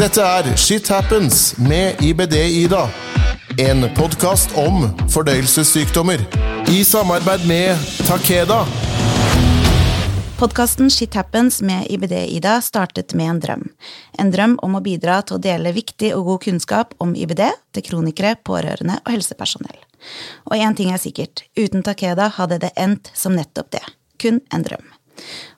Dette 0.00 0.22
er 0.24 0.46
Shit 0.56 0.88
Happens 0.88 1.58
med 1.60 1.98
IBD-Ida. 2.00 2.86
En 3.60 3.82
podkast 3.92 4.54
om 4.56 4.86
fordøyelsessykdommer. 5.12 6.22
I 6.72 6.78
samarbeid 6.88 7.42
med 7.44 7.82
Takeda. 8.08 8.62
Podkasten 10.38 10.88
Shit 10.88 11.18
Happens 11.20 11.60
med 11.60 11.90
IBD-Ida 11.92 12.54
startet 12.64 13.12
med 13.12 13.28
en 13.28 13.42
drøm. 13.44 13.66
En 14.16 14.32
drøm 14.32 14.54
om 14.64 14.78
å 14.78 14.80
bidra 14.80 15.18
til 15.20 15.36
å 15.36 15.42
dele 15.44 15.74
viktig 15.76 16.14
og 16.16 16.30
god 16.30 16.46
kunnskap 16.46 16.96
om 16.96 17.12
IBD 17.12 17.42
til 17.76 17.84
kronikere, 17.90 18.38
pårørende 18.40 19.02
og 19.02 19.12
helsepersonell. 19.18 19.84
Og 20.48 20.56
én 20.56 20.80
ting 20.80 20.94
er 20.94 21.02
sikkert, 21.04 21.44
uten 21.60 21.84
Takeda 21.84 22.30
hadde 22.40 22.62
det 22.64 22.72
endt 22.72 23.12
som 23.12 23.36
nettopp 23.36 23.76
det. 23.76 23.84
Kun 24.16 24.40
en 24.48 24.64
drøm. 24.64 24.88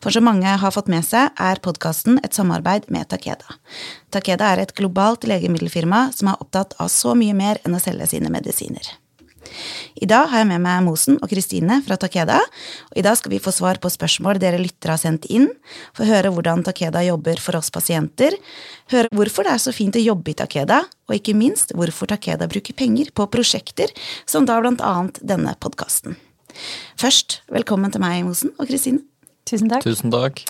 For 0.03 0.15
som 0.15 0.27
mange 0.29 0.57
har 0.63 0.75
fått 0.75 0.91
med 0.93 1.07
seg, 1.07 1.31
er 1.39 1.63
podkasten 1.65 2.21
et 2.23 2.35
samarbeid 2.37 2.89
med 2.93 3.09
Takeda. 3.13 3.59
Takeda 4.15 4.53
er 4.53 4.65
et 4.65 4.75
globalt 4.79 5.27
legemiddelfirma 5.29 6.09
som 6.17 6.33
er 6.33 6.43
opptatt 6.43 6.77
av 6.83 6.91
så 6.93 7.17
mye 7.19 7.37
mer 7.37 7.63
enn 7.67 7.79
å 7.79 7.83
selge 7.83 8.11
sine 8.15 8.33
medisiner. 8.33 8.95
I 9.95 10.07
dag 10.09 10.29
har 10.31 10.43
jeg 10.43 10.49
med 10.49 10.63
meg 10.65 10.83
Mosen 10.87 11.19
og 11.21 11.31
Kristine 11.31 11.81
fra 11.85 11.99
Takeda, 12.01 12.39
og 12.91 12.99
i 12.99 13.05
dag 13.05 13.17
skal 13.19 13.35
vi 13.35 13.41
få 13.43 13.53
svar 13.55 13.81
på 13.83 13.91
spørsmål 13.93 14.41
dere 14.41 14.61
lyttere 14.61 14.95
har 14.95 15.03
sendt 15.03 15.29
inn, 15.33 15.49
få 15.97 16.07
høre 16.09 16.33
hvordan 16.33 16.65
Takeda 16.67 17.03
jobber 17.07 17.43
for 17.43 17.59
oss 17.59 17.73
pasienter, 17.75 18.37
høre 18.93 19.13
hvorfor 19.13 19.47
det 19.47 19.55
er 19.57 19.65
så 19.67 19.75
fint 19.77 19.99
å 19.99 20.03
jobbe 20.03 20.33
i 20.33 20.39
Takeda, 20.39 20.83
og 21.09 21.17
ikke 21.19 21.37
minst 21.39 21.75
hvorfor 21.77 22.11
Takeda 22.15 22.49
bruker 22.51 22.77
penger 22.79 23.13
på 23.15 23.29
prosjekter, 23.33 23.93
som 24.27 24.49
da 24.49 24.61
blant 24.63 24.85
annet 24.85 25.21
denne 25.23 25.57
podkasten. 25.61 26.19
Først, 27.01 27.43
velkommen 27.53 27.93
til 27.93 28.03
meg, 28.05 28.23
Mosen 28.27 28.53
og 28.59 28.69
Kristine. 28.71 29.12
Tusen 29.49 29.71
takk. 29.73 29.87
Tusen 29.87 30.13
takk. 30.13 30.45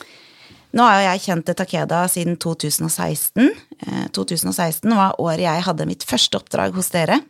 Nå 0.73 0.85
har 0.87 1.01
jo 1.01 1.09
jeg 1.11 1.23
kjent 1.27 1.47
til 1.49 1.57
Takeda 1.59 2.01
siden 2.09 2.39
2016. 2.41 3.51
Eh, 3.87 4.07
2016 4.17 4.89
var 4.97 5.19
året 5.21 5.45
jeg 5.45 5.67
hadde 5.67 5.89
mitt 5.89 6.07
første 6.09 6.41
oppdrag 6.41 6.73
hos 6.77 6.89
dere. 6.95 7.21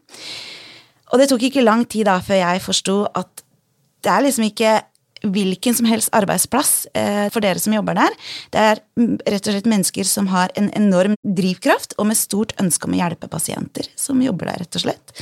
Og 1.13 1.21
det 1.21 1.29
tok 1.31 1.43
ikke 1.49 1.65
lang 1.65 1.85
tid 1.91 2.07
da 2.09 2.21
før 2.25 2.39
jeg 2.41 2.63
forsto 2.65 3.03
at 3.19 3.43
det 4.03 4.11
er 4.11 4.25
liksom 4.27 4.47
ikke 4.47 4.79
hvilken 5.23 5.75
som 5.79 5.87
helst 5.87 6.11
arbeidsplass 6.17 6.87
eh, 6.99 7.27
for 7.35 7.45
dere 7.45 7.61
som 7.63 7.75
jobber 7.75 7.99
der. 7.99 8.15
Det 8.55 8.63
er 8.63 8.81
rett 9.31 9.47
og 9.47 9.55
slett 9.55 9.71
mennesker 9.71 10.09
som 10.09 10.31
har 10.33 10.55
en 10.59 10.71
enorm 10.79 11.15
drivkraft 11.23 11.95
og 11.99 12.09
med 12.11 12.19
stort 12.19 12.55
ønske 12.63 12.89
om 12.89 12.97
å 12.97 13.03
hjelpe 13.03 13.31
pasienter 13.31 13.91
som 13.99 14.23
jobber 14.23 14.51
der, 14.51 14.65
rett 14.65 14.81
og 14.81 14.87
slett. 14.87 15.15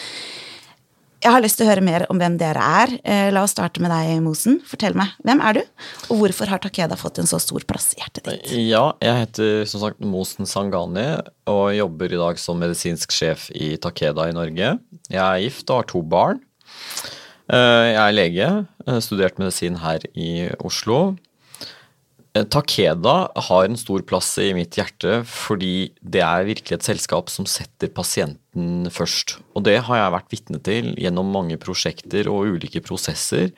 Jeg 1.21 1.35
har 1.35 1.43
lyst 1.45 1.59
til 1.61 1.67
å 1.67 1.69
høre 1.69 1.83
mer 1.85 2.07
om 2.09 2.17
hvem 2.17 2.39
dere 2.41 2.63
er. 2.81 2.93
Eh, 3.05 3.27
La 3.35 3.43
oss 3.45 3.53
starte 3.53 3.83
med 3.85 3.93
deg, 3.93 4.23
Mosen. 4.25 4.55
Fortell 4.65 4.95
meg, 4.97 5.11
hvem 5.27 5.43
er 5.45 5.59
du, 5.59 5.61
og 6.09 6.23
hvorfor 6.23 6.49
har 6.49 6.63
Takeda 6.65 6.97
fått 6.97 7.21
en 7.21 7.29
så 7.29 7.37
stor 7.43 7.61
plass 7.69 7.91
i 7.93 8.01
hjertet 8.01 8.25
ditt? 8.31 8.49
Ja, 8.71 8.87
jeg 9.05 9.19
heter 9.27 9.67
som 9.69 9.83
sagt 9.85 10.01
Mosen 10.01 10.49
Sangani 10.49 11.05
og 11.51 11.75
jobber 11.77 12.15
i 12.17 12.21
dag 12.23 12.41
som 12.41 12.57
medisinsk 12.63 13.13
sjef 13.13 13.51
i 13.53 13.75
Takeda 13.77 14.31
i 14.31 14.37
Norge. 14.37 14.79
Jeg 15.13 15.21
er 15.21 15.43
gift 15.45 15.69
og 15.69 15.83
har 15.83 15.91
to 15.93 16.01
barn. 16.17 16.41
Eh, 17.53 17.87
Jeg 17.91 18.01
er 18.01 18.17
lege, 18.17 18.49
eh, 18.87 19.01
studert 19.05 19.37
medisin 19.43 19.77
her 19.85 20.01
i 20.17 20.49
Oslo. 20.65 21.17
Eh, 22.37 22.47
Takeda 22.47 23.15
har 23.49 23.65
en 23.67 23.79
stor 23.79 24.05
plass 24.07 24.37
i 24.39 24.53
mitt 24.55 24.77
hjerte 24.79 25.21
fordi 25.27 25.91
det 25.99 26.23
er 26.23 26.47
virkelig 26.47 26.77
et 26.77 26.87
selskap 26.87 27.31
som 27.33 27.49
setter 27.49 27.91
pasienten 27.91 28.87
først. 28.95 29.39
Og 29.59 29.65
det 29.67 29.81
har 29.89 29.99
jeg 29.99 30.15
vært 30.15 30.35
vitne 30.35 30.61
til 30.63 30.93
gjennom 31.01 31.33
mange 31.35 31.59
prosjekter 31.59 32.31
og 32.31 32.55
ulike 32.55 32.83
prosesser. 32.87 33.51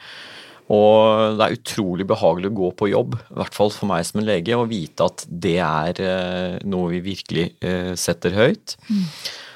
Og 0.71 1.37
det 1.39 1.47
er 1.47 1.59
utrolig 1.59 2.07
behagelig 2.09 2.53
å 2.53 2.59
gå 2.61 2.71
på 2.79 2.91
jobb, 2.93 3.17
i 3.19 3.39
hvert 3.41 3.57
fall 3.57 3.73
for 3.75 3.91
meg 3.91 4.07
som 4.09 4.23
en 4.23 4.29
lege, 4.29 4.57
og 4.57 4.71
vite 4.71 5.09
at 5.09 5.25
det 5.27 5.59
er 5.59 6.03
eh, 6.03 6.59
noe 6.69 6.93
vi 6.95 7.03
virkelig 7.13 7.49
eh, 7.65 7.95
setter 7.99 8.37
høyt. 8.37 8.77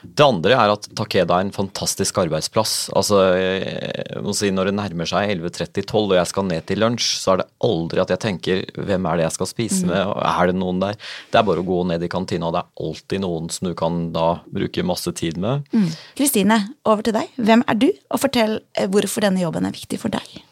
Det 0.06 0.22
andre 0.22 0.54
er 0.54 0.70
at 0.70 0.86
Takeda 0.96 1.38
er 1.38 1.46
en 1.46 1.54
fantastisk 1.54 2.18
arbeidsplass. 2.20 2.74
Altså, 2.96 3.20
jeg 3.34 4.22
må 4.22 4.34
si 4.36 4.52
Når 4.54 4.70
det 4.70 4.76
nærmer 4.76 5.08
seg 5.08 5.32
11.30-12 5.34 5.96
og 5.96 6.14
jeg 6.18 6.30
skal 6.30 6.46
ned 6.46 6.66
til 6.68 6.82
lunsj, 6.82 7.08
så 7.22 7.32
er 7.32 7.42
det 7.42 7.48
aldri 7.66 8.02
at 8.04 8.12
jeg 8.14 8.22
tenker 8.22 8.62
hvem 8.76 9.08
er 9.08 9.18
det 9.18 9.26
jeg 9.26 9.36
skal 9.38 9.50
spise 9.50 9.88
med, 9.88 9.98
og 10.06 10.20
er 10.22 10.52
det 10.52 10.58
noen 10.60 10.82
der? 10.84 10.98
Det 11.32 11.40
er 11.40 11.48
bare 11.48 11.64
å 11.64 11.66
gå 11.66 11.80
ned 11.90 12.06
i 12.06 12.12
kantina, 12.12 12.48
og 12.50 12.56
det 12.56 12.62
er 12.62 12.86
alltid 12.86 13.24
noen 13.24 13.50
som 13.52 13.70
du 13.70 13.74
kan 13.78 14.02
da 14.14 14.28
bruke 14.46 14.86
masse 14.86 15.10
tid 15.18 15.40
med. 15.42 15.66
Kristine, 16.18 16.60
over 16.86 17.06
til 17.06 17.16
deg. 17.16 17.32
Hvem 17.40 17.66
er 17.66 17.80
du, 17.80 17.88
og 17.90 18.22
fortell 18.22 18.60
eh, 18.76 18.90
hvorfor 18.92 19.26
denne 19.26 19.42
jobben 19.42 19.66
er 19.66 19.74
viktig 19.74 20.00
for 20.02 20.14
deg. 20.14 20.42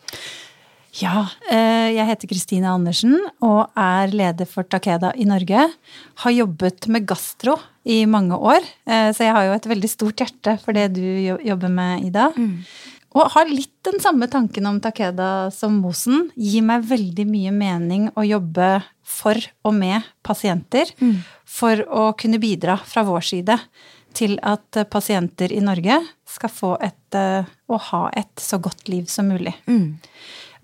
Ja, 0.95 1.25
eh, 1.51 1.91
jeg 1.97 2.07
heter 2.07 2.31
Kristine 2.31 2.71
Andersen 2.71 3.17
og 3.43 3.73
er 3.75 4.13
leder 4.15 4.47
for 4.47 4.63
Takeda 4.63 5.11
i 5.19 5.27
Norge. 5.27 5.67
Har 6.23 6.35
jobbet 6.35 6.87
med 6.87 7.07
gastro 7.09 7.57
i 7.83 8.05
mange 8.07 8.39
år, 8.39 8.63
eh, 8.87 9.11
så 9.11 9.27
jeg 9.27 9.35
har 9.35 9.49
jo 9.49 9.57
et 9.57 9.67
veldig 9.73 9.91
stort 9.91 10.23
hjerte 10.23 10.55
for 10.63 10.73
det 10.77 10.93
du 10.95 11.03
jobber 11.43 11.69
med, 11.69 12.05
Ida. 12.07 12.31
Og 13.15 13.31
har 13.31 13.51
litt 13.51 13.75
den 13.87 14.01
samme 14.03 14.27
tanken 14.31 14.67
om 14.67 14.81
Takeda 14.83 15.51
som 15.55 15.81
Mosen. 15.83 16.31
Gir 16.35 16.63
meg 16.63 16.87
veldig 16.87 17.27
mye 17.27 17.53
mening 17.55 18.09
å 18.15 18.27
jobbe 18.27 18.83
for 19.03 19.39
og 19.65 19.75
med 19.75 20.03
pasienter. 20.23 20.91
For 21.45 21.77
å 21.91 22.13
kunne 22.19 22.39
bidra 22.43 22.79
fra 22.79 23.05
vår 23.07 23.23
side 23.23 23.59
til 24.15 24.39
at 24.43 24.79
eh, 24.79 24.87
pasienter 24.87 25.53
i 25.53 25.61
Norge 25.63 25.99
skal 26.27 26.51
få 26.51 26.73
et, 26.83 27.15
eh, 27.19 27.45
og 27.69 27.81
ha 27.91 28.09
et 28.15 28.35
så 28.41 28.59
godt 28.63 28.89
liv 28.89 29.07
som 29.11 29.29
mulig. 29.29 29.55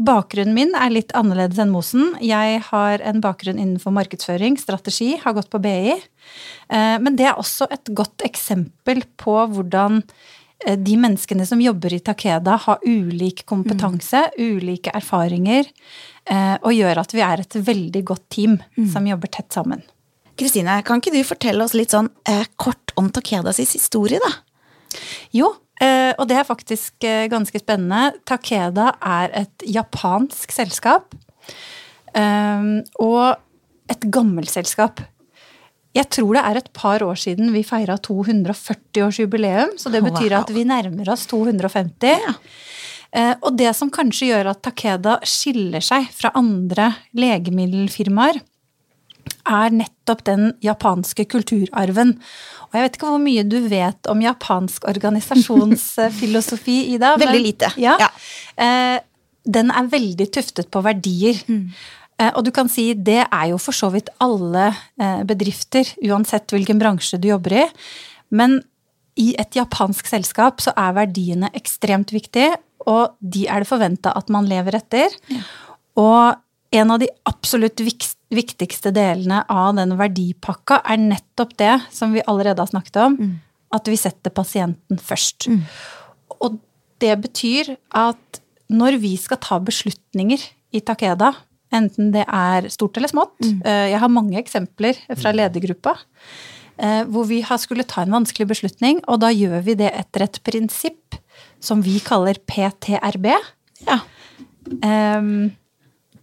Bakgrunnen 0.01 0.57
min 0.57 0.71
er 0.79 0.93
litt 0.95 1.13
annerledes 1.13 1.59
enn 1.61 1.73
Mosen. 1.75 2.15
Jeg 2.25 2.63
har 2.71 3.03
en 3.05 3.21
bakgrunn 3.21 3.59
innenfor 3.61 3.93
markedsføring, 3.93 4.57
strategi, 4.57 5.13
har 5.21 5.35
gått 5.37 5.51
på 5.53 5.61
BI. 5.61 5.93
Eh, 5.93 6.97
Men 7.05 7.17
det 7.19 7.27
er 7.29 7.37
også 7.37 7.69
et 7.71 7.93
godt 7.93 8.25
eksempel 8.25 9.03
på 9.21 9.37
hvordan 9.53 10.01
eh, 10.65 10.79
de 10.81 10.97
menneskene 10.97 11.45
som 11.45 11.61
jobber 11.61 11.93
i 11.93 12.01
Takeda, 12.01 12.57
har 12.65 12.81
ulik 12.87 13.45
kompetanse, 13.45 14.31
ulike 14.41 14.91
erfaringer, 14.97 15.69
eh, 16.25 16.57
og 16.63 16.73
gjør 16.73 17.05
at 17.05 17.13
vi 17.13 17.21
er 17.21 17.45
et 17.45 17.61
veldig 17.69 18.05
godt 18.05 18.29
team 18.33 18.57
som 18.89 19.07
jobber 19.07 19.29
tett 19.29 19.53
sammen. 19.53 19.85
Kristine, 20.41 20.81
kan 20.83 21.03
ikke 21.03 21.13
du 21.13 21.21
fortelle 21.29 21.65
oss 21.65 21.77
litt 21.77 21.93
sånn 21.93 22.09
eh, 22.25 22.47
kort 22.57 22.95
om 22.97 23.11
Takedas 23.13 23.61
historie, 23.61 24.17
da? 24.17 24.33
Jo, 25.37 25.53
og 26.19 26.27
det 26.29 26.37
er 26.37 26.45
faktisk 26.49 27.05
eh, 27.09 27.27
ganske 27.33 27.59
spennende. 27.63 28.13
Takeda 28.29 28.91
er 29.01 29.31
et 29.45 29.65
japansk 29.67 30.53
selskap. 30.53 31.15
eh, 32.15 32.67
Og 33.01 33.37
et 33.91 34.05
gammelt 34.13 34.51
selskap. 34.51 35.01
Jeg 35.97 36.07
tror 36.15 36.35
det 36.37 36.43
er 36.47 36.57
et 36.61 36.69
par 36.73 37.03
år 37.03 37.17
siden 37.19 37.49
vi 37.53 37.65
feira 37.67 37.97
240-årsjubileum, 37.99 39.73
så 39.81 39.91
det 39.91 40.03
betyr 40.07 40.37
at 40.39 40.51
vi 40.55 40.63
nærmer 40.65 41.09
oss 41.11 41.27
250. 41.27 42.21
Eh, 43.13 43.35
Og 43.43 43.57
det 43.59 43.75
som 43.75 43.91
kanskje 43.91 44.29
gjør 44.31 44.51
at 44.53 44.63
Takeda 44.63 45.19
skiller 45.27 45.81
seg 45.83 46.07
fra 46.15 46.31
andre 46.39 46.93
legemiddelfirmaer, 47.13 48.39
er 49.49 49.71
nettopp 49.75 50.25
den 50.27 50.53
japanske 50.65 51.25
kulturarven. 51.31 52.17
Og 52.71 52.75
jeg 52.79 52.83
vet 52.87 52.97
ikke 52.99 53.11
hvor 53.11 53.23
mye 53.23 53.45
du 53.49 53.59
vet 53.69 54.07
om 54.13 54.21
japansk 54.25 54.85
organisasjonsfilosofi, 54.91 56.79
Ida. 56.95 57.17
men- 57.17 57.27
Veldig 57.29 57.43
lite. 57.47 57.73
Ja. 57.81 57.97
Ja. 58.01 58.09
Eh, 58.57 59.01
den 59.51 59.71
er 59.71 59.89
veldig 59.91 60.29
tuftet 60.33 60.71
på 60.71 60.83
verdier. 60.85 61.39
Eh, 62.21 62.31
og 62.37 62.45
du 62.45 62.51
kan 62.53 62.69
si 62.69 62.93
det 62.95 63.23
er 63.33 63.47
jo 63.51 63.59
for 63.59 63.73
så 63.73 63.89
vidt 63.93 64.11
alle 64.21 64.69
eh, 65.01 65.23
bedrifter, 65.25 65.89
uansett 66.05 66.53
hvilken 66.53 66.79
bransje 66.79 67.19
du 67.21 67.29
jobber 67.33 67.63
i. 67.63 67.67
Men 68.31 68.61
i 69.21 69.33
et 69.41 69.57
japansk 69.57 70.07
selskap 70.07 70.61
så 70.63 70.73
er 70.77 70.93
verdiene 70.97 71.49
ekstremt 71.57 72.13
viktige, 72.15 72.55
og 72.87 73.17
de 73.21 73.47
er 73.49 73.61
det 73.65 73.69
forventa 73.69 74.13
at 74.17 74.29
man 74.33 74.47
lever 74.49 74.77
etter. 74.79 75.09
Og 76.01 76.37
en 76.71 76.91
av 76.91 77.01
de 77.03 77.09
absolutt 77.29 77.81
viktigste 78.31 78.93
delene 78.95 79.43
av 79.51 79.75
den 79.79 79.97
verdipakka 79.99 80.81
er 80.87 81.01
nettopp 81.03 81.57
det 81.59 81.75
som 81.91 82.13
vi 82.15 82.23
allerede 82.31 82.63
har 82.63 82.71
snakket 82.71 82.99
om, 83.03 83.17
at 83.75 83.91
vi 83.91 83.99
setter 83.99 84.31
pasienten 84.35 84.99
først. 85.03 85.49
Og 86.41 86.61
det 87.03 87.17
betyr 87.25 87.75
at 87.97 88.41
når 88.71 89.01
vi 89.03 89.17
skal 89.19 89.41
ta 89.43 89.59
beslutninger 89.59 90.43
i 90.71 90.83
Takeda, 90.87 91.33
enten 91.75 92.13
det 92.15 92.23
er 92.27 92.69
stort 92.71 92.97
eller 92.99 93.11
smått 93.11 93.39
mm. 93.43 93.61
Jeg 93.63 93.99
har 94.03 94.11
mange 94.11 94.39
eksempler 94.39 94.99
fra 95.19 95.31
ledergruppa. 95.35 95.97
eh, 96.79 97.03
Hvor 97.07 97.27
vi 97.27 97.41
har 97.47 97.59
skulle 97.63 97.87
ta 97.87 98.03
en 98.03 98.15
vanskelig 98.15 98.49
beslutning, 98.51 99.01
og 99.07 99.21
da 99.23 99.31
gjør 99.31 99.63
vi 99.67 99.77
det 99.79 99.91
etter 99.95 100.27
et 100.27 100.41
prinsipp 100.47 101.19
som 101.61 101.83
vi 101.83 101.99
kaller 102.03 102.39
PTRB. 102.47 103.27
Ja. 103.87 104.01
Ehm, 104.83 105.51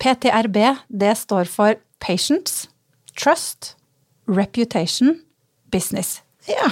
PTRB, 0.01 0.57
det 0.89 1.13
står 1.17 1.49
for 1.51 1.77
Patients, 2.03 2.67
Trust, 3.17 3.75
Reputation, 4.27 5.19
Business. 5.71 6.21
ja. 6.47 6.71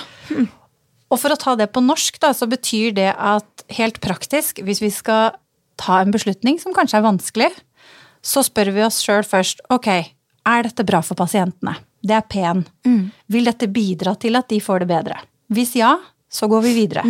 Og 1.14 1.20
for 1.22 1.32
å 1.32 1.38
ta 1.38 1.54
det 1.56 1.68
på 1.72 1.84
norsk, 1.86 2.18
da, 2.20 2.32
så 2.34 2.48
betyr 2.50 2.96
det 2.98 3.12
at 3.14 3.66
helt 3.78 4.00
praktisk, 4.04 4.58
hvis 4.66 4.82
vi 4.82 4.90
skal 4.92 5.36
ta 5.80 6.00
en 6.02 6.12
beslutning 6.12 6.58
som 6.60 6.74
kanskje 6.76 6.98
er 6.98 7.06
vanskelig, 7.06 7.50
så 8.26 8.42
spør 8.44 8.72
vi 8.74 8.84
oss 8.84 8.98
sjøl 9.06 9.22
først 9.28 9.62
ok, 9.74 9.90
er 10.50 10.66
dette 10.66 10.86
bra 10.88 11.04
for 11.06 11.18
pasientene? 11.20 11.76
Det 12.06 12.18
er 12.18 12.26
P-en. 12.30 12.66
Vil 13.32 13.48
dette 13.48 13.70
bidra 13.72 14.16
til 14.18 14.38
at 14.38 14.50
de 14.50 14.60
får 14.62 14.84
det 14.84 14.90
bedre? 14.90 15.20
Hvis 15.54 15.76
ja, 15.78 15.94
så 16.30 16.50
går 16.50 16.66
vi 16.66 16.74
videre. 16.82 17.06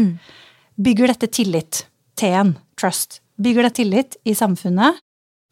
Bygger 0.75 1.13
dette 1.13 1.31
tillit? 1.31 1.85
T-en, 2.19 2.53
trust. 2.79 3.21
Bygger 3.39 3.67
det 3.67 3.73
tillit 3.79 4.19
i 4.27 4.35
samfunnet? 4.35 4.99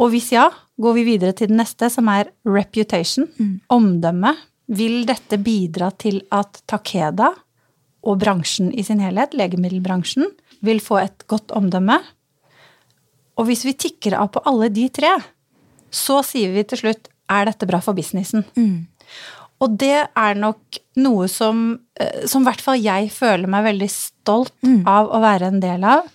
Og 0.04 0.12
hvis 0.12 0.34
ja, 0.34 0.50
går 0.84 0.98
vi 0.98 1.06
videre 1.08 1.36
til 1.38 1.52
den 1.52 1.62
neste, 1.62 1.88
som 1.90 2.10
er 2.12 2.32
reputation. 2.44 3.30
Omdømme. 3.72 4.34
Vil 4.74 5.04
dette 5.08 5.38
bidra 5.44 5.92
til 6.00 6.22
at 6.32 6.62
Takeda 6.68 7.34
og 8.04 8.20
bransjen 8.20 8.72
i 8.76 8.84
sin 8.84 9.00
helhet, 9.04 9.36
legemiddelbransjen, 9.36 10.28
vil 10.64 10.80
få 10.84 11.00
et 11.04 11.26
godt 11.28 11.52
omdømme? 11.56 12.00
Og 13.40 13.48
hvis 13.48 13.64
vi 13.66 13.74
tikker 13.74 14.18
av 14.20 14.32
på 14.34 14.44
alle 14.46 14.70
de 14.70 14.88
tre, 14.94 15.14
så 15.94 16.22
sier 16.26 16.52
vi 16.54 16.66
til 16.68 16.84
slutt 16.84 17.10
er 17.32 17.48
dette 17.48 17.68
bra 17.70 17.80
for 17.82 17.96
businessen? 17.98 18.44
Og 19.64 19.78
det 19.80 20.08
er 20.20 20.36
nok 20.36 20.80
noe 21.00 21.30
som, 21.32 21.80
eh, 22.00 22.26
som 22.28 22.44
i 22.44 22.50
hvert 22.50 22.62
fall 22.62 22.82
jeg 22.84 23.12
føler 23.12 23.48
meg 23.48 23.64
veldig 23.64 23.90
stolt 23.90 24.54
av 24.86 25.08
å 25.08 25.22
være 25.24 25.48
en 25.54 25.62
del 25.64 25.84
av. 25.88 26.10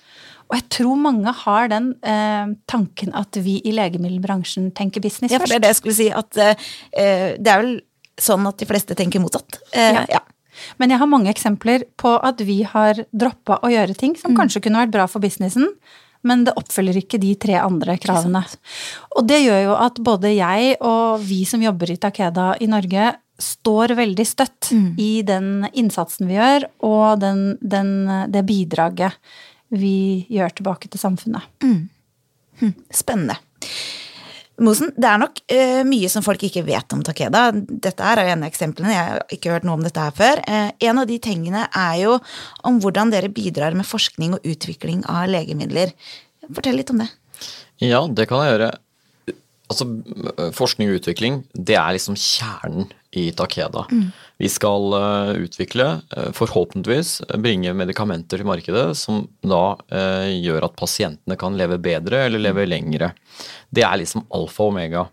Og 0.48 0.56
jeg 0.56 0.64
tror 0.78 0.96
mange 0.96 1.32
har 1.44 1.68
den 1.68 1.90
eh, 2.02 2.54
tanken 2.70 3.12
at 3.18 3.36
vi 3.44 3.58
i 3.68 3.72
legemiddelbransjen 3.76 4.70
tenker 4.76 5.02
business 5.04 5.32
Ja, 5.32 5.38
for 5.38 5.44
først. 5.46 5.52
det 5.52 5.58
er 5.60 5.64
det 5.66 5.72
jeg 5.74 5.80
skulle 5.82 5.98
si, 5.98 6.08
at 6.10 6.40
eh, 6.40 7.36
det 7.36 7.52
er 7.52 7.62
vel 7.62 7.74
sånn 8.18 8.46
at 8.48 8.58
de 8.58 8.66
fleste 8.66 8.96
tenker 8.98 9.20
motsatt. 9.22 9.60
Eh, 9.72 9.92
Ja. 10.00 10.04
ja. 10.08 10.24
Men 10.80 10.90
jeg 10.90 10.98
har 10.98 11.06
mange 11.06 11.30
eksempler 11.30 11.84
på 11.96 12.16
at 12.26 12.40
vi 12.42 12.62
har 12.66 12.98
droppa 13.14 13.60
å 13.62 13.68
gjøre 13.70 13.94
ting 13.94 14.16
som 14.18 14.34
kanskje 14.34 14.60
kunne 14.64 14.80
vært 14.82 14.90
bra 14.96 15.04
for 15.06 15.22
businessen, 15.22 15.68
men 16.26 16.42
det 16.48 16.56
oppfyller 16.58 16.96
ikke 16.98 17.20
de 17.22 17.36
tre 17.38 17.54
andre 17.62 17.94
kravene. 18.02 18.40
Og 19.14 19.28
det 19.28 19.38
gjør 19.44 19.60
jo 19.68 19.76
at 19.78 20.00
både 20.02 20.32
jeg 20.34 20.74
og 20.82 21.20
vi 21.22 21.44
som 21.46 21.62
jobber 21.62 21.92
i 21.94 21.96
Takeda 22.02 22.56
i 22.58 22.66
Norge, 22.66 23.12
står 23.38 23.94
veldig 23.94 24.26
støtt 24.26 24.72
i 24.98 25.22
den 25.22 25.68
innsatsen 25.78 26.26
vi 26.26 26.34
gjør, 26.40 26.64
og 26.82 27.20
den, 27.22 27.44
den, 27.62 27.92
det 28.34 28.42
bidraget 28.48 29.14
vi 29.74 30.26
gjør 30.32 30.58
tilbake 30.60 30.90
til 30.90 31.00
samfunnet. 31.00 31.48
Spennende. 32.94 33.38
Mosen, 34.58 34.90
det 34.98 35.06
er 35.06 35.20
nok 35.22 35.38
uh, 35.52 35.82
mye 35.86 36.08
som 36.10 36.24
folk 36.26 36.42
ikke 36.48 36.64
vet 36.66 36.94
om 36.94 37.04
Takeda. 37.06 37.44
Dette 37.54 38.02
er 38.02 38.22
jo 38.24 38.32
en 38.32 38.42
av 38.42 38.50
eksemplene, 38.50 38.90
jeg 38.90 39.04
har 39.06 39.34
ikke 39.36 39.52
hørt 39.54 39.68
noe 39.68 39.78
om 39.78 39.84
dette 39.86 40.02
her 40.02 40.16
før. 40.18 40.42
Uh, 40.48 40.72
en 40.82 40.98
av 40.98 41.06
de 41.06 41.18
tingene 41.22 41.68
er 41.68 41.94
jo 42.02 42.16
om 42.66 42.80
hvordan 42.82 43.14
dere 43.14 43.30
bidrar 43.30 43.76
med 43.78 43.86
forskning 43.86 44.34
og 44.34 44.48
utvikling 44.48 45.04
av 45.06 45.28
legemidler. 45.30 45.94
Fortell 46.48 46.80
litt 46.80 46.90
om 46.90 47.04
det. 47.04 47.08
Ja, 47.84 48.02
det 48.10 48.26
kan 48.26 48.42
jeg 48.42 48.56
gjøre. 48.56 48.72
Altså, 49.68 49.84
forskning 50.56 50.88
og 50.88 51.02
utvikling, 51.02 51.42
det 51.52 51.76
er 51.76 51.92
liksom 51.96 52.16
kjernen 52.16 52.88
i 53.16 53.30
Takeda. 53.36 53.86
Vi 54.40 54.48
skal 54.52 54.92
eh, 54.96 55.30
utvikle, 55.44 55.86
eh, 56.16 56.30
forhåpentligvis 56.36 57.12
bringe 57.40 57.72
medikamenter 57.76 58.40
til 58.40 58.48
markedet 58.48 58.86
som 58.96 59.26
da 59.44 59.76
eh, 59.92 60.34
gjør 60.44 60.68
at 60.68 60.76
pasientene 60.78 61.36
kan 61.40 61.56
leve 61.56 61.80
bedre 61.84 62.26
eller 62.26 62.42
leve 62.42 62.66
lengre. 62.68 63.12
Det 63.68 63.84
er 63.84 64.00
liksom 64.00 64.26
alfa 64.36 64.64
og 64.64 64.74
omega. 64.74 65.06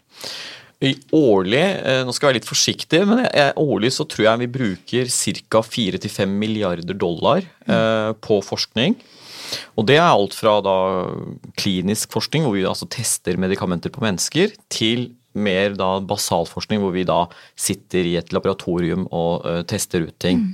I 0.84 0.92
årlig, 1.16 1.64
eh, 1.64 2.02
nå 2.04 2.14
skal 2.14 2.28
jeg 2.28 2.34
være 2.34 2.40
litt 2.42 2.50
forsiktig, 2.50 3.02
men 3.08 3.24
jeg, 3.24 3.32
jeg, 3.40 3.56
årlig 3.64 3.92
så 3.96 4.06
tror 4.12 4.28
jeg 4.28 4.44
vi 4.44 4.52
bruker 4.58 5.12
ca. 5.16 5.62
4-5 5.64 6.36
milliarder 6.44 7.00
dollar 7.00 7.44
eh, 7.44 8.12
på 8.20 8.42
forskning. 8.44 8.98
Og 9.76 9.88
det 9.90 10.00
er 10.00 10.08
alt 10.08 10.36
fra 10.38 10.58
da 10.66 10.78
klinisk 11.60 12.16
forskning, 12.16 12.46
hvor 12.46 12.56
vi 12.56 12.66
altså 12.68 12.88
tester 12.92 13.40
medikamenter 13.42 13.94
på 13.94 14.04
mennesker, 14.04 14.56
til 14.72 15.10
mer 15.36 15.76
da 15.76 15.98
basalforskning, 16.08 16.80
hvor 16.84 16.96
vi 16.96 17.04
da 17.08 17.26
sitter 17.60 18.08
i 18.08 18.16
et 18.20 18.32
laboratorium 18.36 19.10
og 19.12 19.44
uh, 19.44 19.62
tester 19.68 20.08
ut 20.08 20.16
ting. 20.24 20.48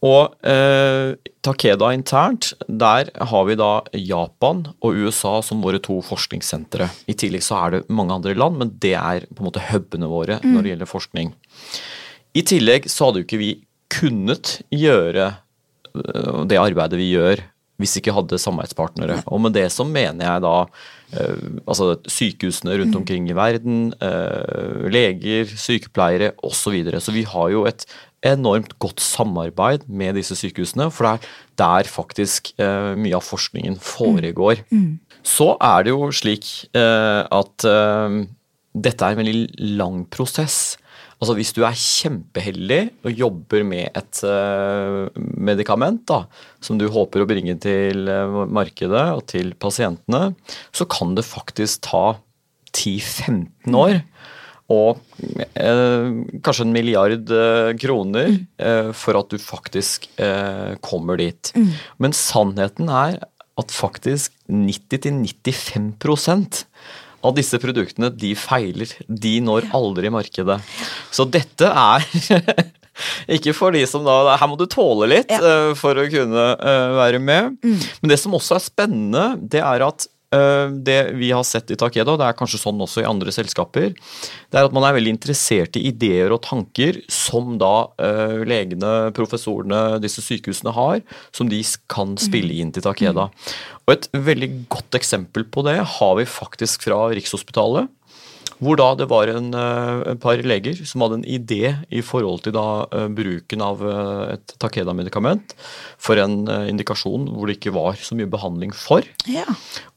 Og 0.00 0.32
eh, 0.48 1.12
Takeda 1.44 1.90
internt, 1.92 2.54
der 2.68 3.10
har 3.12 3.42
vi 3.44 3.56
da 3.60 3.82
Japan 3.92 4.62
og 4.80 4.96
USA 4.96 5.34
som 5.44 5.60
våre 5.64 5.80
to 5.84 5.98
forskningssentre. 6.04 6.88
I 7.04 7.16
tillegg 7.20 7.44
så 7.44 7.58
er 7.58 7.74
det 7.74 7.82
mange 7.92 8.16
andre 8.16 8.32
land, 8.36 8.56
men 8.60 8.72
det 8.80 8.94
er 8.96 9.26
på 9.28 9.42
en 9.42 9.50
måte 9.50 9.64
hubene 9.68 10.08
våre 10.08 10.38
når 10.40 10.62
det 10.62 10.72
gjelder 10.72 10.88
forskning. 10.88 11.34
I 12.32 12.44
tillegg 12.48 12.88
så 12.88 13.10
hadde 13.10 13.20
jo 13.20 13.28
ikke 13.28 13.42
vi 13.42 13.52
kunnet 13.92 14.60
gjøre 14.72 15.34
det 16.50 16.60
arbeidet 16.60 17.00
vi 17.00 17.12
gjør 17.14 17.42
hvis 17.80 17.96
vi 17.96 18.02
ikke 18.04 18.14
hadde 18.14 18.40
samarbeidspartnere. 18.40 19.22
Og 19.32 19.40
med 19.40 19.56
det 19.56 19.66
så 19.72 19.86
mener 19.88 20.26
jeg 20.26 20.44
da 20.44 20.54
øh, 21.16 21.60
altså 21.64 21.94
sykehusene 22.12 22.76
rundt 22.80 22.98
omkring 23.00 23.30
i 23.30 23.36
verden, 23.36 23.92
øh, 24.04 24.86
leger, 24.92 25.48
sykepleiere 25.56 26.32
osv. 26.42 26.60
Så, 26.60 26.74
videre. 26.74 27.00
så 27.00 27.12
vi 27.12 27.24
har 27.24 27.48
jo 27.48 27.64
et 27.66 27.86
enormt 28.22 28.76
godt 28.78 29.00
samarbeid 29.00 29.88
med 29.88 30.18
disse 30.20 30.36
sykehusene, 30.36 30.90
for 30.92 31.08
det 31.08 31.14
er 31.16 31.30
der 31.62 31.88
faktisk 31.88 32.52
øh, 32.60 32.98
mye 33.00 33.16
av 33.16 33.24
forskningen 33.24 33.80
foregår. 33.80 34.60
Så 35.24 35.54
er 35.60 35.84
det 35.84 35.92
jo 35.92 36.10
slik 36.12 36.46
at 36.74 37.64
dette 38.70 39.04
er 39.04 39.12
en 39.12 39.20
veldig 39.20 39.48
lang 39.76 40.04
prosess. 40.08 40.78
Altså 41.20 41.34
Hvis 41.36 41.52
du 41.52 41.60
er 41.68 41.76
kjempeheldig 41.76 42.80
og 43.04 43.18
jobber 43.18 43.64
med 43.68 43.90
et 43.92 44.20
uh, 44.24 45.12
medikament 45.36 46.06
da, 46.08 46.22
som 46.64 46.80
du 46.80 46.86
håper 46.88 47.20
å 47.20 47.28
bringe 47.28 47.58
til 47.60 48.08
uh, 48.08 48.46
markedet 48.48 49.04
og 49.12 49.26
til 49.28 49.52
pasientene, 49.60 50.32
så 50.72 50.88
kan 50.88 51.12
det 51.18 51.28
faktisk 51.28 51.84
ta 51.90 52.16
10-15 52.72 53.76
år. 53.76 54.00
Og 54.72 54.96
uh, 55.60 56.08
kanskje 56.40 56.64
en 56.64 56.72
milliard 56.72 57.28
kroner 57.82 58.38
for 58.96 59.20
at 59.20 59.28
du 59.28 59.36
faktisk 59.42 60.08
kommer 60.86 61.20
dit. 61.20 61.52
Men 62.00 62.16
sannheten 62.16 62.88
er 62.88 63.20
at 63.60 63.74
faktisk 63.74 64.32
90-95 64.48 66.64
av 67.24 67.34
disse 67.36 67.58
produktene, 67.60 68.08
de 68.16 68.34
feiler. 68.38 68.92
De 69.08 69.36
når 69.44 69.68
aldri 69.76 70.10
markedet. 70.12 70.60
Så 71.12 71.26
dette 71.28 71.68
er 71.68 72.06
ikke 73.36 73.54
for 73.56 73.72
de 73.76 73.82
som 73.88 74.04
da 74.06 74.36
Her 74.40 74.48
må 74.50 74.58
du 74.60 74.66
tåle 74.70 75.08
litt 75.10 75.30
Ja. 75.32 75.40
eh, 75.40 75.74
for 75.78 75.96
å 76.00 76.08
kunne 76.12 76.46
eh, 76.56 76.94
være 77.00 77.20
med. 77.22 77.58
Men 77.64 78.12
det 78.12 78.20
som 78.20 78.34
også 78.36 78.56
er 78.58 78.64
spennende, 78.64 79.26
det 79.40 79.62
er 79.64 79.84
at 79.86 80.06
eh, 80.34 80.72
det 80.86 80.98
vi 81.18 81.30
har 81.34 81.44
sett 81.46 81.70
i 81.72 81.78
Takeda, 81.80 82.16
det 82.20 82.28
er 82.28 82.36
kanskje 82.38 82.60
sånn 82.62 82.80
også 82.84 83.02
i 83.04 83.08
andre 83.08 83.32
selskaper, 83.34 83.92
det 83.94 84.58
er 84.60 84.68
at 84.68 84.74
man 84.76 84.84
er 84.88 84.96
veldig 84.98 85.14
interessert 85.16 85.76
i 85.80 85.84
ideer 85.90 86.32
og 86.34 86.42
tanker 86.46 87.00
som 87.10 87.56
da 87.60 87.72
legene, 88.46 89.10
professorene, 89.16 89.98
disse 90.02 90.22
sykehusene 90.24 90.72
har, 90.76 91.00
som 91.36 91.48
de 91.50 91.60
kan 91.90 92.16
spille 92.20 92.60
inn 92.62 92.72
til 92.74 92.84
Takeda. 92.84 93.28
Og 93.90 93.96
et 93.96 94.10
veldig 94.14 94.50
godt 94.70 94.94
eksempel 95.00 95.48
på 95.50 95.66
det 95.66 95.80
har 95.98 96.12
vi 96.20 96.28
faktisk 96.30 96.86
fra 96.86 97.08
Rikshospitalet. 97.10 97.90
Hvor 98.60 98.76
da 98.76 98.90
det 98.92 99.06
var 99.08 99.30
en, 99.32 99.48
en 99.56 100.18
par 100.20 100.36
leger 100.44 100.82
som 100.84 101.00
hadde 101.00 101.16
en 101.22 101.24
idé 101.24 101.72
i 101.88 102.02
forhold 102.04 102.42
til 102.44 102.52
da 102.52 102.84
eh, 102.92 103.06
bruken 103.08 103.64
av 103.64 103.80
eh, 103.80 104.34
et 104.34 104.52
Takeda-medikament 104.60 105.54
for 105.96 106.20
en 106.20 106.42
eh, 106.44 106.66
indikasjon 106.68 107.24
hvor 107.32 107.48
det 107.48 107.56
ikke 107.56 107.72
var 107.72 107.96
så 108.04 108.18
mye 108.18 108.28
behandling 108.28 108.74
for. 108.76 109.08
Ja. 109.24 109.46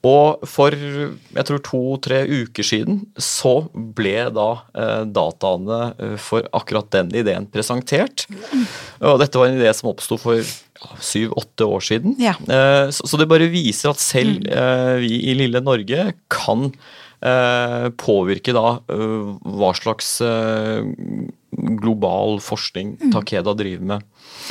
Og 0.08 0.48
for 0.48 0.72
jeg 0.80 1.48
tror 1.50 1.64
to-tre 1.68 2.24
uker 2.24 2.70
siden 2.70 3.04
så 3.20 3.66
ble 3.76 4.30
da 4.32 4.50
eh, 4.72 5.04
dataene 5.12 5.82
eh, 5.98 6.16
for 6.16 6.48
akkurat 6.56 6.88
den 6.96 7.12
ideen 7.20 7.52
presentert. 7.52 8.30
Og 9.04 9.20
dette 9.20 9.44
var 9.44 9.52
en 9.52 9.60
idé 9.60 9.76
som 9.76 9.92
oppsto 9.92 10.16
for 10.24 10.40
syv-åtte 11.04 11.68
år 11.68 11.84
siden. 11.86 12.16
Ja. 12.22 12.36
Eh, 12.48 12.90
så, 12.94 13.18
det 13.20 13.30
bare 13.32 13.52
viser 13.52 13.94
at 13.94 14.02
selv 14.02 14.48
eh, 14.48 14.98
vi 15.04 15.16
i 15.30 15.36
lille 15.38 15.62
Norge 15.64 16.10
kan 16.34 16.66
eh, 17.24 17.88
påvirke 18.00 18.56
da 18.56 18.80
hva 18.88 19.72
slags 19.78 20.16
global 21.84 22.40
forskning 22.44 22.98
Takeda 23.14 23.56
driver 23.58 23.94
med. 23.94 24.10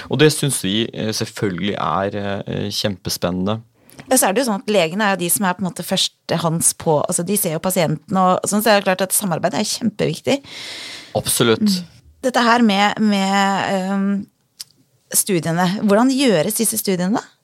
Og 0.09 0.23
det 0.23 0.33
syns 0.35 0.63
vi 0.65 0.87
selvfølgelig 0.93 1.77
er 1.77 2.71
kjempespennende. 2.73 3.61
Ja, 4.09 4.17
så 4.17 4.29
er 4.29 4.35
det 4.35 4.43
jo 4.43 4.49
sånn 4.49 4.63
at 4.63 4.71
Legene 4.73 5.05
er 5.05 5.17
jo 5.17 5.23
de 5.23 5.29
som 5.31 5.45
er 5.47 5.57
på 5.57 5.63
en 5.63 5.69
måte 5.69 5.85
førstehånds 5.85 6.73
på 6.81 6.95
altså 7.05 7.25
De 7.29 7.37
ser 7.39 7.55
jo 7.55 7.63
pasienten, 7.63 8.17
og 8.19 8.41
sånn, 8.49 8.65
så 8.65 8.73
er 8.73 8.81
det 8.81 8.87
klart 8.89 9.05
at 9.05 9.15
samarbeid 9.15 9.55
er 9.59 9.69
kjempeviktig. 9.69 10.39
Absolutt. 11.19 11.83
Dette 12.25 12.43
her 12.47 12.65
med, 12.65 13.03
med 13.03 14.25
studiene, 15.17 15.69
hvordan 15.87 16.11
gjøres 16.15 16.59
disse 16.59 16.81
studiene, 16.81 17.21
da? 17.21 17.43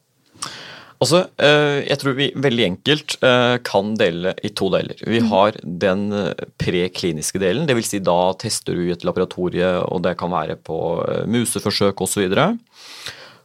Altså, 0.98 1.20
eh, 1.38 1.84
jeg 1.86 2.00
tror 2.00 2.14
vi 2.18 2.26
veldig 2.34 2.64
enkelt 2.72 3.14
eh, 3.22 3.56
kan 3.62 3.92
dele 3.98 4.32
i 4.42 4.50
to 4.50 4.66
deler. 4.74 4.98
Vi 5.06 5.20
har 5.30 5.54
den 5.62 6.08
eh, 6.10 6.46
prekliniske 6.58 7.38
delen, 7.38 7.68
dvs. 7.70 7.92
Si 7.92 8.00
da 8.02 8.18
tester 8.40 8.74
du 8.74 8.88
i 8.88 8.94
et 8.96 9.06
laboratorie, 9.06 9.68
og 9.86 10.02
det 10.02 10.16
kan 10.18 10.32
være 10.34 10.58
på 10.58 10.78
museforsøk 11.30 12.02
osv. 12.02 12.34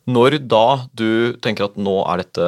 Når 0.10 0.40
da 0.50 0.66
du 0.98 1.38
tenker 1.46 1.70
at 1.70 1.78
nå 1.78 2.00
er 2.10 2.24
dette 2.24 2.48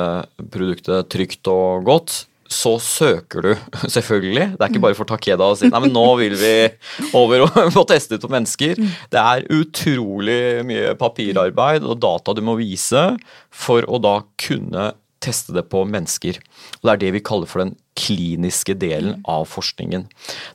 produktet 0.51 1.13
trygt 1.13 1.53
og 1.53 1.85
godt, 1.85 2.23
så 2.51 2.75
søker 2.81 3.41
du, 3.41 3.51
selvfølgelig. 3.95 4.51
Det 4.55 4.61
er 4.61 4.73
ikke 4.73 4.83
bare 4.83 4.97
for 4.97 5.09
Takeda 5.09 5.47
å 5.51 5.55
si 5.57 5.69
nei, 5.71 5.81
men 5.85 5.95
nå 5.95 6.05
vil 6.21 6.35
vi 6.39 6.53
over 7.19 7.47
og 7.47 7.57
få 7.77 7.85
testet 7.89 8.23
på 8.23 8.31
mennesker. 8.31 8.81
Det 9.13 9.21
er 9.21 9.47
utrolig 9.55 10.65
mye 10.67 10.93
papirarbeid 10.99 11.87
og 11.87 11.99
data 12.03 12.35
du 12.35 12.43
må 12.45 12.57
vise 12.59 13.07
for 13.53 13.87
å 13.89 14.01
da 14.01 14.19
kunne 14.41 14.91
teste 15.25 15.55
det 15.55 15.65
på 15.71 15.81
mennesker. 15.89 16.37
Og 16.79 16.87
Det 16.87 16.93
er 16.93 17.01
det 17.01 17.13
vi 17.17 17.25
kaller 17.25 17.49
for 17.49 17.63
den 17.63 17.73
kliniske 17.97 18.75
delen 18.77 19.23
av 19.31 19.47
forskningen. 19.49 20.05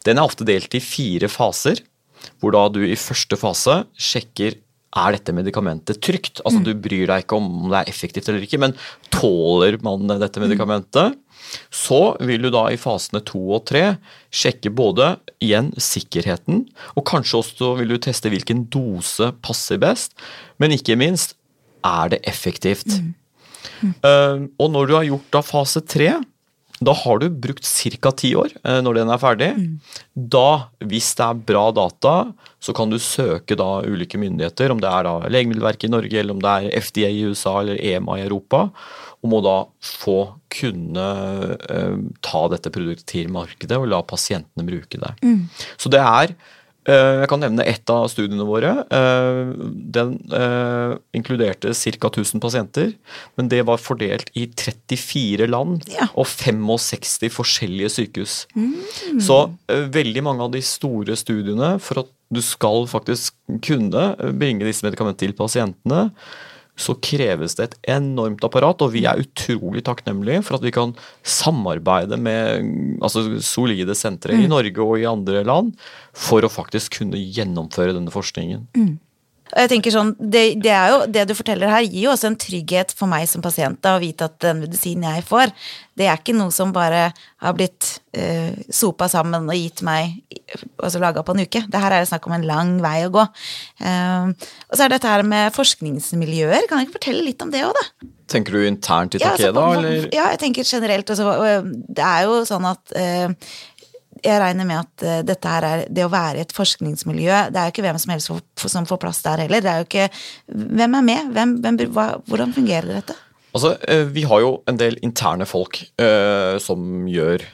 Den 0.06 0.20
er 0.20 0.28
ofte 0.28 0.46
delt 0.46 0.74
i 0.76 0.82
fire 0.84 1.30
faser, 1.32 1.80
hvor 2.38 2.54
da 2.54 2.66
du 2.70 2.82
i 2.84 2.98
første 3.00 3.38
fase 3.40 3.80
sjekker 3.98 4.60
er 4.90 5.14
dette 5.14 5.34
medikamentet 5.34 6.00
trygt? 6.02 6.40
Altså 6.42 6.62
Du 6.66 6.72
bryr 6.74 7.06
deg 7.10 7.24
ikke 7.24 7.38
om 7.38 7.68
det 7.70 7.80
er 7.80 7.90
effektivt 7.92 8.28
eller 8.28 8.42
ikke, 8.44 8.60
men 8.62 8.74
tåler 9.14 9.78
man 9.84 10.10
dette 10.10 10.42
medikamentet? 10.42 11.18
Så 11.74 12.16
vil 12.22 12.46
du 12.46 12.50
da 12.54 12.66
i 12.70 12.78
fasene 12.78 13.22
to 13.26 13.40
og 13.56 13.64
tre 13.70 13.84
sjekke 14.34 14.72
både 14.74 15.14
igjen 15.42 15.72
sikkerheten, 15.80 16.64
og 16.94 17.06
kanskje 17.08 17.40
også 17.40 17.72
vil 17.80 17.94
du 17.94 18.00
teste 18.02 18.30
hvilken 18.30 18.66
dose 18.70 19.32
passer 19.42 19.80
best, 19.82 20.14
men 20.62 20.74
ikke 20.76 20.98
minst 21.00 21.36
er 21.86 22.12
det 22.12 22.20
effektivt. 22.28 22.86
Mm. 23.00 23.14
Mm. 23.80 23.94
Uh, 24.04 24.36
og 24.60 24.70
når 24.74 24.90
du 24.90 24.94
har 24.98 25.08
gjort 25.08 25.32
da 25.34 25.42
fase 25.44 25.82
tre, 25.86 26.12
da 26.80 26.94
har 26.96 27.20
du 27.20 27.28
brukt 27.28 27.66
ca. 27.66 28.12
ti 28.16 28.32
år 28.38 28.54
uh, 28.64 28.78
når 28.80 29.00
den 29.00 29.12
er 29.12 29.20
ferdig. 29.20 29.50
Mm. 29.56 29.74
Da, 30.32 30.70
hvis 30.80 31.12
det 31.18 31.26
er 31.26 31.42
bra 31.50 31.66
data, 31.76 32.14
så 32.60 32.74
kan 32.76 32.92
du 32.92 32.96
søke 33.00 33.56
da 33.58 33.82
ulike 33.84 34.20
myndigheter, 34.20 34.72
om 34.72 34.80
det 34.80 34.88
er 34.88 35.04
da 35.04 35.14
Legemiddelverket 35.28 35.88
i 35.88 35.92
Norge, 35.92 36.16
eller 36.16 36.36
om 36.36 36.42
det 36.44 36.54
er 36.56 36.84
FDA 36.84 37.10
i 37.12 37.24
USA 37.28 37.58
eller 37.60 37.80
EMA 37.80 38.18
i 38.18 38.24
Europa, 38.24 38.66
og 39.20 39.32
må 39.32 39.42
da 39.44 39.56
få 39.84 40.18
kunne 40.50 41.08
eh, 41.68 41.98
ta 42.24 42.40
dette 42.52 42.72
produktet 42.72 43.06
til 43.12 43.28
markedet 43.32 43.76
og 43.76 43.90
la 43.92 44.00
pasientene 44.00 44.64
bruke 44.66 45.00
det. 45.00 45.12
Mm. 45.20 45.44
Så 45.76 45.92
det 45.92 46.00
er 46.00 46.32
Jeg 46.88 47.28
kan 47.28 47.42
nevne 47.42 47.64
ett 47.68 47.90
av 47.92 48.06
studiene 48.08 48.46
våre. 48.48 48.70
Uh, 48.88 49.52
den 49.92 50.14
inkluderte 51.16 51.74
ca. 51.74 52.08
1000 52.08 52.40
pasienter, 52.40 52.94
men 53.36 53.50
det 53.52 53.60
var 53.68 53.82
fordelt 53.82 54.30
i 54.32 54.46
34 54.48 55.46
land 55.50 55.84
ja. 55.92 56.08
og 56.14 56.24
65 56.30 57.28
forskjellige 57.36 57.92
sykehus. 57.98 58.36
Mm. 58.56 59.20
Så 59.20 59.42
veldig 59.68 60.24
mange 60.24 60.46
av 60.46 60.54
de 60.56 60.64
store 60.64 61.18
studiene 61.20 61.74
for 61.84 62.02
at 62.04 62.10
du 62.30 62.40
skal 62.44 62.86
faktisk 62.90 63.34
kunne 63.66 64.14
bringe 64.38 64.66
disse 64.66 64.86
medikamentene 64.86 65.26
til 65.26 65.36
pasientene, 65.36 66.08
så 66.78 66.94
kreves 67.02 67.56
det 67.58 67.66
et 67.66 67.76
enormt 67.96 68.44
apparat, 68.46 68.80
og 68.82 68.94
vi 68.94 69.04
er 69.08 69.20
utrolig 69.20 69.82
takknemlige 69.86 70.44
for 70.46 70.58
at 70.58 70.64
vi 70.64 70.72
kan 70.74 70.94
samarbeide 71.26 72.18
med 72.20 72.70
altså, 73.04 73.26
solide 73.44 73.96
sentre 73.98 74.36
mm. 74.36 74.44
i 74.44 74.50
Norge 74.50 74.84
og 74.84 74.96
i 75.00 75.08
andre 75.08 75.44
land 75.46 75.74
for 76.16 76.44
å 76.44 76.52
faktisk 76.52 77.00
kunne 77.00 77.20
gjennomføre 77.20 77.96
denne 77.96 78.14
forskningen. 78.14 78.66
Mm. 78.76 78.94
Og 79.50 79.62
jeg 79.64 79.70
tenker 79.72 79.94
sånn, 79.94 80.12
det, 80.18 80.44
det, 80.62 80.72
er 80.74 80.92
jo, 80.92 80.98
det 81.10 81.26
du 81.30 81.34
forteller 81.38 81.72
her, 81.72 81.86
gir 81.86 82.06
jo 82.06 82.12
også 82.14 82.30
en 82.30 82.38
trygghet 82.40 82.94
for 82.96 83.10
meg 83.10 83.26
som 83.30 83.44
pasient 83.44 83.80
da, 83.82 83.96
å 83.96 84.02
vite 84.02 84.28
at 84.28 84.38
den 84.44 84.62
medisinen 84.64 85.08
jeg 85.10 85.26
får, 85.28 85.54
det 86.00 86.06
er 86.08 86.20
ikke 86.20 86.36
noe 86.36 86.52
som 86.54 86.70
bare 86.72 87.10
har 87.42 87.56
blitt 87.56 87.88
uh, 88.16 88.54
sopa 88.72 89.08
sammen 89.10 89.48
og 89.50 89.58
gitt 89.58 89.82
meg 89.84 90.20
altså 90.80 91.00
laga 91.02 91.24
på 91.26 91.34
en 91.34 91.42
uke. 91.44 91.64
Det 91.68 91.82
her 91.82 91.96
er 91.96 92.06
snakk 92.08 92.28
om 92.28 92.36
en 92.36 92.46
lang 92.48 92.78
vei 92.80 93.02
å 93.04 93.12
gå. 93.12 93.26
Uh, 93.82 94.32
og 94.32 94.78
så 94.78 94.86
er 94.86 94.88
det 94.88 95.00
dette 95.00 95.12
her 95.12 95.26
med 95.28 95.52
forskningsmiljøer. 95.56 96.70
Kan 96.70 96.80
jeg 96.80 96.88
ikke 96.88 96.98
fortelle 97.00 97.26
litt 97.26 97.44
om 97.44 97.52
det 97.52 97.66
òg, 97.66 97.76
da? 97.76 98.08
Tenker 98.30 98.54
du 98.54 98.62
internt 98.62 99.16
i 99.16 99.20
Takeda, 99.20 99.50
ja, 99.50 99.50
altså, 99.50 99.80
eller? 99.80 100.08
Ja, 100.14 100.28
jeg 100.30 100.40
tenker 100.44 100.68
generelt. 100.68 101.10
Også, 101.10 101.34
det 101.90 102.06
er 102.06 102.28
jo 102.28 102.40
sånn 102.48 102.68
at 102.70 102.94
uh, 102.94 103.52
jeg 104.24 104.42
regner 104.42 104.68
med 104.68 104.82
at 104.82 105.06
uh, 105.06 105.16
dette 105.26 105.54
her 105.54 105.66
er 105.66 105.86
det 105.88 106.04
å 106.06 106.12
være 106.12 106.40
i 106.40 106.44
et 106.44 106.54
forskningsmiljø 106.56 107.40
Det 107.52 107.60
er 107.60 107.68
jo 107.68 107.74
ikke 107.74 107.86
hvem 107.86 107.98
som 108.02 108.14
helst 108.14 108.30
som 108.74 108.86
får 108.88 109.00
plass 109.02 109.22
der 109.26 109.46
heller. 109.46 109.64
Det 109.64 109.72
er 109.72 109.82
jo 109.82 109.88
ikke 109.88 110.06
Hvem 110.80 111.00
er 111.00 111.10
med? 111.10 111.34
Hvem, 111.34 111.58
hvem, 111.64 111.80
hvordan 112.28 112.54
fungerer 112.56 112.94
dette? 113.00 113.16
Altså, 113.50 113.72
uh, 113.82 114.04
Vi 114.14 114.22
har 114.30 114.42
jo 114.44 114.52
en 114.70 114.78
del 114.80 114.98
interne 115.06 115.46
folk 115.48 115.80
uh, 116.02 116.58
som 116.62 117.08
gjør 117.10 117.44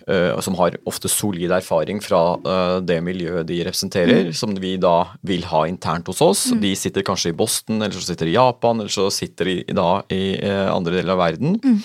Som 0.44 0.58
har 0.60 0.76
ofte 0.88 1.10
solid 1.12 1.54
erfaring 1.56 2.02
fra 2.04 2.20
det 2.86 2.98
miljøet 3.04 3.46
de 3.48 3.58
representerer, 3.66 4.28
mm. 4.28 4.34
som 4.36 4.52
vi 4.60 4.74
da 4.80 5.12
vil 5.26 5.44
ha 5.48 5.64
internt 5.68 6.08
hos 6.10 6.20
oss. 6.24 6.42
Mm. 6.52 6.60
De 6.62 6.72
sitter 6.78 7.04
kanskje 7.06 7.32
i 7.32 7.36
Boston, 7.36 7.80
eller 7.80 7.94
så 7.96 8.04
sitter 8.10 8.28
de 8.28 8.34
i 8.34 8.36
Japan, 8.36 8.80
eller 8.80 8.92
så 8.92 9.08
sitter 9.14 9.50
de 9.50 9.56
da 9.76 9.88
i 10.12 10.36
andre 10.44 10.98
deler 10.98 11.14
av 11.14 11.22
verden. 11.22 11.56
Mm. 11.62 11.80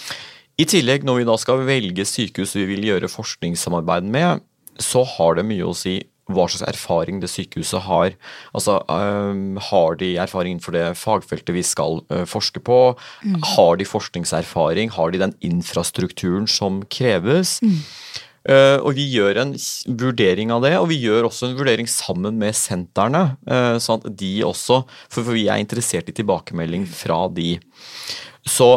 I 0.61 0.67
tillegg, 0.69 1.05
når 1.07 1.21
vi 1.21 1.27
da 1.27 1.35
skal 1.41 1.63
velge 1.65 2.05
sykehus 2.05 2.53
vi 2.59 2.67
vil 2.69 2.89
gjøre 2.91 3.09
forskningssamarbeid 3.09 4.07
med, 4.11 4.43
så 4.79 5.03
har 5.17 5.35
det 5.37 5.47
mye 5.47 5.67
å 5.67 5.75
si 5.75 5.99
hva 6.31 6.47
slags 6.49 6.65
erfaring 6.69 7.19
det 7.21 7.29
sykehuset 7.31 7.85
har. 7.87 8.15
Altså, 8.55 8.79
um, 8.87 9.57
Har 9.69 9.97
de 9.99 10.15
erfaring 10.21 10.55
innenfor 10.55 10.75
det 10.75 10.87
fagfeltet 10.99 11.55
vi 11.55 11.63
skal 11.65 12.01
uh, 12.11 12.25
forske 12.29 12.61
på? 12.63 12.79
Mm. 13.23 13.39
Har 13.55 13.77
de 13.77 13.87
forskningserfaring? 13.87 14.93
Har 14.97 15.11
de 15.11 15.23
den 15.25 15.35
infrastrukturen 15.41 16.47
som 16.47 16.83
kreves? 16.89 17.59
Mm. 17.61 17.79
Uh, 18.49 18.79
og 18.81 18.95
Vi 18.97 19.05
gjør 19.13 19.37
en 19.43 19.53
vurdering 19.85 20.51
av 20.53 20.63
det, 20.65 20.73
og 20.79 20.89
vi 20.89 21.01
gjør 21.03 21.27
også 21.29 21.49
en 21.49 21.59
vurdering 21.59 21.89
sammen 21.89 22.39
med 22.41 22.57
sentrene. 22.57 23.35
Uh, 23.45 23.77
sånn 23.77 24.01
at 24.01 24.17
de 24.17 24.33
også, 24.47 24.81
for, 25.09 25.21
for, 25.21 25.33
vi 25.35 25.47
er 25.51 25.61
interessert 25.61 26.09
i 26.09 26.17
tilbakemelding 26.17 26.87
fra 26.89 27.27
de. 27.29 27.59
Så 28.41 28.71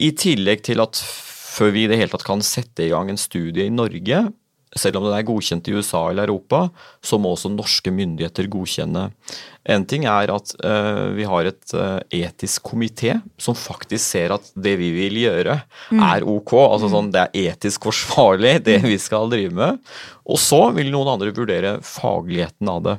i 0.00 0.06
tillegg 0.16 0.62
til 0.64 0.80
at 0.80 0.96
før 0.96 1.74
vi 1.74 1.82
i 1.84 1.88
det 1.90 1.98
hele 2.00 2.08
tatt 2.08 2.24
kan 2.24 2.40
sette 2.40 2.86
i 2.86 2.88
gang 2.88 3.10
en 3.12 3.20
studie 3.20 3.66
i 3.68 3.72
Norge, 3.72 4.22
selv 4.74 4.98
om 4.98 5.06
den 5.06 5.14
er 5.14 5.26
godkjent 5.26 5.68
i 5.70 5.76
USA 5.76 6.08
eller 6.10 6.26
Europa, 6.26 6.66
så 7.04 7.18
må 7.20 7.34
også 7.34 7.52
norske 7.52 7.92
myndigheter 7.94 8.48
godkjenne. 8.50 9.10
En 9.66 9.84
ting 9.88 10.04
er 10.06 10.30
at 10.30 10.52
uh, 10.62 11.10
vi 11.16 11.26
har 11.26 11.48
et 11.48 11.74
uh, 11.74 11.98
etisk 12.14 12.68
komité 12.70 13.16
som 13.38 13.56
faktisk 13.58 14.02
ser 14.04 14.34
at 14.36 14.50
det 14.54 14.76
vi 14.78 14.92
vil 14.94 15.18
gjøre, 15.24 15.56
mm. 15.90 16.02
er 16.06 16.26
ok. 16.26 16.52
Altså 16.60 16.90
sånn, 16.92 17.10
Det 17.14 17.24
er 17.24 17.50
etisk 17.52 17.88
forsvarlig, 17.88 18.60
det 18.68 18.78
vi 18.84 18.98
skal 19.02 19.30
drive 19.32 19.54
med. 19.54 19.80
Og 20.26 20.38
så 20.42 20.60
vil 20.74 20.90
noen 20.90 21.12
andre 21.14 21.32
vurdere 21.34 21.76
fagligheten 21.86 22.70
av 22.70 22.82
det. 22.82 22.96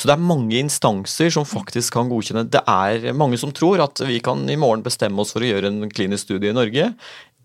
Så 0.00 0.08
det 0.08 0.16
er 0.16 0.28
mange 0.30 0.56
instanser 0.60 1.32
som 1.32 1.48
faktisk 1.48 1.96
kan 1.96 2.08
godkjenne. 2.08 2.46
Det 2.48 2.62
er 2.64 3.10
mange 3.16 3.40
som 3.40 3.52
tror 3.52 3.84
at 3.84 4.00
vi 4.08 4.20
kan 4.24 4.46
i 4.48 4.58
morgen 4.60 4.84
bestemme 4.84 5.20
oss 5.20 5.34
for 5.36 5.44
å 5.44 5.50
gjøre 5.50 5.72
en 5.72 5.92
klinisk 5.92 6.28
studie 6.28 6.52
i 6.52 6.56
Norge. 6.56 6.92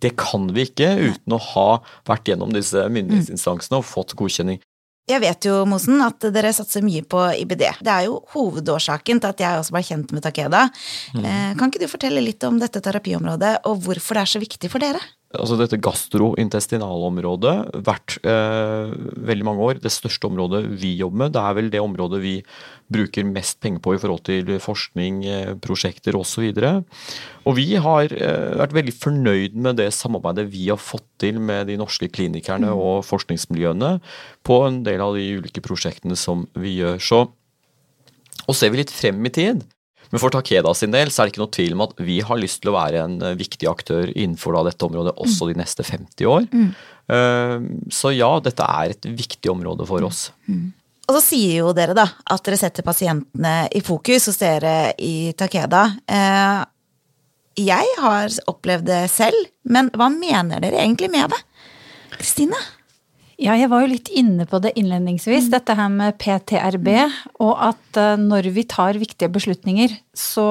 Det 0.06 0.14
kan 0.22 0.48
vi 0.54 0.68
ikke 0.70 0.94
uten 1.02 1.36
å 1.36 1.42
ha 1.52 1.68
vært 2.08 2.30
gjennom 2.30 2.54
disse 2.54 2.86
myndighetsinstansene 2.94 3.82
og 3.82 3.88
fått 3.90 4.14
godkjenning. 4.20 4.62
Jeg 5.06 5.22
vet 5.22 5.46
jo, 5.46 5.60
Mosen, 5.70 6.00
at 6.02 6.24
dere 6.34 6.50
satser 6.56 6.82
mye 6.82 7.04
på 7.06 7.20
IBD. 7.44 7.62
Det 7.86 7.92
er 7.94 8.08
jo 8.08 8.24
hovedårsaken 8.34 9.20
til 9.22 9.34
at 9.36 9.44
jeg 9.44 9.60
også 9.60 9.76
ble 9.76 9.84
kjent 9.86 10.14
med 10.16 10.26
Takeda. 10.26 10.64
Mm. 11.14 11.28
Eh, 11.30 11.52
kan 11.60 11.70
ikke 11.70 11.84
du 11.84 11.92
fortelle 11.92 12.24
litt 12.26 12.42
om 12.48 12.58
dette 12.62 12.82
terapiområdet, 12.82 13.60
og 13.70 13.84
hvorfor 13.86 14.18
det 14.18 14.24
er 14.24 14.32
så 14.34 14.42
viktig 14.42 14.72
for 14.74 14.82
dere? 14.82 15.02
Altså 15.36 15.58
dette 15.60 15.80
gastrointestinalområdet 15.84 17.56
vært 17.86 18.18
eh, 18.26 18.94
veldig 19.30 19.46
mange 19.48 19.68
år 19.68 19.82
det 19.84 19.92
største 19.94 20.30
området 20.30 20.64
vi 20.82 20.94
jobber 21.00 21.26
med. 21.26 21.36
Det 21.36 21.44
er 21.44 21.58
vel 21.58 21.70
det 21.74 21.82
området 21.84 22.22
vi 22.24 22.34
bruker 22.92 23.26
mest 23.28 23.60
penger 23.64 23.82
på 23.84 23.96
i 23.96 24.02
forhold 24.02 24.24
til 24.28 24.52
forskning, 24.62 25.22
eh, 25.30 25.54
prosjekter 25.62 26.18
osv. 26.20 26.48
Og, 27.46 27.52
vi 27.58 27.68
har 27.82 28.12
eh, 28.12 28.58
vært 28.62 28.76
veldig 28.78 28.96
fornøyd 28.98 29.56
med 29.68 29.80
det 29.82 29.92
samarbeidet 29.96 30.48
vi 30.54 30.68
har 30.70 30.82
fått 30.82 31.08
til 31.22 31.40
med 31.40 31.68
de 31.72 31.80
norske 31.82 32.10
klinikerne 32.12 32.72
mm. 32.72 32.84
og 32.88 33.06
forskningsmiljøene 33.08 33.96
på 34.46 34.62
en 34.68 34.84
del 34.88 35.04
av 35.04 35.18
de 35.18 35.30
ulike 35.40 35.64
prosjektene 35.66 36.18
som 36.20 36.48
vi 36.58 36.80
gjør. 36.82 37.02
Så 37.02 37.26
og 38.46 38.54
ser 38.54 38.70
vi 38.70 38.84
litt 38.84 38.94
frem 38.94 39.24
i 39.26 39.32
tid, 39.34 39.64
men 40.12 40.22
for 40.22 40.34
Takeda 40.34 40.74
sin 40.78 40.94
del 40.94 41.12
så 41.12 41.22
er 41.22 41.28
det 41.28 41.36
ikke 41.36 41.44
noe 41.44 41.56
tvil 41.58 41.76
om 41.76 41.84
at 41.86 41.96
vi 42.06 42.20
har 42.26 42.40
lyst 42.40 42.62
til 42.64 42.72
å 42.72 42.78
være 42.78 43.04
en 43.04 43.18
eh, 43.24 43.38
viktig 43.40 43.70
aktør 43.70 44.12
innenfor 44.14 44.58
dette 44.68 44.88
området 44.88 45.16
også 45.22 45.50
de 45.52 45.58
neste 45.60 45.86
50 45.88 46.30
år. 46.32 46.48
Mm. 46.52 46.70
Uh, 47.06 47.68
så 47.94 48.10
ja, 48.16 48.32
dette 48.42 48.66
er 48.66 48.96
et 48.96 49.06
viktig 49.06 49.52
område 49.52 49.86
for 49.90 50.06
oss. 50.08 50.30
Mm. 50.50 50.72
Og 51.06 51.18
så 51.20 51.22
sier 51.22 51.60
jo 51.60 51.74
dere 51.78 51.94
da 51.98 52.08
at 52.34 52.46
dere 52.48 52.58
setter 52.58 52.86
pasientene 52.86 53.68
i 53.78 53.82
fokus 53.86 54.26
hos 54.32 54.40
dere 54.42 54.96
i 54.98 55.34
Takeda. 55.38 55.84
Uh, 56.10 56.64
jeg 57.56 57.92
har 58.02 58.34
opplevd 58.52 58.90
det 58.90 59.04
selv, 59.14 59.52
men 59.70 59.92
hva 59.96 60.10
mener 60.12 60.64
dere 60.64 60.82
egentlig 60.82 61.12
med 61.14 61.32
det? 61.32 61.40
Kristine? 62.18 62.58
Ja, 63.42 63.56
jeg 63.60 63.68
var 63.72 63.84
jo 63.84 63.92
litt 63.92 64.10
inne 64.16 64.46
på 64.48 64.62
det 64.64 64.76
innledningsvis, 64.80 65.50
mm. 65.50 65.52
dette 65.52 65.76
her 65.76 65.90
med 65.92 66.16
PTRB. 66.22 66.90
Og 67.44 67.54
at 67.68 68.00
uh, 68.00 68.16
når 68.20 68.48
vi 68.56 68.64
tar 68.70 69.00
viktige 69.02 69.32
beslutninger, 69.34 69.98
så 70.16 70.48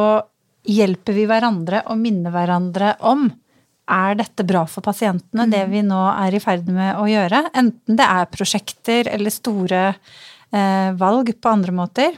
hjelper 0.68 1.16
vi 1.16 1.24
hverandre 1.28 1.84
og 1.92 2.00
minner 2.00 2.32
hverandre 2.34 2.94
om 3.04 3.28
er 3.84 4.16
dette 4.16 4.44
bra 4.48 4.64
for 4.70 4.84
pasientene, 4.84 5.44
mm. 5.44 5.52
det 5.52 5.64
vi 5.72 5.82
nå 5.84 6.00
er 6.14 6.36
i 6.36 6.40
ferd 6.40 6.68
med 6.72 6.96
å 7.00 7.08
gjøre? 7.08 7.42
Enten 7.56 7.98
det 7.98 8.06
er 8.06 8.30
prosjekter 8.32 9.10
eller 9.12 9.32
store 9.32 9.82
eh, 9.92 10.90
valg 10.96 11.34
på 11.36 11.52
andre 11.52 11.74
måter. 11.76 12.16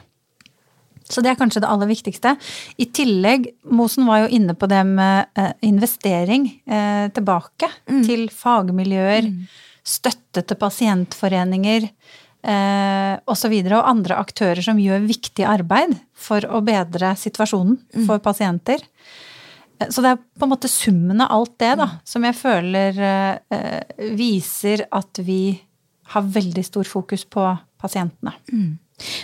Så 1.07 1.23
det 1.23 1.31
er 1.31 1.39
kanskje 1.39 1.61
det 1.63 1.69
aller 1.71 1.87
viktigste. 1.87 2.33
I 2.79 2.89
tillegg, 2.91 3.47
Mosen 3.71 4.07
var 4.07 4.25
jo 4.25 4.31
inne 4.35 4.55
på 4.59 4.67
det 4.71 4.81
med 4.87 5.31
eh, 5.39 5.53
investering 5.67 6.49
eh, 6.67 7.07
tilbake 7.15 7.69
til 8.07 8.27
fagmiljøer, 8.31 9.29
støtte 9.87 10.43
til 10.43 10.59
pasientforeninger 10.59 11.87
eh, 11.87 13.13
osv. 13.27 13.53
Og, 13.53 13.71
og 13.77 13.89
andre 13.89 14.19
aktører 14.19 14.63
som 14.65 14.79
gjør 14.81 15.07
viktig 15.07 15.45
arbeid 15.47 15.95
for 16.17 16.45
å 16.49 16.61
bedre 16.65 17.13
situasjonen 17.19 17.79
for 18.07 18.21
pasienter. 18.23 18.83
Eh, 19.79 19.89
Så 19.89 20.03
det 20.03 20.15
er 20.15 20.19
på 20.19 20.47
en 20.47 20.53
måte 20.53 20.71
summen 20.71 21.21
av 21.23 21.31
alt 21.37 21.55
det 21.61 21.75
da, 21.79 21.89
som 22.07 22.25
jeg 22.27 22.37
føler 22.37 22.99
eh, 23.11 23.37
eh, 23.57 24.11
viser 24.17 24.87
at 24.91 25.23
vi 25.23 25.57
har 26.13 26.23
veldig 26.23 26.63
stor 26.63 26.87
fokus 26.87 27.25
på 27.27 27.43
pasientene. 27.81 28.37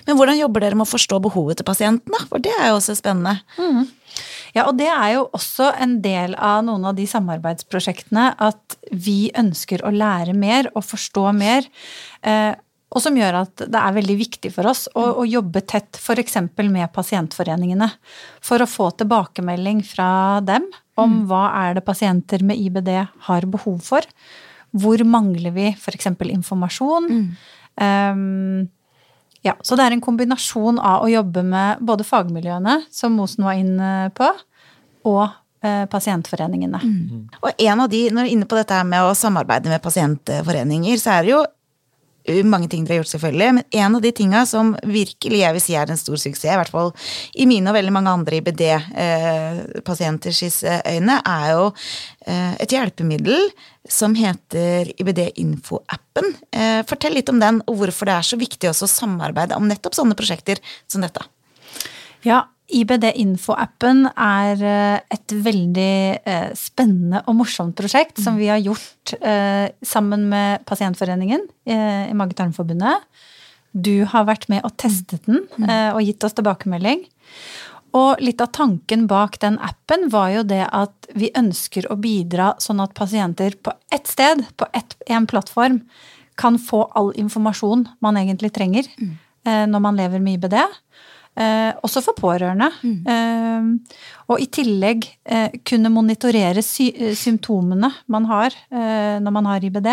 Men 0.08 0.18
hvordan 0.20 0.38
jobber 0.38 0.64
dere 0.64 0.78
med 0.78 0.86
å 0.86 0.94
forstå 0.94 1.20
behovet 1.24 1.60
til 1.60 1.68
pasienten, 1.68 2.14
da? 2.14 2.22
For 2.30 2.44
det 2.44 2.54
er 2.60 2.70
jo 2.70 2.78
også 2.78 2.98
spennende. 3.00 3.40
Ja, 4.54 4.68
og 4.68 4.76
det 4.78 4.90
er 4.92 5.16
jo 5.16 5.24
også 5.34 5.72
en 5.82 5.96
del 6.04 6.36
av 6.38 6.62
noen 6.68 6.86
av 6.86 6.98
de 6.98 7.08
samarbeidsprosjektene 7.10 8.28
at 8.38 8.78
vi 8.92 9.32
ønsker 9.40 9.82
å 9.82 9.94
lære 9.94 10.36
mer 10.38 10.70
og 10.76 10.86
forstå 10.86 11.26
mer. 11.40 11.66
Eh, 12.22 12.54
og 12.94 13.02
som 13.02 13.18
gjør 13.18 13.40
at 13.40 13.64
det 13.66 13.80
er 13.80 13.96
veldig 13.96 14.16
viktig 14.20 14.52
for 14.54 14.70
oss 14.70 14.86
å, 14.94 15.08
å 15.24 15.26
jobbe 15.26 15.64
tett 15.66 15.98
f.eks. 15.98 16.38
med 16.62 16.86
pasientforeningene. 16.94 17.90
For 18.46 18.62
å 18.62 18.70
få 18.70 18.92
tilbakemelding 19.00 19.82
fra 19.88 20.38
dem 20.46 20.70
om 21.02 21.24
hva 21.30 21.48
er 21.64 21.80
det 21.80 21.86
pasienter 21.88 22.46
med 22.46 22.62
IBD 22.62 22.92
har 23.26 23.50
behov 23.50 23.82
for. 23.88 24.06
Hvor 24.78 25.02
mangler 25.10 25.54
vi 25.56 25.72
f.eks. 25.74 26.12
informasjon? 26.30 27.10
Um, 27.82 28.70
ja, 29.44 29.56
så 29.62 29.76
det 29.76 29.86
er 29.86 29.96
en 29.96 30.04
kombinasjon 30.04 30.80
av 30.80 31.06
å 31.06 31.12
jobbe 31.12 31.44
med 31.46 31.82
både 31.84 32.06
fagmiljøene, 32.08 32.80
som 32.94 33.16
Mosen 33.20 33.44
var 33.48 33.60
inne 33.60 33.94
på, 34.16 34.30
og 35.10 35.26
pasientforeningene. 35.64 36.80
pasientforeningene. 36.84 37.28
Og 37.40 37.52
en 37.66 37.84
av 37.84 37.92
de, 37.92 38.06
når 38.12 38.26
du 38.26 38.28
er 38.28 38.34
inne 38.38 38.48
på 38.50 38.58
dette 38.60 38.80
med 38.88 39.04
å 39.04 39.14
samarbeide 39.16 39.72
med 39.72 39.84
pasientforeninger, 39.84 40.98
så 41.00 41.18
er 41.18 41.24
det 41.24 41.32
jo 41.34 41.44
mange 42.48 42.70
ting 42.72 42.86
dere 42.86 42.94
har 42.96 43.02
gjort, 43.04 43.14
selvfølgelig, 43.18 43.50
men 43.58 43.66
en 43.84 43.96
av 43.98 44.02
de 44.04 44.12
tinga 44.16 44.42
som 44.48 44.66
virkelig 44.88 45.40
jeg 45.42 45.54
vil 45.58 45.64
si 45.64 45.74
er 45.76 45.88
en 45.92 46.00
stor 46.00 46.18
suksess, 46.22 46.54
i 46.54 46.60
hvert 46.60 46.72
fall 46.72 46.92
i 47.36 47.46
mine 47.50 47.70
og 47.70 47.78
veldig 47.78 47.94
mange 47.96 48.14
andre 48.14 48.36
IBD-pasienters 48.40 50.40
øyne, 50.64 51.16
er 51.20 51.46
jo 51.52 51.64
eh, 52.28 52.54
et 52.64 52.72
hjelpemiddel 52.72 53.40
som 53.90 54.16
heter 54.16 54.94
IBD-info-appen. 54.96 56.26
Eh, 56.56 56.82
fortell 56.88 57.14
litt 57.20 57.32
om 57.34 57.40
den, 57.44 57.56
og 57.68 57.74
hvorfor 57.82 58.04
det 58.08 58.16
er 58.16 58.26
så 58.32 58.38
viktig 58.40 58.68
også 58.72 58.86
å 58.88 58.96
samarbeide 58.96 59.60
om 59.60 59.68
nettopp 59.68 59.96
sånne 59.98 60.20
prosjekter 60.20 60.58
som 60.88 61.02
dette. 61.04 61.22
Ja, 62.24 62.40
IBD-info-appen 62.72 64.06
er 64.14 64.62
eh, 64.64 65.00
et 65.14 65.36
veldig 65.46 65.96
eh, 66.24 66.50
spennende 66.58 67.24
og 67.28 67.36
morsomt 67.42 67.76
prosjekt 67.78 68.22
som 68.24 68.40
vi 68.40 68.48
har 68.48 68.62
gjort 68.64 69.16
eh, 69.20 69.68
sammen 69.84 70.30
med 70.32 70.64
Pasientforeningen 70.70 71.44
i 71.68 72.16
Mage-tarm-forbundet. 72.16 73.04
Du 73.74 74.06
har 74.06 74.28
vært 74.30 74.48
med 74.54 74.64
og 74.68 74.76
testet 74.78 75.26
den 75.26 75.44
eh, 75.66 75.90
og 75.92 76.04
gitt 76.06 76.24
oss 76.24 76.36
tilbakemelding. 76.38 77.04
Og 77.98 78.22
litt 78.26 78.42
av 78.42 78.54
tanken 78.54 79.06
bak 79.10 79.40
den 79.42 79.60
appen 79.62 80.08
var 80.14 80.32
jo 80.34 80.44
det 80.50 80.64
at 80.70 81.10
vi 81.18 81.30
ønsker 81.38 81.90
å 81.94 81.98
bidra 82.02 82.54
sånn 82.62 82.82
at 82.82 82.96
pasienter 82.98 83.58
på 83.62 83.74
ett 83.94 84.10
sted, 84.10 84.46
på 84.58 84.70
en 84.74 85.28
plattform, 85.30 85.84
kan 86.38 86.58
få 86.58 86.88
all 86.98 87.12
informasjon 87.22 87.86
man 88.02 88.18
egentlig 88.18 88.54
trenger 88.56 88.88
eh, 89.46 89.66
når 89.70 89.84
man 89.86 90.00
lever 90.00 90.22
med 90.22 90.40
IBD. 90.40 90.58
Eh, 91.36 91.72
også 91.82 92.04
for 92.06 92.14
pårørende. 92.14 92.68
Eh, 93.10 93.96
og 94.30 94.40
i 94.44 94.46
tillegg 94.54 95.08
eh, 95.26 95.50
kunne 95.66 95.90
monitorere 95.90 96.62
sy 96.62 96.92
eh, 96.94 97.16
symptomene 97.18 97.90
man 98.08 98.26
har 98.30 98.54
eh, 98.70 99.18
når 99.24 99.32
man 99.34 99.46
har 99.50 99.64
IBD. 99.66 99.90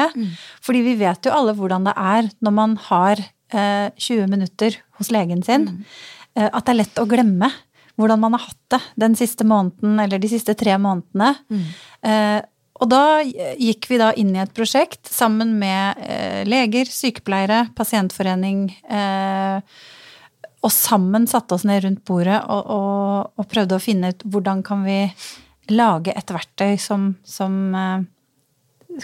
Fordi 0.60 0.82
vi 0.84 0.94
vet 1.00 1.24
jo 1.24 1.32
alle 1.32 1.54
hvordan 1.56 1.86
det 1.88 1.94
er 1.96 2.28
når 2.44 2.52
man 2.52 2.76
har 2.90 3.22
eh, 3.52 3.88
20 3.96 4.28
minutter 4.28 4.76
hos 4.98 5.10
legen 5.10 5.42
sin. 5.42 5.66
eh, 6.36 6.48
at 6.52 6.64
det 6.66 6.74
er 6.74 6.80
lett 6.82 7.00
å 7.00 7.08
glemme 7.08 7.48
hvordan 7.96 8.20
man 8.20 8.32
har 8.36 8.44
hatt 8.46 8.60
det 8.72 8.80
den 9.00 9.16
siste 9.16 9.44
måneden 9.44 9.98
eller 10.00 10.18
de 10.20 10.28
siste 10.28 10.54
tre 10.56 10.76
månedene. 10.80 11.34
Eh, 12.04 12.40
og 12.80 12.88
da 12.88 13.20
gikk 13.60 13.88
vi 13.90 13.98
da 14.00 14.12
inn 14.16 14.30
i 14.36 14.40
et 14.40 14.52
prosjekt 14.56 15.08
sammen 15.12 15.58
med 15.60 15.98
eh, 16.00 16.44
leger, 16.48 16.88
sykepleiere, 16.88 17.66
pasientforening. 17.76 18.62
Eh, 18.88 19.60
og 20.60 20.72
sammen 20.74 21.26
satte 21.30 21.56
oss 21.56 21.64
ned 21.68 21.84
rundt 21.84 22.02
bordet 22.08 22.40
og, 22.52 22.66
og, 22.74 23.32
og 23.40 23.48
prøvde 23.48 23.78
å 23.78 23.82
finne 23.82 24.12
ut 24.12 24.24
hvordan 24.28 24.62
kan 24.66 24.84
vi 24.84 24.98
lage 25.72 26.12
et 26.16 26.32
verktøy 26.34 26.74
som, 26.80 27.14
som 27.24 27.56
eh, 27.78 28.06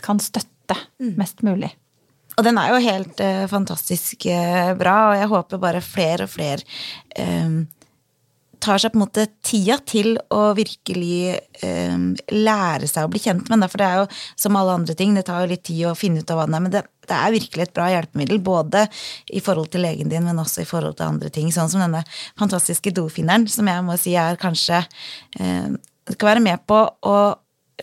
kan 0.05 0.21
støtte 0.21 0.77
mest 1.17 1.45
mulig. 1.47 1.71
Og 2.37 2.45
den 2.45 2.59
er 2.61 2.73
jo 2.73 2.83
helt 2.85 3.21
eh, 3.25 3.47
fantastisk 3.49 4.27
eh, 4.29 4.75
bra, 4.77 4.97
og 5.11 5.21
jeg 5.21 5.31
håper 5.33 5.63
bare 5.63 5.85
flere 5.85 6.27
og 6.27 6.33
flere 6.35 6.61
eh, 7.17 7.63
tar 8.67 8.83
seg 8.83 8.93
på 8.93 8.99
en 8.99 9.05
måte 9.05 9.27
tida 9.47 9.79
til 9.87 10.17
å 10.35 10.43
virkelig 10.57 11.37
eh, 11.65 11.97
lære 12.33 12.91
seg 12.91 13.07
å 13.07 13.13
bli 13.13 13.23
kjent 13.23 13.49
med. 13.53 13.65
For 13.71 13.83
det 13.83 13.89
er 13.89 14.03
jo 14.03 14.09
som 14.47 14.59
alle 14.59 14.77
andre 14.81 14.97
ting, 14.99 15.15
det 15.17 15.27
tar 15.29 15.45
jo 15.45 15.53
litt 15.53 15.65
tid 15.69 15.87
å 15.91 15.97
finne 15.99 16.23
ut 16.23 16.33
av 16.33 16.41
hva 16.41 16.49
den 16.49 16.59
er. 16.59 16.65
Men 16.67 16.75
det, 16.75 16.85
det 17.07 17.17
er 17.17 17.35
virkelig 17.37 17.67
et 17.67 17.75
bra 17.77 17.89
hjelpemiddel, 17.93 18.43
både 18.45 18.87
i 19.31 19.43
forhold 19.45 19.71
til 19.73 19.87
legen 19.87 20.13
din, 20.13 20.27
men 20.27 20.43
også 20.43 20.65
i 20.65 20.69
forhold 20.69 20.99
til 20.99 21.09
andre 21.09 21.33
ting. 21.33 21.51
Sånn 21.55 21.71
som 21.73 21.85
denne 21.85 22.03
fantastiske 22.39 22.95
dofinneren, 22.97 23.47
som 23.51 23.71
jeg 23.71 23.87
må 23.87 23.99
si 24.01 24.17
er 24.19 24.41
kanskje 24.41 24.83
eh, 25.41 25.77
Skal 26.07 26.29
være 26.29 26.43
med 26.45 26.61
på 26.71 26.77
å 26.87 27.17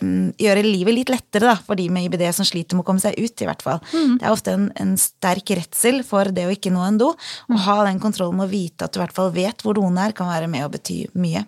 gjøre 0.02 0.64
livet 0.66 0.96
litt 0.96 1.12
lettere 1.12 1.52
da, 1.52 1.54
for 1.60 1.78
de 1.78 1.86
med 1.92 2.08
IBD 2.08 2.26
som 2.34 2.46
sliter 2.46 2.76
med 2.76 2.84
å 2.84 2.88
komme 2.88 3.02
seg 3.02 3.18
ut, 3.18 3.34
i 3.38 3.48
hvert 3.48 3.62
fall. 3.62 3.78
Det 4.18 4.24
er 4.24 4.34
ofte 4.34 4.56
en, 4.56 4.66
en 4.80 4.96
sterk 5.00 5.54
redsel 5.54 6.02
for 6.06 6.32
det 6.34 6.48
å 6.48 6.54
ikke 6.54 6.72
nå 6.74 6.82
en 6.86 6.98
do. 7.00 7.12
Å 7.14 7.62
ha 7.68 7.78
den 7.86 8.02
kontrollen 8.02 8.40
med 8.40 8.48
å 8.48 8.52
vite 8.52 8.86
at 8.86 8.94
du 8.94 9.00
i 9.00 9.04
hvert 9.04 9.16
fall 9.16 9.32
vet 9.34 9.64
hvor 9.64 9.78
doen 9.78 9.98
er, 10.02 10.16
kan 10.16 10.30
være 10.30 10.50
med 10.50 10.66
å 10.66 10.72
bety 10.72 11.04
mye. 11.14 11.46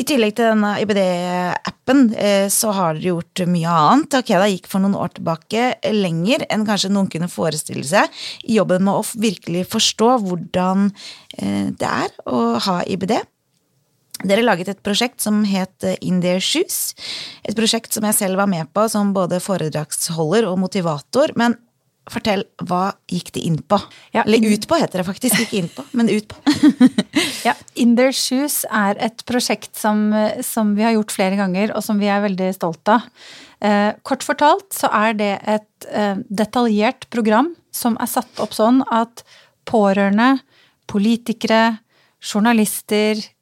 I 0.00 0.04
tillegg 0.08 0.32
til 0.32 0.46
denne 0.48 0.70
IBD-appen 0.80 2.06
eh, 2.16 2.46
så 2.52 2.70
har 2.72 2.96
dere 2.96 3.10
gjort 3.10 3.42
mye 3.50 3.72
annet. 3.82 4.08
Takeda 4.14 4.46
gikk 4.48 4.70
for 4.70 4.80
noen 4.80 4.96
år 4.96 5.12
tilbake 5.18 5.64
lenger 5.92 6.46
enn 6.48 6.64
kanskje 6.68 6.92
noen 6.92 7.10
kunne 7.12 7.28
forestille 7.28 7.84
seg 7.84 8.22
i 8.46 8.56
jobben 8.56 8.86
med 8.86 8.96
å 8.96 9.20
virkelig 9.20 9.66
forstå 9.74 10.14
hvordan 10.24 10.88
eh, 11.36 11.68
det 11.76 11.90
er 11.90 12.16
å 12.24 12.54
ha 12.64 12.78
IBD. 12.88 13.18
Dere 14.26 14.44
laget 14.44 14.70
et 14.72 14.82
prosjekt 14.84 15.22
som 15.24 15.42
het 15.48 15.86
eh, 15.86 15.98
In 16.04 16.20
Their 16.24 16.42
Shoes. 16.44 16.94
Et 17.44 17.56
prosjekt 17.56 17.94
som 17.96 18.06
jeg 18.08 18.18
selv 18.18 18.40
var 18.40 18.50
med 18.50 18.70
på 18.74 18.86
som 18.92 19.14
både 19.16 19.40
foredragsholder 19.42 20.48
og 20.48 20.58
motivator. 20.62 21.32
Men 21.40 21.56
fortell, 22.10 22.42
hva 22.66 22.90
gikk 23.10 23.30
det 23.36 23.44
inn 23.46 23.60
på? 23.62 23.78
Ja, 24.14 24.24
Eller 24.24 24.42
ut 24.50 24.66
på, 24.68 24.78
heter 24.80 25.02
det 25.02 25.06
faktisk. 25.08 25.42
Ikke 25.44 25.60
inn 25.60 25.70
på, 25.72 25.84
men 25.96 26.10
ut 26.12 26.30
på. 26.30 26.40
Ja, 27.46 27.54
In 27.80 27.94
Their 27.96 28.12
Shoes 28.12 28.66
er 28.68 28.98
et 29.00 29.22
prosjekt 29.28 29.78
som, 29.78 30.10
som 30.44 30.74
vi 30.76 30.84
har 30.84 30.92
gjort 30.92 31.14
flere 31.14 31.38
ganger, 31.38 31.72
og 31.72 31.84
som 31.84 32.00
vi 32.00 32.10
er 32.12 32.20
veldig 32.20 32.50
stolt 32.52 32.90
av. 32.92 33.06
Eh, 33.60 33.92
kort 34.08 34.24
fortalt 34.24 34.72
så 34.72 34.88
er 34.96 35.16
det 35.18 35.32
et 35.48 35.88
eh, 35.92 36.20
detaljert 36.32 37.04
program 37.12 37.52
som 37.76 37.98
er 38.00 38.08
satt 38.08 38.40
opp 38.40 38.54
sånn 38.56 38.80
at 38.88 39.20
pårørende, 39.68 40.38
politikere, 40.90 41.78
journalister, 42.24 43.20
eh, 43.20 43.39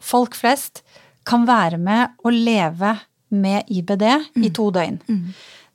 folk 0.00 0.36
flest 0.38 0.84
kan 1.26 1.46
være 1.48 1.78
med 1.80 2.14
og 2.24 2.32
leve 2.32 2.94
med 3.30 3.68
IBD 3.70 4.04
i 4.42 4.50
to 4.54 4.70
døgn. 4.74 4.98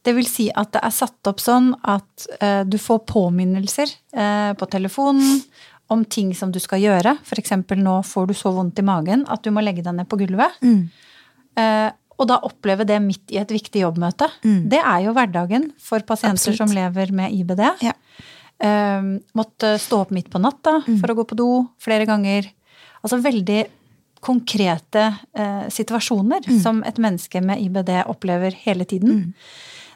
Det 0.06 0.14
vil 0.14 0.28
si 0.30 0.50
at 0.54 0.74
det 0.76 0.84
er 0.86 0.94
satt 0.94 1.30
opp 1.32 1.42
sånn 1.42 1.72
at 1.82 2.28
eh, 2.38 2.62
du 2.68 2.78
får 2.82 3.02
påminnelser 3.10 3.90
eh, 4.14 4.52
på 4.58 4.68
telefonen 4.70 5.40
om 5.94 6.04
ting 6.06 6.30
som 6.38 6.52
du 6.54 6.60
skal 6.62 6.84
gjøre. 6.84 7.16
F.eks. 7.26 7.56
nå 7.82 7.96
får 8.06 8.30
du 8.30 8.36
så 8.38 8.52
vondt 8.54 8.82
i 8.82 8.86
magen 8.86 9.26
at 9.32 9.42
du 9.46 9.50
må 9.54 9.64
legge 9.66 9.86
deg 9.86 9.98
ned 9.98 10.10
på 10.10 10.20
gulvet. 10.22 10.62
Eh, 11.58 11.90
og 12.16 12.30
da 12.30 12.38
oppleve 12.48 12.86
det 12.88 13.00
midt 13.04 13.34
i 13.34 13.42
et 13.42 13.50
viktig 13.52 13.82
jobbmøte. 13.82 14.30
Det 14.72 14.80
er 14.80 15.02
jo 15.08 15.16
hverdagen 15.18 15.72
for 15.82 16.06
pasienter 16.08 16.54
Absolutt. 16.54 16.62
som 16.62 16.76
lever 16.76 17.12
med 17.16 17.34
IBD. 17.36 17.64
Ja. 17.84 17.96
Eh, 18.62 19.10
måtte 19.36 19.74
stå 19.82 20.06
opp 20.06 20.14
midt 20.16 20.30
på 20.32 20.40
natta 20.40 20.78
for 20.86 21.12
å 21.12 21.18
gå 21.18 21.26
på 21.32 21.40
do 21.40 21.50
flere 21.82 22.06
ganger. 22.08 22.48
Altså 23.06 23.22
veldig 23.22 23.63
konkrete 24.26 25.06
eh, 25.38 25.65
situasjoner 25.70 26.48
som 26.63 26.82
et 26.88 26.98
menneske 27.02 27.41
med 27.46 27.62
IBD 27.62 27.91
opplever 28.10 28.56
hele 28.65 28.88
tiden. 28.89 29.28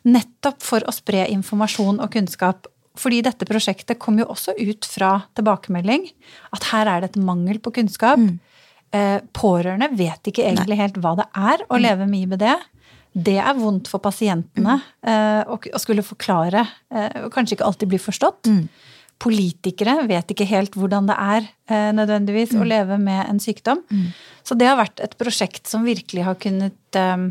Nettopp 0.05 0.61
for 0.63 0.85
å 0.85 0.93
spre 0.93 1.25
informasjon 1.33 1.97
og 2.03 2.13
kunnskap. 2.13 2.69
Fordi 2.99 3.21
dette 3.25 3.47
prosjektet 3.47 3.99
kom 4.01 4.19
jo 4.19 4.27
også 4.29 4.53
ut 4.59 4.85
fra 4.87 5.15
tilbakemelding 5.37 6.07
at 6.55 6.69
her 6.71 6.89
er 6.91 7.01
det 7.01 7.11
et 7.11 7.21
mangel 7.23 7.61
på 7.63 7.73
kunnskap. 7.79 8.21
Eh, 8.91 9.19
pårørende 9.37 9.91
vet 9.93 10.31
ikke 10.31 10.45
egentlig 10.47 10.79
helt 10.79 10.99
hva 11.01 11.15
det 11.19 11.27
er 11.37 11.65
å 11.69 11.77
leve 11.77 12.07
med 12.09 12.25
IBD. 12.25 12.45
Det 13.13 13.37
er 13.41 13.57
vondt 13.57 13.89
for 13.89 14.01
pasientene 14.01 14.79
eh, 15.01 15.41
å 15.45 15.81
skulle 15.81 16.05
forklare, 16.05 16.63
eh, 16.93 17.23
og 17.25 17.33
kanskje 17.33 17.57
ikke 17.57 17.67
alltid 17.69 17.91
bli 17.91 17.99
forstått. 18.01 18.49
Politikere 19.19 20.07
vet 20.07 20.31
ikke 20.31 20.47
helt 20.47 20.77
hvordan 20.79 21.09
det 21.09 21.17
er 21.19 21.47
eh, 21.71 21.89
nødvendigvis 21.95 22.55
å 22.55 22.67
leve 22.67 22.99
med 23.01 23.25
en 23.25 23.41
sykdom. 23.43 23.83
Så 24.47 24.55
det 24.57 24.69
har 24.69 24.79
vært 24.79 25.03
et 25.03 25.17
prosjekt 25.19 25.67
som 25.67 25.83
virkelig 25.87 26.23
har 26.27 26.39
kunnet 26.39 26.99
eh, 26.99 27.27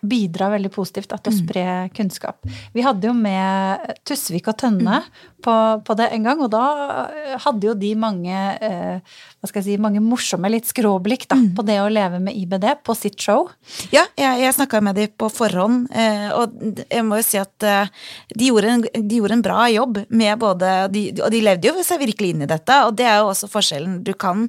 bidra 0.00 0.50
veldig 0.52 0.70
positivt 0.74 1.10
til 1.10 1.32
å 1.32 1.36
spre 1.36 1.64
kunnskap. 1.96 2.44
Vi 2.74 2.84
hadde 2.84 3.08
jo 3.10 3.14
med 3.16 3.98
Tusvik 4.06 4.50
og 4.50 4.58
Tønne 4.60 5.02
på, 5.42 5.54
på 5.84 5.96
det 5.98 6.08
en 6.14 6.26
gang, 6.26 6.40
og 6.42 6.50
da 6.52 6.64
eh, 7.06 7.34
hadde 7.42 7.68
jo 7.68 7.74
de 7.78 7.92
mange 7.98 8.34
eh, 8.34 9.18
hva 9.38 9.50
skal 9.50 9.60
jeg 9.60 9.66
si, 9.66 9.76
mange 9.82 10.02
morsomme, 10.02 10.50
litt 10.50 10.66
skråblikk 10.70 11.28
da, 11.30 11.38
på 11.54 11.64
det 11.66 11.78
å 11.82 11.90
leve 11.92 12.18
med 12.22 12.36
IBD 12.38 12.66
på 12.86 12.96
sitt 12.98 13.18
show. 13.22 13.46
Ja, 13.94 14.04
jeg, 14.18 14.42
jeg 14.42 14.56
snakka 14.56 14.82
med 14.84 14.98
de 14.98 15.06
på 15.10 15.30
forhånd, 15.32 15.86
eh, 15.94 16.28
og 16.34 16.58
jeg 16.82 17.06
må 17.06 17.20
jo 17.20 17.26
si 17.26 17.40
at 17.40 17.66
eh, 17.66 17.94
de 18.34 18.50
gjorde, 18.50 18.74
en, 18.74 18.84
de 18.98 19.22
gjorde 19.22 19.38
en 19.38 19.46
bra 19.46 19.68
jobb 19.72 20.02
med 20.08 20.42
både 20.42 20.74
de, 20.94 21.08
Og 21.22 21.32
de 21.34 21.44
levde 21.44 21.70
jo 21.70 21.86
seg 21.86 22.02
virkelig 22.02 22.34
inn 22.34 22.44
i 22.46 22.50
dette, 22.50 22.82
og 22.86 22.98
det 22.98 23.06
er 23.08 23.22
jo 23.22 23.32
også 23.32 23.50
forskjellen. 23.50 24.00
Du 24.06 24.14
kan 24.18 24.46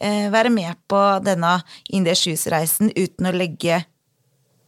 eh, 0.00 0.26
være 0.32 0.52
med 0.54 0.78
på 0.90 1.02
denne 1.24 1.58
Indias 1.90 2.22
Shoes-reisen 2.22 2.92
uten 2.94 3.30
å 3.30 3.34
legge 3.34 3.82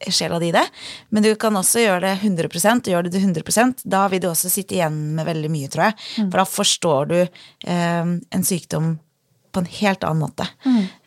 sjela 0.08 0.38
di 0.40 0.48
det, 0.54 0.64
men 1.10 1.24
du 1.26 1.34
kan 1.40 1.56
også 1.58 1.82
gjøre 1.84 2.00
det 2.06 2.14
100% 2.24 2.88
og 2.88 2.94
gjør 2.94 3.06
du 3.06 3.12
det 3.12 3.20
100% 3.20 3.84
da 3.84 4.06
vil 4.08 4.22
du 4.22 4.30
også 4.30 4.50
sitte 4.52 4.78
igjen 4.78 4.96
med 5.18 5.28
veldig 5.28 5.52
mye, 5.52 5.68
tror 5.72 5.90
jeg. 5.90 6.00
For 6.22 6.40
da 6.40 6.48
forstår 6.48 7.10
du 7.12 7.18
eh, 7.20 8.16
en 8.16 8.46
sykdom 8.46 8.94
på 9.50 9.60
en 9.60 9.66
helt 9.66 10.04
annen 10.06 10.22
måte. 10.22 10.46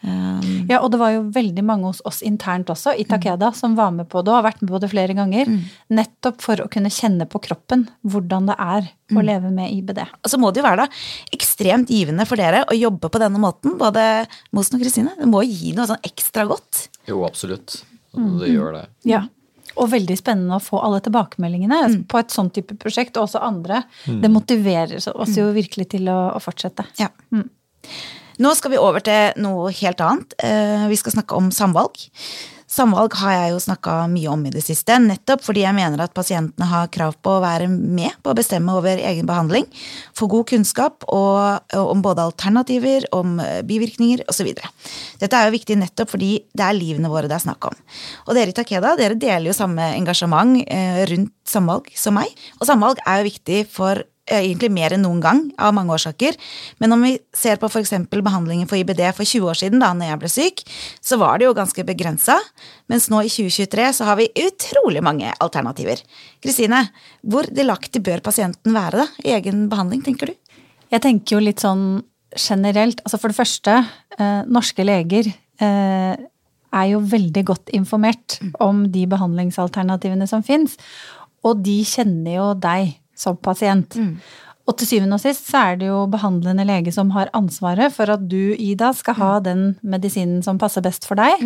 Um, 0.04 0.66
Ja, 0.68 0.80
og 0.82 0.92
det 0.94 1.00
var 1.00 1.14
jo 1.14 1.22
veldig 1.34 1.64
mange 1.66 1.90
hos 1.90 2.02
oss 2.08 2.22
internt 2.26 2.70
også, 2.72 2.94
i 3.00 3.06
Takeda, 3.08 3.52
som 3.56 3.76
var 3.76 3.94
med 3.96 4.10
på 4.12 4.22
det 4.24 4.32
og 4.32 4.40
har 4.42 4.46
vært 4.50 4.62
med 4.64 4.72
på 4.74 4.82
det 4.84 4.90
flere 4.92 5.16
ganger. 5.18 5.50
Nettopp 5.94 6.44
for 6.44 6.64
å 6.64 6.68
kunne 6.72 6.92
kjenne 6.94 7.28
på 7.30 7.42
kroppen 7.44 7.86
hvordan 8.04 8.50
det 8.52 8.58
er 8.60 8.90
å 9.14 9.24
leve 9.24 9.52
med 9.54 9.72
IBD. 9.72 10.04
Og 10.24 10.32
så 10.32 10.40
må 10.42 10.52
det 10.52 10.64
jo 10.64 10.68
være 10.68 10.84
da 10.84 11.36
ekstremt 11.36 11.92
givende 11.94 12.28
for 12.28 12.40
dere 12.40 12.64
å 12.68 12.78
jobbe 12.78 13.12
på 13.12 13.22
denne 13.22 13.42
måten, 13.42 13.78
både 13.80 14.26
Mosen 14.56 14.80
og 14.80 14.86
Kristine. 14.86 15.16
Det 15.20 15.30
må 15.30 15.44
jo 15.44 15.52
gi 15.56 15.74
noe 15.78 15.90
sånn 15.90 16.04
ekstra 16.04 16.48
godt. 16.50 16.88
Jo, 17.08 17.24
absolutt. 17.28 17.82
Det 18.14 18.50
gjør 18.52 18.76
det. 18.78 18.84
Ja. 19.10 19.24
Og 19.80 19.90
veldig 19.90 20.16
spennende 20.20 20.60
å 20.60 20.62
få 20.62 20.78
alle 20.86 21.00
tilbakemeldingene 21.02 22.06
på 22.12 22.20
et 22.20 22.34
sånn 22.34 22.52
type 22.54 22.76
prosjekt, 22.78 23.16
og 23.18 23.26
også 23.26 23.42
andre. 23.42 23.82
Det 24.06 24.30
motiverer 24.30 25.00
oss 25.02 25.38
jo 25.38 25.48
virkelig 25.56 25.88
til 25.96 26.10
å, 26.14 26.20
å 26.38 26.42
fortsette. 26.44 26.86
Ja. 27.00 27.10
Nå 28.44 28.52
skal 28.58 28.74
vi 28.74 28.82
over 28.82 29.02
til 29.06 29.42
noe 29.42 29.72
helt 29.78 30.02
annet. 30.02 30.36
Eh, 30.42 30.86
Vi 30.92 30.98
skal 31.02 31.16
snakke 31.18 31.38
om 31.38 31.50
samvalg. 31.54 31.98
Samvalg 32.74 33.14
har 33.22 33.34
jeg 33.36 33.50
jo 33.54 33.60
snakka 33.62 33.96
mye 34.10 34.30
om 34.34 34.44
i 34.48 34.52
det 34.54 34.64
siste, 34.66 34.96
nettopp 34.98 35.44
fordi 35.46 35.62
jeg 35.62 35.78
mener 35.78 36.02
at 36.02 36.14
pasientene 36.16 36.66
har 36.72 36.90
krav 36.94 37.14
på 37.22 37.36
å 37.36 37.42
være 37.44 37.68
med 37.70 38.16
på 38.26 38.32
å 38.32 38.38
bestemme 38.38 38.74
over 38.74 38.98
egen 38.98 39.28
behandling, 39.30 39.68
få 40.18 40.26
god 40.32 40.48
kunnskap 40.50 41.06
og, 41.06 41.68
og 41.78 41.92
om 41.92 42.02
både 42.02 42.26
alternativer, 42.26 43.06
om 43.14 43.38
eh, 43.44 43.60
bivirkninger 43.68 44.26
osv. 44.32 44.50
Dette 45.22 45.38
er 45.38 45.50
jo 45.50 45.58
viktig 45.58 45.78
nettopp 45.84 46.16
fordi 46.16 46.32
det 46.50 46.66
er 46.66 46.80
livene 46.80 47.12
våre 47.14 47.30
det 47.30 47.38
er 47.38 47.46
snakk 47.46 47.70
om. 47.70 47.78
Og 48.26 48.40
dere 48.40 48.50
i 48.50 48.58
Takeda 48.58 48.96
dere 48.98 49.20
deler 49.22 49.52
jo 49.52 49.58
samme 49.58 49.92
engasjement 49.94 50.64
eh, 50.66 51.04
rundt 51.14 51.34
samvalg 51.46 51.92
som 52.00 52.18
meg, 52.18 52.34
og 52.58 52.66
samvalg 52.70 53.04
er 53.06 53.22
jo 53.22 53.30
viktig 53.30 53.62
for 53.70 54.02
egentlig 54.30 54.70
mer 54.72 54.94
enn 54.96 55.04
noen 55.04 55.20
gang, 55.24 55.42
av 55.60 55.74
mange 55.76 55.94
årsaker. 55.96 56.38
Men 56.80 56.96
om 56.96 57.02
vi 57.04 57.18
ser 57.36 57.60
på 57.60 57.68
f.eks. 57.68 57.92
behandlingen 58.14 58.70
for 58.70 58.80
IBD 58.80 59.02
for 59.16 59.28
20 59.28 59.50
år 59.52 59.60
siden, 59.60 59.84
da 59.84 59.92
når 59.98 60.12
jeg 60.12 60.22
ble 60.22 60.32
syk, 60.32 60.64
så 61.04 61.20
var 61.22 61.40
det 61.40 61.50
jo 61.50 61.58
ganske 61.58 61.86
begrensa. 61.88 62.38
Mens 62.92 63.10
nå 63.12 63.24
i 63.24 63.32
2023 63.32 63.90
så 64.00 64.08
har 64.08 64.20
vi 64.22 64.32
utrolig 64.46 65.04
mange 65.04 65.34
alternativer. 65.44 66.02
Kristine, 66.44 66.86
hvor 67.22 67.50
delaktig 67.52 68.04
bør 68.06 68.24
pasienten 68.24 68.76
være 68.76 69.04
da, 69.04 69.08
i 69.26 69.36
egen 69.36 69.68
behandling, 69.72 70.04
tenker 70.06 70.32
du? 70.32 70.58
Jeg 70.94 71.04
tenker 71.04 71.38
jo 71.38 71.44
litt 71.44 71.64
sånn 71.64 72.04
generelt. 72.38 73.02
Altså 73.04 73.20
for 73.20 73.34
det 73.34 73.40
første, 73.40 73.80
eh, 74.18 74.42
norske 74.48 74.86
leger 74.86 75.30
eh, 75.34 76.14
er 76.74 76.90
jo 76.90 77.04
veldig 77.06 77.44
godt 77.46 77.74
informert 77.76 78.40
om 78.64 78.86
de 78.92 79.06
behandlingsalternativene 79.10 80.28
som 80.30 80.46
fins. 80.46 80.78
Og 81.44 81.60
de 81.66 81.82
kjenner 81.86 82.38
jo 82.38 82.52
deg 82.58 82.96
som 83.16 83.38
pasient. 83.38 83.98
Og 84.64 84.78
til 84.80 84.88
syvende 84.88 85.18
og 85.18 85.24
sist 85.24 85.50
så 85.52 85.74
er 85.74 85.80
det 85.82 85.90
jo 85.90 86.06
behandlende 86.08 86.64
lege 86.66 86.92
som 86.96 87.12
har 87.12 87.32
ansvaret 87.36 87.92
for 87.92 88.10
at 88.14 88.28
du, 88.32 88.56
Ida, 88.56 88.94
skal 88.96 89.18
ha 89.20 89.32
den 89.44 89.74
medisinen 89.84 90.44
som 90.46 90.60
passer 90.62 90.86
best 90.86 91.08
for 91.10 91.20
deg. 91.20 91.42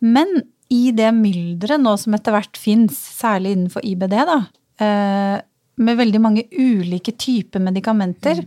Men 0.00 0.40
i 0.72 0.90
det 0.96 1.10
mylderet 1.12 1.82
nå 1.82 1.92
som 2.00 2.16
etter 2.16 2.32
hvert 2.34 2.56
fins, 2.56 2.96
særlig 2.96 3.52
innenfor 3.54 3.84
IBD, 3.84 4.16
da, 4.30 4.38
eh, 4.80 5.42
med 5.76 5.98
veldig 5.98 6.20
mange 6.22 6.46
ulike 6.50 7.12
typer 7.12 7.60
medikamenter, 7.60 8.40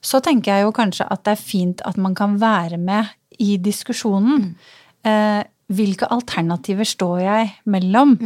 så 0.00 0.20
tenker 0.24 0.54
jeg 0.54 0.64
jo 0.64 0.72
kanskje 0.72 1.06
at 1.12 1.24
det 1.26 1.34
er 1.34 1.42
fint 1.42 1.82
at 1.84 1.98
man 2.00 2.14
kan 2.16 2.38
være 2.40 2.78
med 2.80 3.10
i 3.38 3.58
diskusjonen. 3.60 4.54
Eh, 5.04 5.42
hvilke 5.70 6.08
alternativer 6.10 6.88
står 6.88 7.20
jeg 7.20 7.52
mellom? 7.66 8.16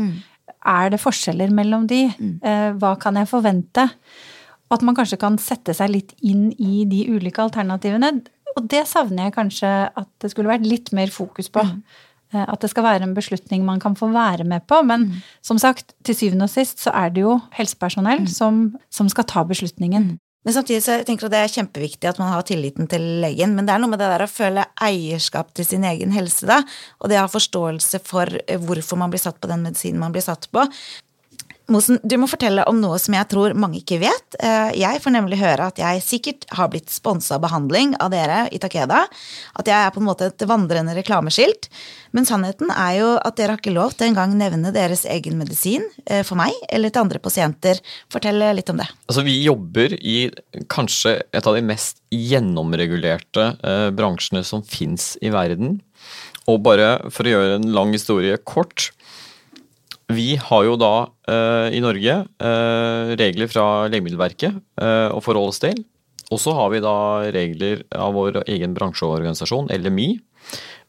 Er 0.64 0.94
det 0.94 1.02
forskjeller 1.02 1.52
mellom 1.52 1.88
de? 1.90 2.06
Mm. 2.18 2.78
hva 2.80 2.94
kan 3.00 3.18
jeg 3.20 3.28
forvente? 3.28 3.88
At 4.72 4.82
man 4.82 4.96
kanskje 4.96 5.20
kan 5.20 5.36
sette 5.38 5.74
seg 5.76 5.92
litt 5.92 6.14
inn 6.24 6.48
i 6.56 6.86
de 6.88 7.04
ulike 7.12 7.42
alternativene. 7.44 8.10
Og 8.54 8.66
det 8.70 8.86
savner 8.88 9.28
jeg 9.28 9.36
kanskje 9.36 9.70
at 9.92 10.08
det 10.22 10.32
skulle 10.32 10.50
vært 10.50 10.66
litt 10.66 10.90
mer 10.96 11.12
fokus 11.12 11.50
på. 11.52 11.62
Mm. 11.62 11.82
At 12.34 12.64
det 12.64 12.70
skal 12.72 12.86
være 12.86 13.06
en 13.06 13.14
beslutning 13.14 13.62
man 13.66 13.80
kan 13.82 13.94
få 13.98 14.08
være 14.14 14.46
med 14.48 14.64
på. 14.66 14.80
Men 14.86 15.22
som 15.44 15.60
sagt, 15.60 15.94
til 16.06 16.16
syvende 16.18 16.48
og 16.48 16.54
sist 16.54 16.82
så 16.82 16.94
er 16.96 17.12
det 17.14 17.22
jo 17.22 17.36
helsepersonell 17.54 18.24
som, 18.30 18.66
som 18.90 19.10
skal 19.12 19.28
ta 19.30 19.44
beslutningen. 19.46 20.14
Men 20.44 20.54
samtidig 20.54 20.82
så 20.84 20.98
tenker 21.06 21.26
jeg 21.26 21.30
at 21.30 21.34
det 21.34 21.40
er 21.40 21.54
kjempeviktig 21.54 22.08
at 22.10 22.18
man 22.20 22.32
har 22.34 22.44
tilliten 22.44 22.88
til 22.90 23.04
legen. 23.24 23.54
Men 23.56 23.64
det 23.66 23.74
er 23.74 23.80
noe 23.80 23.92
med 23.92 24.02
det 24.02 24.10
der 24.12 24.26
å 24.26 24.30
føle 24.30 24.66
eierskap 24.84 25.54
til 25.56 25.66
sin 25.68 25.86
egen 25.88 26.12
helse, 26.12 26.44
da. 26.48 26.60
Og 27.00 27.08
det 27.08 27.18
å 27.18 27.24
ha 27.24 27.32
forståelse 27.32 28.02
for 28.04 28.28
eh, 28.44 28.60
hvorfor 28.60 29.00
man 29.00 29.14
blir 29.14 29.22
satt 29.22 29.40
på 29.40 29.48
den 29.50 29.64
medisinen 29.64 30.02
man 30.02 30.12
blir 30.12 30.24
satt 30.24 30.50
på. 30.52 30.66
Mosen, 31.72 31.96
du 32.04 32.18
må 32.20 32.26
fortelle 32.28 32.60
om 32.68 32.76
noe 32.76 32.98
som 33.00 33.14
jeg 33.16 33.24
tror 33.32 33.54
mange 33.56 33.78
ikke 33.80 33.96
vet. 34.02 34.36
Eh, 34.36 34.74
Jeg 34.82 35.00
får 35.00 35.14
nemlig 35.14 35.38
høre 35.40 35.70
at 35.70 35.78
jeg 35.80 36.02
sikkert 36.04 36.44
har 36.52 36.68
blitt 36.68 36.92
sponsa 36.92 37.38
behandling 37.40 37.94
av 38.04 38.10
dere 38.12 38.42
i 38.52 38.60
Takeda. 38.60 39.06
At 39.56 39.70
jeg 39.70 39.78
er 39.78 39.94
på 39.94 40.02
en 40.02 40.08
måte 40.10 40.28
et 40.28 40.44
vandrende 40.44 40.92
reklameskilt. 40.98 41.70
Men 42.12 42.28
sannheten 42.28 42.68
er 42.68 42.98
jo 42.98 43.08
at 43.16 43.38
dere 43.40 43.54
har 43.54 43.62
ikke 43.62 43.72
lov 43.72 43.96
til 43.96 44.10
engang 44.10 44.36
nevne 44.36 44.74
deres 44.76 45.06
egen 45.08 45.40
medisin 45.40 45.86
eh, 46.04 46.20
for 46.20 46.36
meg 46.36 46.52
eller 46.68 46.92
til 46.92 47.06
andre 47.06 47.22
pasienter. 47.24 47.80
Fortell 48.12 48.44
litt 48.54 48.68
om 48.68 48.82
det. 48.82 48.90
Altså, 49.08 49.24
vi 49.24 49.38
jobber 49.46 49.96
i 49.96 50.18
kanskje 50.68 51.16
et 51.32 51.48
av 51.48 51.56
de 51.56 51.64
mest 51.64 52.02
gjennomregulerte 52.12 53.48
eh, 53.64 53.88
bransjene 53.96 54.44
som 54.44 54.60
fins 54.68 55.14
i 55.24 55.32
verden. 55.32 55.78
Og 56.44 56.60
bare 56.60 56.98
for 57.08 57.24
å 57.24 57.32
gjøre 57.32 57.56
en 57.56 57.70
lang 57.72 57.96
historie 57.96 58.36
kort. 58.36 58.90
Vi 60.12 60.34
har 60.36 60.64
jo 60.66 60.76
da 60.76 60.94
uh, 61.08 61.68
i 61.72 61.80
Norge 61.80 62.18
uh, 62.26 63.14
regler 63.16 63.48
fra 63.48 63.86
Legemiddelverket 63.88 64.58
uh, 64.82 65.10
å 65.14 65.22
forholde 65.24 65.54
oss 65.54 65.62
til. 65.62 65.80
Og 66.32 66.40
så 66.40 66.54
har 66.56 66.70
vi 66.72 66.82
da 66.84 66.96
regler 67.34 67.84
av 67.94 68.14
vår 68.16 68.42
egen 68.48 68.74
bransjeorganisasjon, 68.76 69.70
LMI. 69.72 70.08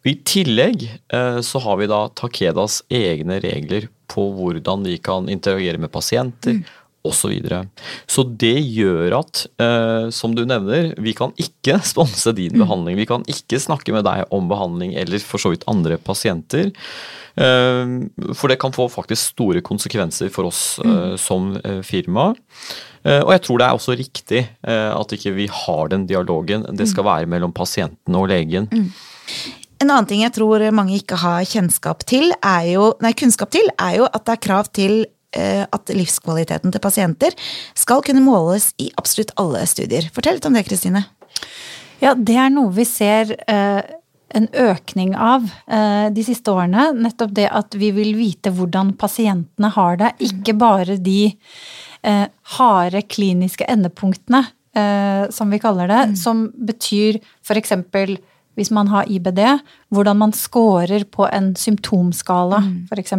I 0.05 0.13
tillegg 0.21 0.83
eh, 0.85 1.39
så 1.41 1.59
har 1.65 1.79
vi 1.79 1.87
da 1.89 2.03
Takedas 2.13 2.83
egne 2.93 3.39
regler 3.41 3.87
på 4.11 4.27
hvordan 4.37 4.83
de 4.85 4.99
kan 5.01 5.29
interagere 5.33 5.81
med 5.81 5.89
pasienter 5.93 6.59
osv. 7.05 7.25
Så, 7.25 7.31
videre. 7.31 7.61
så 8.09 8.23
det 8.25 8.55
gjør 8.75 9.15
at, 9.21 9.45
eh, 9.61 10.09
som 10.13 10.33
du 10.37 10.43
nevner, 10.45 10.91
vi 11.01 11.13
kan 11.17 11.33
ikke 11.41 11.79
sponse 11.93 12.33
din 12.37 12.57
behandling. 12.59 12.97
Vi 12.99 13.07
kan 13.09 13.23
ikke 13.29 13.61
snakke 13.61 13.93
med 13.95 14.05
deg 14.05 14.25
om 14.35 14.49
behandling 14.51 14.93
eller 14.99 15.21
for 15.23 15.41
så 15.41 15.53
vidt 15.53 15.65
andre 15.71 15.97
pasienter. 16.01 16.71
Eh, 17.35 17.95
For 18.37 18.47
det 18.51 18.59
kan 18.61 18.71
få 18.75 18.87
faktisk 18.91 19.33
store 19.33 19.61
konsekvenser 19.65 20.29
for 20.33 20.47
oss 20.51 20.79
eh, 20.85 21.15
som 21.19 21.53
eh, 21.63 21.81
firma. 21.83 22.29
Eh, 23.03 23.21
Og 23.25 23.33
jeg 23.35 23.43
tror 23.47 23.59
det 23.59 23.67
er 23.67 23.75
også 23.81 23.97
riktig 23.99 24.39
eh, 24.45 24.91
at 24.95 25.11
ikke 25.17 25.33
vi 25.35 25.49
har 25.51 25.91
den 25.91 26.07
dialogen. 26.07 26.63
Det 26.77 26.87
skal 26.89 27.05
være 27.05 27.29
mellom 27.31 27.53
pasienten 27.53 28.15
og 28.15 28.29
legen. 28.31 28.69
En 29.83 29.91
annen 29.91 30.07
ting 30.07 30.21
jeg 30.23 30.31
tror 30.37 30.63
mange 30.71 30.95
ikke 30.95 31.17
har 31.19 31.43
kjennskap 31.43 32.05
til, 32.07 32.31
er 32.39 32.69
jo, 32.71 32.93
nei, 33.03 33.11
kunnskap 33.17 33.51
til, 33.51 33.67
er 33.75 33.97
jo 33.99 34.05
at 34.07 34.23
det 34.23 34.37
er 34.37 34.43
krav 34.47 34.69
til 34.71 35.01
at 35.35 35.91
livskvaliteten 35.91 36.71
til 36.71 36.83
pasienter 36.83 37.35
skal 37.75 38.03
kunne 38.05 38.23
måles 38.23 38.69
i 38.81 38.87
absolutt 38.95 39.33
alle 39.41 39.65
studier. 39.67 40.07
Fortell 40.15 40.39
litt 40.39 40.47
om 40.47 40.55
det, 40.55 40.65
Kristine. 40.69 41.03
Ja, 42.03 42.15
det 42.15 42.35
er 42.39 42.51
noe 42.53 42.73
vi 42.75 42.85
ser 42.87 43.31
eh, 43.47 43.81
en 44.35 44.47
økning 44.51 45.15
av 45.15 45.47
eh, 45.67 46.07
de 46.13 46.25
siste 46.25 46.51
årene. 46.51 46.89
Nettopp 47.05 47.33
det 47.37 47.47
at 47.47 47.75
vi 47.79 47.91
vil 47.95 48.15
vite 48.17 48.51
hvordan 48.53 48.93
pasientene 48.99 49.71
har 49.75 49.99
det. 50.01 50.11
Ikke 50.27 50.55
bare 50.59 50.97
de 51.01 51.29
eh, 52.03 52.27
harde 52.57 53.03
kliniske 53.07 53.67
endepunktene, 53.71 54.43
eh, 54.75 55.25
som 55.33 55.53
vi 55.53 55.61
kaller 55.63 55.91
det. 55.91 56.01
Som 56.19 56.49
betyr 56.67 57.21
f.eks. 57.45 57.75
hvis 58.59 58.73
man 58.75 58.91
har 58.91 59.07
IBD, 59.11 59.43
hvordan 59.93 60.23
man 60.25 60.35
scorer 60.35 61.07
på 61.07 61.29
en 61.31 61.53
symptomskala, 61.59 62.63
f.eks. 62.91 63.15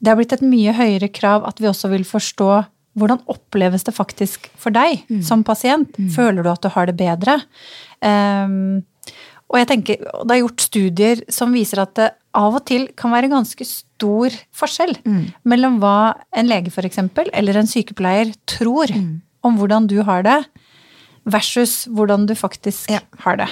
Det 0.00 0.10
har 0.10 0.18
blitt 0.18 0.32
et 0.32 0.44
mye 0.44 0.74
høyere 0.74 1.10
krav 1.12 1.44
at 1.48 1.60
vi 1.60 1.68
også 1.70 1.90
vil 1.92 2.06
forstå 2.08 2.50
hvordan 2.98 3.20
oppleves 3.30 3.84
det 3.86 3.94
faktisk 3.94 4.48
for 4.58 4.74
deg 4.74 5.04
som 5.24 5.44
pasient? 5.46 5.94
Føler 6.14 6.42
du 6.42 6.50
at 6.50 6.64
du 6.64 6.70
har 6.74 6.88
det 6.90 6.96
bedre? 6.98 7.36
Um, 8.02 8.82
og 9.50 9.58
jeg 9.58 9.68
tenker, 9.70 10.02
det 10.26 10.34
er 10.34 10.42
gjort 10.42 10.64
studier 10.64 11.22
som 11.32 11.54
viser 11.54 11.82
at 11.82 11.94
det 11.98 12.10
av 12.38 12.54
og 12.54 12.62
til 12.68 12.86
kan 12.98 13.10
være 13.10 13.30
ganske 13.32 13.64
stor 13.66 14.34
forskjell 14.54 14.94
mellom 15.50 15.80
hva 15.82 16.14
en 16.30 16.46
lege 16.46 16.70
f.eks. 16.70 17.00
eller 17.34 17.58
en 17.58 17.70
sykepleier 17.70 18.30
tror 18.46 18.92
om 19.42 19.56
hvordan 19.58 19.88
du 19.90 20.02
har 20.06 20.22
det, 20.22 20.38
versus 21.30 21.86
hvordan 21.88 22.26
du 22.28 22.34
faktisk 22.34 22.90
Ja. 22.90 23.00
har 23.24 23.36
det. 23.36 23.48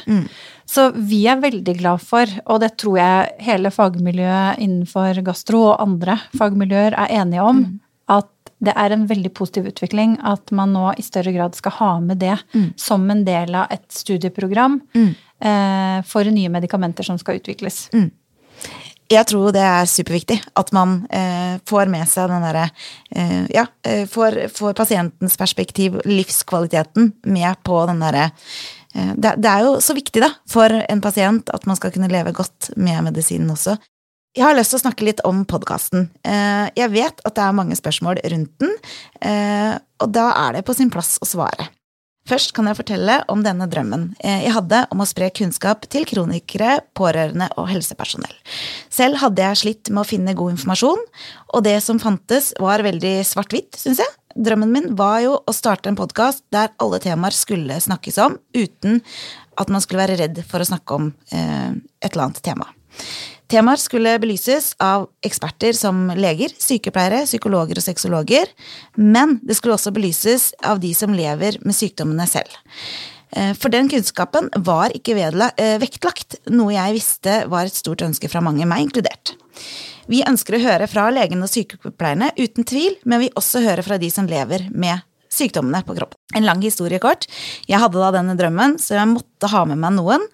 Så 0.69 0.91
vi 0.95 1.27
er 1.27 1.41
veldig 1.41 1.79
glad 1.79 2.01
for, 2.05 2.27
og 2.47 2.61
det 2.61 2.77
tror 2.77 2.99
jeg 2.99 3.31
hele 3.47 3.71
fagmiljøet 3.71 4.59
innenfor 4.59 5.23
gastro 5.25 5.63
og 5.73 5.81
andre 5.81 6.19
fagmiljøer 6.37 6.93
er 6.99 7.15
enige 7.23 7.43
om, 7.43 7.81
at 8.09 8.29
det 8.61 8.73
er 8.77 8.91
en 8.91 9.07
veldig 9.07 9.31
positiv 9.39 9.69
utvikling 9.71 10.17
at 10.27 10.51
man 10.51 10.73
nå 10.75 10.93
i 10.99 11.03
større 11.07 11.33
grad 11.33 11.55
skal 11.55 11.73
ha 11.79 11.91
med 12.01 12.19
det 12.19 12.37
som 12.77 13.05
en 13.11 13.25
del 13.25 13.55
av 13.55 13.69
et 13.71 13.87
studieprogram 13.95 14.81
eh, 15.41 16.03
for 16.03 16.25
nye 16.25 16.49
medikamenter 16.51 17.05
som 17.07 17.19
skal 17.19 17.39
utvikles. 17.39 17.89
Jeg 19.09 19.25
tror 19.31 19.53
det 19.57 19.63
er 19.65 19.89
superviktig 19.89 20.37
at 20.61 20.73
man 20.77 20.99
eh, 21.15 21.57
får 21.69 21.89
med 21.89 22.05
seg 22.11 22.29
den 22.29 22.45
derre 22.45 22.67
eh, 23.09 23.47
Ja, 23.55 23.65
eh, 23.89 24.05
får, 24.11 24.37
får 24.57 24.77
pasientens 24.77 25.39
perspektiv, 25.41 25.97
livskvaliteten, 26.05 27.15
med 27.25 27.63
på 27.65 27.81
den 27.89 28.03
derre 28.05 28.27
eh, 28.29 29.15
det, 29.17 29.39
det 29.41 29.53
er 29.53 29.65
jo 29.65 29.79
så 29.85 29.97
viktig, 29.97 30.21
da, 30.25 30.35
for 30.51 30.73
en 30.77 31.05
pasient 31.05 31.49
at 31.55 31.65
man 31.71 31.81
skal 31.81 31.95
kunne 31.95 32.11
leve 32.13 32.37
godt 32.37 32.73
med 32.77 33.09
medisinen 33.09 33.57
også. 33.57 33.79
Jeg 34.37 34.45
har 34.45 34.55
lyst 34.55 34.75
til 34.75 34.79
å 34.79 34.85
snakke 34.85 35.07
litt 35.09 35.25
om 35.27 35.41
podkasten. 35.49 36.11
Eh, 36.23 36.69
jeg 36.77 36.93
vet 36.93 37.25
at 37.25 37.35
det 37.35 37.47
er 37.47 37.57
mange 37.57 37.79
spørsmål 37.79 38.21
rundt 38.29 38.53
den, 38.61 38.77
eh, 39.25 39.75
og 40.05 40.13
da 40.15 40.29
er 40.45 40.59
det 40.59 40.67
på 40.69 40.77
sin 40.77 40.93
plass 40.93 41.17
å 41.25 41.27
svare. 41.27 41.71
Først 42.29 42.53
kan 42.57 42.69
jeg 42.69 42.77
fortelle 42.77 43.15
om 43.33 43.41
denne 43.45 43.69
drømmen 43.71 44.11
eh, 44.21 44.45
jeg 44.45 44.53
hadde 44.53 44.83
om 44.93 45.01
å 45.01 45.09
spre 45.09 45.31
kunnskap 45.35 45.87
til 45.89 46.05
kronikere, 46.09 46.83
pårørende 46.99 47.49
og 47.57 47.71
helsepersonell. 47.71 48.35
Selv 48.93 49.23
hadde 49.23 49.47
jeg 49.47 49.61
slitt 49.63 49.93
med 49.93 50.03
å 50.03 50.09
finne 50.09 50.37
god 50.37 50.59
informasjon, 50.59 51.01
og 51.55 51.65
det 51.65 51.79
som 51.85 52.01
fantes 52.03 52.53
var 52.61 52.85
veldig 52.85 53.15
svart-hvitt, 53.27 53.81
syns 53.81 54.03
jeg. 54.05 54.15
Drømmen 54.39 54.75
min 54.75 54.91
var 54.99 55.23
jo 55.25 55.39
å 55.41 55.55
starte 55.57 55.91
en 55.91 55.99
podkast 55.99 56.45
der 56.55 56.71
alle 56.83 57.01
temaer 57.03 57.35
skulle 57.35 57.81
snakkes 57.83 58.21
om, 58.23 58.37
uten 58.55 59.01
at 59.59 59.73
man 59.73 59.83
skulle 59.83 60.05
være 60.05 60.21
redd 60.21 60.45
for 60.47 60.63
å 60.63 60.69
snakke 60.69 61.01
om 61.01 61.11
eh, 61.33 61.73
et 62.05 62.13
eller 62.13 62.29
annet 62.29 62.45
tema. 62.45 62.69
Temaer 63.49 63.81
skulle 63.81 64.19
belyses 64.21 64.75
av 64.83 65.07
eksperter 65.25 65.73
som 65.73 66.11
leger, 66.13 66.53
sykepleiere, 66.61 67.23
psykologer 67.25 67.81
og 67.81 67.85
sexologer, 67.87 68.51
men 69.01 69.39
det 69.41 69.57
skulle 69.57 69.79
også 69.79 69.93
belyses 69.97 70.51
av 70.61 70.83
de 70.83 70.91
som 70.97 71.17
lever 71.17 71.57
med 71.65 71.77
sykdommene 71.77 72.27
selv. 72.29 72.53
Eh, 73.33 73.55
For 73.57 73.73
den 73.73 73.89
kunnskapen 73.89 74.51
var 74.69 74.93
ikke 74.93 75.17
eh, 75.17 75.79
vektlagt, 75.81 76.43
noe 76.53 76.77
jeg 76.77 76.99
visste 77.01 77.41
var 77.49 77.65
et 77.65 77.81
stort 77.81 78.05
ønske 78.05 78.29
fra 78.29 78.45
mange, 78.45 78.69
meg 78.69 78.85
inkludert. 78.85 79.33
Vi 80.09 80.21
ønsker 80.29 80.57
å 80.57 80.65
høre 80.65 80.87
fra 80.89 81.09
legene 81.13 81.49
og 81.49 81.53
sykepleierne, 81.53 82.35
uten 82.37 82.69
tvil, 82.69 83.01
men 83.05 83.25
vi 83.25 83.33
også 83.37 83.65
høre 83.65 83.85
fra 83.85 83.97
de 84.01 84.13
som 84.13 84.29
lever 84.29 84.69
med 84.73 85.08
sykdommene 85.33 85.83
på 85.87 85.97
kroppen. 85.97 86.19
En 86.37 86.45
lang 86.45 86.61
historie 86.65 87.01
kort. 87.01 87.27
Jeg 87.69 87.81
hadde 87.81 88.01
da 88.01 88.11
denne 88.19 88.37
drømmen, 88.39 88.77
så 88.83 88.99
jeg 88.99 89.11
måtte 89.11 89.49
ha 89.53 89.63
med 89.69 89.81
meg 89.81 89.95
noen 89.97 90.25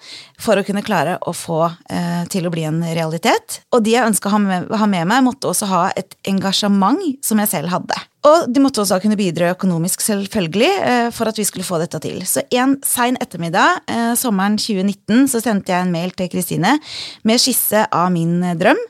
for 0.41 0.59
å 0.59 0.65
kunne 0.67 0.83
klare 0.87 1.19
å 1.23 1.35
få 1.37 1.61
eh, 1.69 2.25
til 2.33 2.49
å 2.49 2.55
bli 2.55 2.67
en 2.67 2.81
realitet. 2.83 3.61
Og 3.75 3.85
de 3.85 3.95
jeg 3.95 4.09
ønska 4.09 4.31
å 4.31 4.35
ha 4.35 4.43
med, 4.43 4.73
ha 4.75 4.91
med 4.91 5.07
meg, 5.11 5.23
måtte 5.27 5.53
også 5.53 5.71
ha 5.71 5.85
et 5.99 6.17
engasjement 6.31 7.03
som 7.25 7.41
jeg 7.43 7.53
selv 7.53 7.75
hadde. 7.75 8.01
Og 8.25 8.47
de 8.49 8.63
måtte 8.65 8.81
også 8.81 8.99
kunne 9.03 9.19
bidra 9.21 9.51
økonomisk, 9.53 10.01
selvfølgelig, 10.01 10.71
eh, 10.89 11.09
for 11.13 11.29
at 11.29 11.39
vi 11.39 11.45
skulle 11.45 11.67
få 11.67 11.79
dette 11.83 12.01
til. 12.01 12.23
Så 12.25 12.47
en 12.57 12.79
sein 12.87 13.19
ettermiddag 13.21 13.85
eh, 13.85 14.15
sommeren 14.17 14.57
2019 14.57 15.29
så 15.29 15.43
sendte 15.45 15.75
jeg 15.75 15.85
en 15.85 15.93
mail 15.93 16.15
til 16.17 16.31
Kristine 16.33 16.79
med 17.23 17.43
skisse 17.43 17.85
av 17.93 18.11
min 18.15 18.41
eh, 18.43 18.57
drøm. 18.57 18.81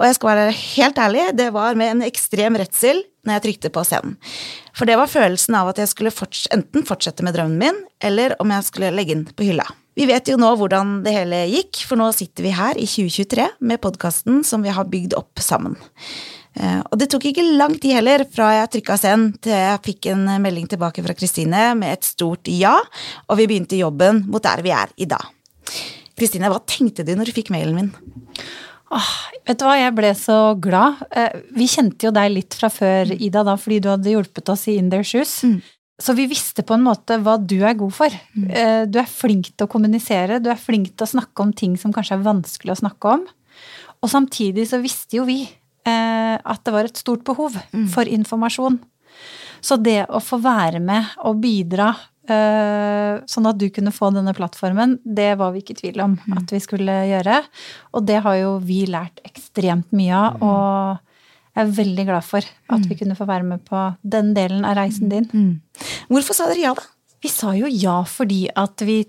Og 0.00 0.06
jeg 0.08 0.16
skal 0.16 0.30
være 0.32 0.56
helt 0.56 0.98
ærlig, 1.04 1.24
det 1.36 1.50
var 1.52 1.76
med 1.76 1.92
en 1.92 2.06
ekstrem 2.06 2.56
redsel 2.56 3.02
når 3.28 3.36
jeg 3.36 3.44
trykte 3.44 3.70
på 3.74 3.82
scenen. 3.84 4.16
For 4.72 4.88
det 4.88 4.96
var 4.96 5.10
følelsen 5.12 5.58
av 5.58 5.68
at 5.68 5.82
jeg 5.82 5.90
skulle 5.92 6.14
forts 6.14 6.46
enten 6.54 6.86
fortsette 6.88 7.24
med 7.26 7.36
drømmen 7.36 7.60
min, 7.60 7.82
eller 8.00 8.32
om 8.40 8.48
jeg 8.54 8.64
skulle 8.64 8.94
legge 8.96 9.18
den 9.18 9.26
på 9.28 9.44
hylla. 9.50 9.66
Vi 9.98 10.06
vet 10.08 10.30
jo 10.30 10.38
nå 10.40 10.54
hvordan 10.56 11.02
det 11.04 11.12
hele 11.12 11.42
gikk, 11.50 11.82
for 11.84 12.00
nå 12.00 12.08
sitter 12.16 12.46
vi 12.46 12.54
her 12.56 12.78
i 12.80 12.86
2023 12.88 13.48
med 13.68 13.82
podkasten 13.84 14.40
som 14.46 14.64
vi 14.64 14.72
har 14.72 14.88
bygd 14.88 15.18
opp 15.18 15.42
sammen. 15.44 15.76
Eh, 16.56 16.80
Og 16.88 16.96
det 16.98 17.10
tok 17.12 17.28
ikke 17.28 17.44
lang 17.58 17.76
tid 17.76 17.98
heller 17.98 18.24
fra 18.32 18.54
jeg 18.56 18.70
trykka 18.78 18.96
send 18.98 19.36
til 19.44 19.52
jeg 19.52 19.84
fikk 19.84 20.08
en 20.14 20.24
melding 20.40 20.70
tilbake 20.70 21.04
fra 21.04 21.14
Kristine 21.18 21.74
med 21.76 21.98
et 21.98 22.08
stort 22.08 22.48
ja, 22.48 22.78
og 23.28 23.36
vi 23.36 23.50
begynte 23.50 23.76
jobben 23.76 24.24
mot 24.32 24.42
der 24.42 24.64
vi 24.64 24.72
er 24.72 24.88
i 24.96 25.10
dag. 25.10 25.28
Kristine, 26.16 26.48
hva 26.48 26.62
tenkte 26.64 27.04
du 27.04 27.12
når 27.16 27.30
du 27.30 27.36
fikk 27.36 27.52
mailen 27.52 27.76
min? 27.76 27.92
Åh, 28.90 29.10
vet 29.46 29.58
du 29.60 29.64
hva, 29.68 29.76
jeg 29.78 29.94
ble 29.94 30.08
så 30.18 30.36
glad. 30.60 31.02
Eh, 31.14 31.36
Vi 31.54 31.66
kjente 31.70 32.08
jo 32.08 32.10
deg 32.14 32.32
litt 32.34 32.54
fra 32.58 32.68
før, 32.74 33.12
Ida, 33.14 33.44
da, 33.46 33.54
fordi 33.60 33.78
du 33.84 33.88
hadde 33.92 34.10
hjulpet 34.10 34.48
oss 34.50 34.66
i 34.68 34.78
In 34.80 34.90
Their 34.90 35.04
Shoes. 35.06 35.44
Så 36.00 36.14
vi 36.16 36.24
visste 36.26 36.62
på 36.64 36.74
en 36.74 36.82
måte 36.86 37.18
hva 37.22 37.36
du 37.38 37.58
er 37.62 37.74
god 37.76 37.92
for. 37.92 38.08
Eh, 38.08 38.86
Du 38.86 38.98
er 38.98 39.06
flink 39.06 39.52
til 39.56 39.66
å 39.66 39.70
kommunisere, 39.70 40.40
du 40.42 40.48
er 40.50 40.56
flink 40.56 40.96
til 40.96 41.06
å 41.06 41.10
snakke 41.12 41.40
om 41.44 41.52
ting 41.52 41.76
som 41.76 41.92
kanskje 41.92 42.16
er 42.18 42.24
vanskelig 42.24 42.72
å 42.72 42.80
snakke 42.82 43.04
om. 43.18 43.26
Og 44.02 44.08
samtidig 44.08 44.66
så 44.66 44.80
visste 44.82 45.18
jo 45.18 45.24
vi 45.28 45.42
eh, 45.86 46.38
at 46.42 46.64
det 46.64 46.72
var 46.72 46.84
et 46.88 46.96
stort 46.96 47.22
behov 47.22 47.52
for 47.92 48.04
informasjon. 48.04 48.80
Så 49.60 49.76
det 49.76 50.06
å 50.08 50.18
få 50.24 50.38
være 50.40 50.80
med 50.80 51.04
og 51.22 51.36
bidra 51.42 51.94
sånn 52.28 53.48
at 53.48 53.58
du 53.58 53.66
kunne 53.74 53.92
få 53.94 54.10
denne 54.14 54.34
plattformen, 54.36 54.98
det 55.04 55.32
var 55.40 55.54
vi 55.54 55.62
ikke 55.62 55.74
i 55.74 55.80
tvil 55.80 56.02
om 56.04 56.18
at 56.36 56.52
vi 56.52 56.60
skulle 56.62 56.96
gjøre. 57.08 57.40
Og 57.96 58.04
det 58.06 58.20
har 58.26 58.36
jo 58.38 58.56
vi 58.62 58.84
lært 58.90 59.22
ekstremt 59.26 59.88
mye 59.96 60.14
av, 60.14 60.42
og 60.44 61.56
jeg 61.56 61.64
er 61.64 61.72
veldig 61.80 62.04
glad 62.06 62.26
for 62.26 62.46
at 62.46 62.84
vi 62.86 62.98
kunne 63.00 63.16
få 63.18 63.26
være 63.26 63.46
med 63.48 63.64
på 63.66 63.86
den 64.02 64.34
delen 64.36 64.64
av 64.68 64.76
reisen 64.78 65.10
din. 65.10 65.26
Hvorfor 66.10 66.36
sa 66.36 66.46
dere 66.50 66.62
ja, 66.62 66.74
da? 66.78 66.86
Vi 67.20 67.28
sa 67.28 67.52
jo 67.56 67.68
ja 67.68 67.98
fordi 68.08 68.46
at 68.56 68.80
vi 68.86 69.02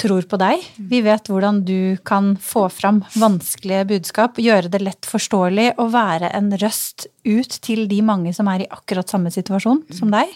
tror 0.00 0.24
på 0.24 0.38
deg. 0.40 0.62
Vi 0.90 1.02
vet 1.04 1.28
hvordan 1.28 1.62
du 1.66 1.98
kan 2.08 2.32
få 2.40 2.68
fram 2.72 3.02
vanskelige 3.20 3.88
budskap, 3.90 4.38
gjøre 4.40 4.70
det 4.72 4.80
lett 4.80 5.08
forståelig 5.08 5.74
og 5.76 5.92
være 5.92 6.30
en 6.36 6.52
røst 6.62 7.08
ut 7.26 7.58
til 7.60 7.84
de 7.90 8.00
mange 8.06 8.32
som 8.36 8.48
er 8.48 8.64
i 8.64 8.70
akkurat 8.70 9.10
samme 9.10 9.32
situasjon 9.34 9.82
som 9.96 10.14
deg. 10.14 10.32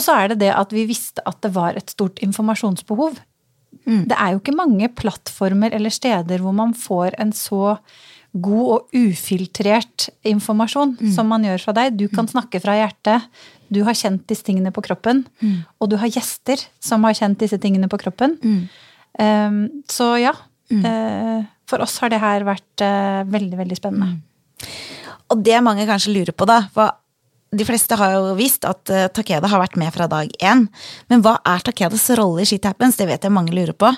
Og 0.00 0.06
så 0.06 0.16
er 0.16 0.32
det 0.32 0.40
det 0.40 0.54
at 0.56 0.70
vi 0.72 0.86
visste 0.88 1.20
at 1.28 1.42
det 1.44 1.52
var 1.52 1.76
et 1.76 1.92
stort 1.92 2.22
informasjonsbehov. 2.24 3.18
Det 4.08 4.16
er 4.16 4.32
jo 4.32 4.40
ikke 4.40 4.56
mange 4.56 4.88
plattformer 4.96 5.74
eller 5.76 5.92
steder 5.92 6.40
hvor 6.42 6.54
man 6.56 6.72
får 6.76 7.16
en 7.20 7.32
så 7.36 7.76
god 8.30 8.66
og 8.74 8.94
ufiltrert 8.94 10.06
informasjon 10.26 10.94
som 11.14 11.30
man 11.32 11.44
gjør 11.46 11.64
fra 11.64 11.74
deg. 11.80 11.96
Du 11.98 12.06
kan 12.12 12.28
snakke 12.30 12.60
fra 12.62 12.76
hjertet. 12.78 13.26
Du 13.70 13.82
har 13.86 13.98
kjent 13.98 14.22
disse 14.30 14.46
tingene 14.46 14.72
på 14.74 14.84
kroppen. 14.86 15.24
Og 15.82 15.90
du 15.90 15.98
har 15.98 16.12
gjester 16.12 16.62
som 16.82 17.04
har 17.08 17.18
kjent 17.18 17.40
disse 17.42 17.58
tingene 17.62 17.90
på 17.90 17.98
kroppen. 17.98 18.38
Um, 19.18 19.82
så 19.90 20.14
ja. 20.22 20.36
Uh, 20.70 21.42
for 21.66 21.82
oss 21.82 21.96
har 22.02 22.12
det 22.12 22.22
her 22.22 22.46
vært 22.46 22.84
uh, 22.86 23.26
veldig, 23.26 23.58
veldig 23.58 23.78
spennende. 23.78 24.20
Og 25.30 25.42
det 25.42 25.58
mange 25.66 25.86
kanskje 25.88 26.14
lurer 26.14 26.34
på, 26.34 26.46
da 26.46 26.62
for 26.74 26.94
De 27.50 27.64
fleste 27.66 27.96
har 27.98 28.12
jo 28.14 28.34
visst 28.38 28.64
at 28.68 28.92
uh, 28.94 29.06
Takeda 29.10 29.48
har 29.50 29.62
vært 29.64 29.76
med 29.80 29.90
fra 29.94 30.06
dag 30.10 30.30
én. 30.38 30.66
Men 31.10 31.22
hva 31.24 31.36
er 31.50 31.64
Takedas 31.66 32.04
rolle 32.18 32.44
i 32.44 32.48
Shit 32.50 32.68
Happens? 32.68 32.96
Det 33.00 33.08
vet 33.10 33.26
jeg 33.26 33.34
mange 33.34 33.54
lurer 33.56 33.74
på. 33.74 33.90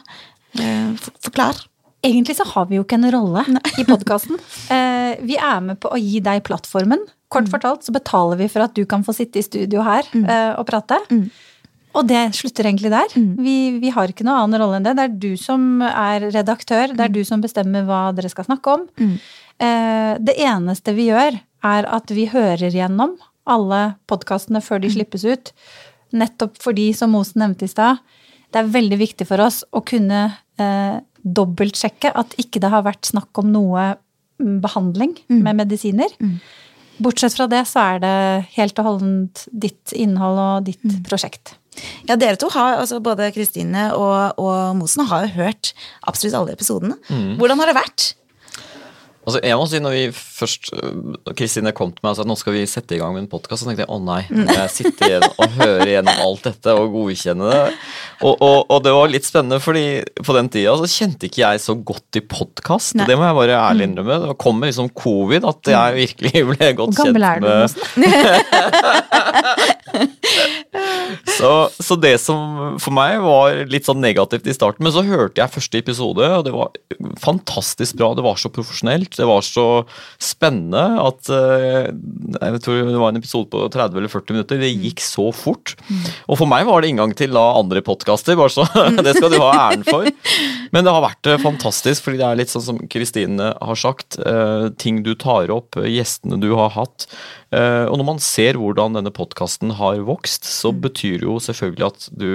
Uh, 0.59 0.95
for- 0.97 1.19
Forklar. 1.29 1.61
Egentlig 2.03 2.35
så 2.35 2.43
har 2.49 2.65
vi 2.67 2.81
jo 2.81 2.83
ikke 2.83 2.97
en 2.99 3.11
rolle 3.15 3.45
i 3.81 3.85
podkasten. 3.87 4.41
Uh, 4.73 5.15
vi 5.23 5.37
er 5.38 5.61
med 5.62 5.79
på 5.85 5.93
å 5.93 6.01
gi 6.01 6.19
deg 6.25 6.41
plattformen. 6.49 7.05
Kort 7.33 7.49
fortalt 7.53 7.85
så 7.87 7.93
betaler 7.95 8.37
vi 8.41 8.49
for 8.53 8.65
at 8.65 8.75
du 8.77 8.83
kan 8.88 9.05
få 9.07 9.15
sitte 9.17 9.38
i 9.41 9.45
studio 9.47 9.81
her 9.87 10.05
eh, 10.12 10.51
og 10.61 10.67
prate. 10.69 10.99
Og 11.97 12.05
det 12.05 12.19
slutter 12.37 12.67
egentlig 12.69 12.91
der. 12.93 13.15
Vi, 13.17 13.55
vi 13.81 13.88
har 13.95 14.12
ikke 14.12 14.27
noen 14.27 14.43
annen 14.51 14.61
rolle 14.61 14.77
enn 14.77 14.85
det. 14.85 14.93
Det 14.99 15.07
er 15.07 15.15
du 15.23 15.31
som 15.41 15.81
er 15.81 16.27
redaktør, 16.35 16.93
det 16.93 17.07
er 17.07 17.15
du 17.15 17.23
som 17.25 17.41
bestemmer 17.41 17.87
hva 17.88 18.03
dere 18.12 18.29
skal 18.29 18.45
snakke 18.51 18.75
om. 18.77 18.85
Eh, 19.01 20.12
det 20.21 20.35
eneste 20.45 20.93
vi 20.99 21.07
gjør, 21.09 21.41
er 21.73 21.88
at 21.88 22.12
vi 22.12 22.27
hører 22.35 22.69
gjennom 22.69 23.17
alle 23.48 23.83
podkastene 24.11 24.62
før 24.64 24.83
de 24.83 24.90
slippes 24.92 25.24
ut. 25.26 25.52
Nettopp 26.16 26.59
fordi, 26.62 26.90
som 26.96 27.14
Mosen 27.14 27.42
nevnte 27.42 27.66
i 27.66 27.72
stad, 27.72 28.02
det 28.52 28.61
er 28.61 28.74
veldig 28.74 28.98
viktig 29.00 29.26
for 29.28 29.40
oss 29.42 29.62
å 29.72 29.81
kunne 29.87 30.24
eh, 30.61 30.98
dobbeltsjekke 31.22 32.12
at 32.18 32.37
ikke 32.40 32.61
det 32.62 32.72
har 32.72 32.85
vært 32.85 33.09
snakk 33.09 33.40
om 33.40 33.48
noe 33.55 33.94
mm, 34.42 34.59
behandling 34.64 35.16
med 35.33 35.62
medisiner. 35.62 36.12
Bortsett 37.02 37.35
fra 37.35 37.48
det 37.50 37.64
så 37.70 37.87
er 37.94 38.02
det 38.02 38.16
helt 38.59 38.78
og 38.78 38.88
holdent 38.90 39.46
ditt 39.48 39.94
innhold 39.96 40.38
og 40.38 40.68
ditt 40.68 40.85
prosjekt. 41.09 41.57
Ja, 42.05 42.18
dere 42.20 42.37
to 42.37 42.50
har, 42.52 42.76
altså 42.83 42.98
Både 43.00 43.31
Kristine 43.33 43.87
og, 43.96 44.37
og 44.37 44.76
Mosen 44.76 45.07
har 45.09 45.24
jo 45.24 45.38
hørt 45.38 45.72
absolutt 46.05 46.37
alle 46.37 46.52
episodene. 46.52 46.98
Hvordan 47.40 47.62
har 47.62 47.70
det 47.70 47.78
vært? 47.78 48.11
Altså, 49.23 49.39
jeg 49.47 49.55
må 49.55 49.67
si 49.71 49.79
når 49.79 49.93
vi 49.95 50.03
først 50.11 50.73
Kristine 51.39 51.71
kom 51.77 51.93
til 51.95 52.03
meg 52.03 52.11
og 52.11 52.17
sa 52.19 52.25
at 52.25 52.31
nå 52.31 52.35
skal 52.41 52.57
vi 52.57 52.63
sette 52.67 52.97
i 52.97 52.99
gang 52.99 53.13
med 53.15 53.23
en 53.23 53.31
podkast, 53.31 53.63
så 53.63 53.69
tenkte 53.69 53.85
jeg 53.85 53.93
å 53.95 53.99
nei, 54.03 54.23
jeg 54.27 54.73
sitter 54.75 55.05
igjen 55.07 55.27
og 55.31 55.55
hører 55.61 55.93
gjennom 55.93 56.23
alt 56.25 56.49
dette 56.49 56.75
og 56.75 56.91
godkjenne 56.97 57.53
det. 57.53 57.61
Og, 58.23 58.35
og, 58.35 58.59
og 58.67 58.83
det 58.83 58.95
var 58.97 59.13
litt 59.13 59.29
spennende, 59.29 59.61
fordi 59.63 59.85
på 60.19 60.35
den 60.35 60.51
tida 60.51 60.75
så 60.81 60.91
kjente 60.91 61.29
ikke 61.29 61.45
jeg 61.45 61.63
så 61.63 61.75
godt 61.93 62.19
i 62.19 62.25
podkast. 62.35 62.99
Det 62.99 63.15
må 63.19 63.29
jeg 63.29 63.39
bare 63.39 63.61
ærlig 63.61 63.89
innrømme. 63.91 64.19
Det 64.27 64.37
kom 64.43 64.59
med 64.59 64.73
liksom 64.73 64.91
covid 64.99 65.47
at 65.53 65.73
jeg 65.77 65.99
virkelig 66.01 66.45
ble 66.51 66.73
godt 66.83 66.99
kjent 66.99 66.99
Hvor 66.99 67.07
gammel 67.13 67.25
er 67.31 67.39
du, 67.39 67.47
med 67.47 67.57
Mosen? 67.63 67.81
så, 71.29 71.51
så 71.77 71.97
det 72.01 72.15
som 72.23 72.79
for 72.81 72.95
meg 72.97 73.19
var 73.21 73.59
litt 73.69 73.89
sånn 73.89 74.01
negativt 74.03 74.47
i 74.49 74.55
starten, 74.57 74.85
men 74.87 74.95
så 74.95 75.03
hørte 75.05 75.43
jeg 75.43 75.53
første 75.53 75.81
episode, 75.83 76.29
og 76.39 76.47
det 76.47 76.55
var 76.55 76.73
fantastisk 77.21 77.99
bra. 78.01 78.13
Det 78.17 78.25
var 78.25 78.41
så 78.41 78.51
profesjonelt, 78.53 79.13
det 79.19 79.29
var 79.29 79.45
så 79.45 79.67
spennende 80.23 80.83
at 81.03 81.29
eh, 81.33 81.91
Jeg 82.39 82.63
tror 82.65 82.81
det 82.89 83.01
var 83.01 83.13
en 83.13 83.21
episode 83.21 83.51
på 83.53 83.67
30 83.73 84.01
eller 84.01 84.13
40 84.13 84.37
minutter. 84.37 84.63
Det 84.63 84.73
gikk 84.73 85.03
så 85.05 85.29
fort. 85.37 85.75
Og 86.31 86.39
for 86.41 86.49
meg 86.51 86.65
var 86.69 86.83
det 86.83 86.93
inngang 86.93 87.13
til 87.19 87.35
da 87.37 87.45
andre 87.59 87.85
podkaster, 87.85 88.39
bare 88.39 88.55
så 88.55 88.67
det 89.07 89.17
skal 89.19 89.33
du 89.33 89.39
ha 89.43 89.53
æren 89.67 89.85
for. 89.87 90.09
Men 90.73 90.87
det 90.87 90.95
har 90.95 91.05
vært 91.05 91.29
eh, 91.31 91.41
fantastisk, 91.43 92.07
fordi 92.07 92.23
det 92.23 92.29
er 92.31 92.41
litt 92.41 92.55
sånn 92.55 92.67
som 92.71 92.81
Kristine 92.93 93.53
har 93.61 93.79
sagt. 93.79 94.19
eh, 94.19 94.71
ting 94.81 95.03
du 95.05 95.15
tar 95.19 95.53
opp, 95.53 95.77
eh, 95.77 95.91
gjestene 95.99 96.41
du 96.41 96.53
har 96.57 96.73
hatt. 96.79 97.09
Eh, 97.53 97.85
og 97.85 97.99
når 98.01 98.07
man 98.09 98.21
ser 98.23 98.57
hvordan 98.61 98.97
denne 98.97 99.13
podkasten 99.13 99.75
har 99.77 100.01
vokst, 100.09 100.47
så 100.62 100.72
betyr 100.75 101.18
det 101.20 101.29
jo 101.29 101.40
selvfølgelig 101.42 101.88
at 101.88 102.09
du 102.14 102.33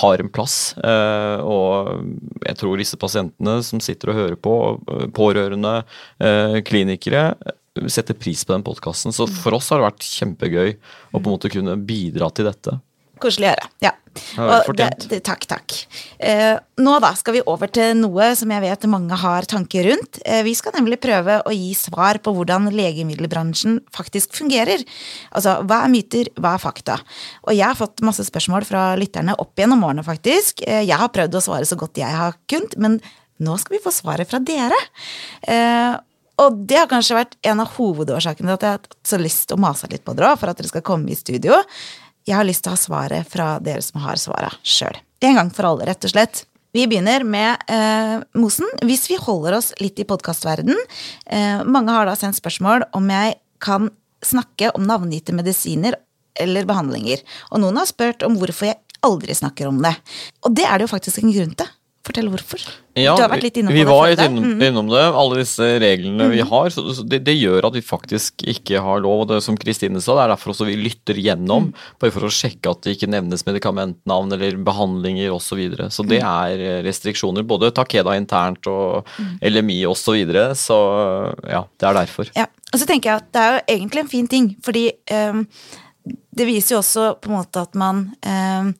har 0.00 0.22
en 0.22 0.30
plass. 0.30 0.74
Eh, 0.78 1.38
og 1.42 2.04
jeg 2.46 2.58
tror 2.60 2.78
disse 2.78 2.98
pasientene 3.00 3.58
som 3.66 3.82
sitter 3.82 4.12
og 4.12 4.20
hører 4.20 4.36
på, 4.38 4.54
eh, 4.86 5.08
pårørende, 5.16 5.80
eh, 6.20 6.60
klinikere, 6.66 7.34
setter 7.86 8.14
pris 8.14 8.44
på 8.44 8.54
den 8.54 8.66
podkasten. 8.66 9.12
Så 9.12 9.28
for 9.28 9.54
oss 9.54 9.70
har 9.70 9.80
det 9.80 9.90
vært 9.90 10.06
kjempegøy 10.06 10.76
å 11.14 11.18
på 11.18 11.26
en 11.26 11.34
måte 11.34 11.50
kunne 11.50 11.76
bidra 11.76 12.32
til 12.34 12.46
dette. 12.46 12.80
Koselig 13.20 13.50
å 13.50 13.54
høre. 13.54 13.68
Ja. 13.82 13.92
Det, 14.10 14.88
det, 15.10 15.20
takk, 15.26 15.44
takk. 15.50 15.74
Eh, 16.18 16.56
nå 16.82 16.96
da 17.02 17.12
skal 17.18 17.36
vi 17.36 17.42
over 17.50 17.70
til 17.70 17.94
noe 17.98 18.30
som 18.38 18.50
jeg 18.50 18.64
vet 18.64 18.86
mange 18.90 19.16
har 19.22 19.46
tanker 19.50 19.86
rundt. 19.86 20.18
Eh, 20.24 20.42
vi 20.46 20.54
skal 20.58 20.74
nemlig 20.76 20.98
prøve 21.02 21.38
å 21.46 21.54
gi 21.54 21.70
svar 21.78 22.18
på 22.22 22.34
hvordan 22.34 22.68
legemiddelbransjen 22.74 23.78
faktisk 23.94 24.34
fungerer. 24.38 24.82
Altså, 25.30 25.60
hva 25.62 25.84
er 25.84 25.94
myter, 25.94 26.32
hva 26.40 26.56
er 26.56 26.64
fakta? 26.64 26.98
Og 27.46 27.54
jeg 27.54 27.66
har 27.66 27.78
fått 27.78 28.04
masse 28.06 28.26
spørsmål 28.26 28.66
fra 28.68 28.90
lytterne 29.00 29.38
opp 29.38 29.54
gjennom 29.60 29.86
årene, 29.86 30.06
faktisk. 30.06 30.64
Eh, 30.66 30.82
jeg 30.88 30.98
har 31.00 31.14
prøvd 31.14 31.38
å 31.38 31.46
svare 31.46 31.68
så 31.68 31.78
godt 31.78 32.02
jeg 32.02 32.10
har 32.10 32.38
kunnet, 32.50 32.76
men 32.82 32.98
nå 33.40 33.56
skal 33.60 33.78
vi 33.78 33.84
få 33.84 33.94
svaret 33.94 34.28
fra 34.30 34.42
dere. 34.42 34.78
Eh, 35.48 35.96
og 36.40 36.62
det 36.68 36.78
har 36.80 36.90
kanskje 36.90 37.18
vært 37.18 37.36
en 37.46 37.60
av 37.62 37.74
hovedårsakene 37.76 38.48
til 38.48 38.56
at 38.56 38.62
jeg 38.64 38.72
har 38.72 38.78
hatt 38.80 38.94
så 39.06 39.18
lyst 39.20 39.48
til 39.48 39.58
å 39.58 39.64
mase 39.64 39.90
litt 39.92 40.06
på 40.06 40.14
dere 40.16 40.36
for 40.40 40.50
at 40.50 40.60
dere 40.60 40.70
skal 40.70 40.84
komme 40.86 41.12
i 41.12 41.18
studio. 41.18 41.58
Jeg 42.28 42.36
har 42.36 42.46
lyst 42.46 42.64
til 42.64 42.72
å 42.72 42.76
ha 42.76 42.80
svaret 42.80 43.30
fra 43.30 43.54
dere 43.64 43.82
som 43.84 44.02
har 44.04 44.20
svaret 44.20 44.58
sjøl. 44.66 44.96
En 45.24 45.36
gang 45.36 45.50
for 45.54 45.68
alle, 45.70 45.88
rett 45.88 46.04
og 46.06 46.12
slett. 46.12 46.44
Vi 46.72 46.84
begynner 46.86 47.24
med 47.26 47.64
eh, 47.72 48.20
Mosen. 48.38 48.68
Hvis 48.86 49.08
vi 49.10 49.18
holder 49.18 49.56
oss 49.58 49.72
litt 49.82 49.98
i 49.98 50.06
podkastverden 50.06 50.76
eh, 51.26 51.64
Mange 51.66 51.96
har 51.96 52.06
da 52.06 52.14
sendt 52.18 52.38
spørsmål 52.38 52.86
om 52.94 53.10
jeg 53.10 53.40
kan 53.60 53.90
snakke 54.22 54.70
om 54.76 54.86
navngitte 54.86 55.34
medisiner 55.34 55.96
eller 56.40 56.68
behandlinger. 56.68 57.24
Og 57.50 57.64
noen 57.64 57.80
har 57.80 57.90
spurt 57.90 58.22
om 58.26 58.38
hvorfor 58.38 58.70
jeg 58.70 58.78
aldri 59.04 59.34
snakker 59.34 59.68
om 59.70 59.80
det. 59.82 59.96
Og 60.46 60.54
det 60.54 60.68
er 60.68 60.78
det 60.78 60.86
jo 60.86 60.94
faktisk 60.94 61.22
en 61.22 61.34
grunn 61.34 61.56
til. 61.58 61.74
Fortell 62.00 62.30
hvorfor. 62.32 62.62
Ja, 62.96 63.12
du 63.14 63.20
har 63.20 63.28
vært 63.28 63.42
litt 63.44 63.58
innom 63.60 63.74
vi 63.76 63.82
det 63.84 63.86
var 63.90 64.06
litt 64.08 64.20
innom, 64.24 64.44
Mm. 64.56 64.62
innom 64.64 64.86
det, 64.88 65.02
alle 65.20 65.36
disse 65.42 65.66
reglene 65.82 66.30
vi 66.32 66.40
har. 66.40 66.70
Så, 66.72 67.04
det, 67.06 67.18
det 67.26 67.34
gjør 67.36 67.66
at 67.68 67.74
vi 67.76 67.82
faktisk 67.84 68.40
ikke 68.48 68.80
har 68.80 69.02
lov. 69.04 69.20
Og 69.20 69.28
det 69.28 69.42
som 69.44 69.54
Kristine 69.60 70.00
sa, 70.00 70.14
det 70.16 70.22
er 70.24 70.32
derfor 70.32 70.54
også 70.54 70.64
vi 70.66 70.76
lytter 70.80 71.20
gjennom, 71.20 71.68
Mm. 71.68 71.74
bare 72.00 72.10
for 72.10 72.24
å 72.24 72.32
sjekke 72.32 72.70
at 72.72 72.80
det 72.82 72.96
ikke 72.96 73.10
nevnes 73.12 73.44
medikamentnavn 73.44 74.32
eller 74.32 74.56
behandlinger 74.64 75.28
osv. 75.30 75.50
Så, 75.50 75.56
videre. 75.60 75.90
så 75.92 76.06
det 76.08 76.22
Mm. 76.22 76.30
er 76.48 76.64
eh, 76.70 76.82
restriksjoner. 76.88 77.42
Både 77.46 77.70
Takeda 77.70 78.16
internt 78.16 78.66
og 78.66 79.04
Mm. 79.18 79.38
LMI 79.42 79.84
osv. 79.84 80.00
Så, 80.00 80.12
videre, 80.16 80.54
så 80.56 81.36
ja, 81.46 81.64
det 81.78 81.86
er 81.86 81.94
derfor. 82.00 82.30
Ja, 82.34 82.46
og 82.72 82.80
så 82.80 82.86
tenker 82.86 83.10
jeg 83.12 83.16
at 83.20 83.32
det 83.32 83.40
er 83.42 83.52
jo 83.60 83.76
egentlig 83.76 84.00
en 84.00 84.08
fin 84.08 84.26
ting, 84.26 84.56
fordi 84.62 84.90
um, 85.12 85.46
det 86.34 86.46
viser 86.48 86.76
jo 86.76 86.80
også 86.80 87.20
på 87.20 87.28
en 87.28 87.36
måte 87.44 87.60
at 87.60 87.74
man 87.74 88.14
ehm, 88.24 88.74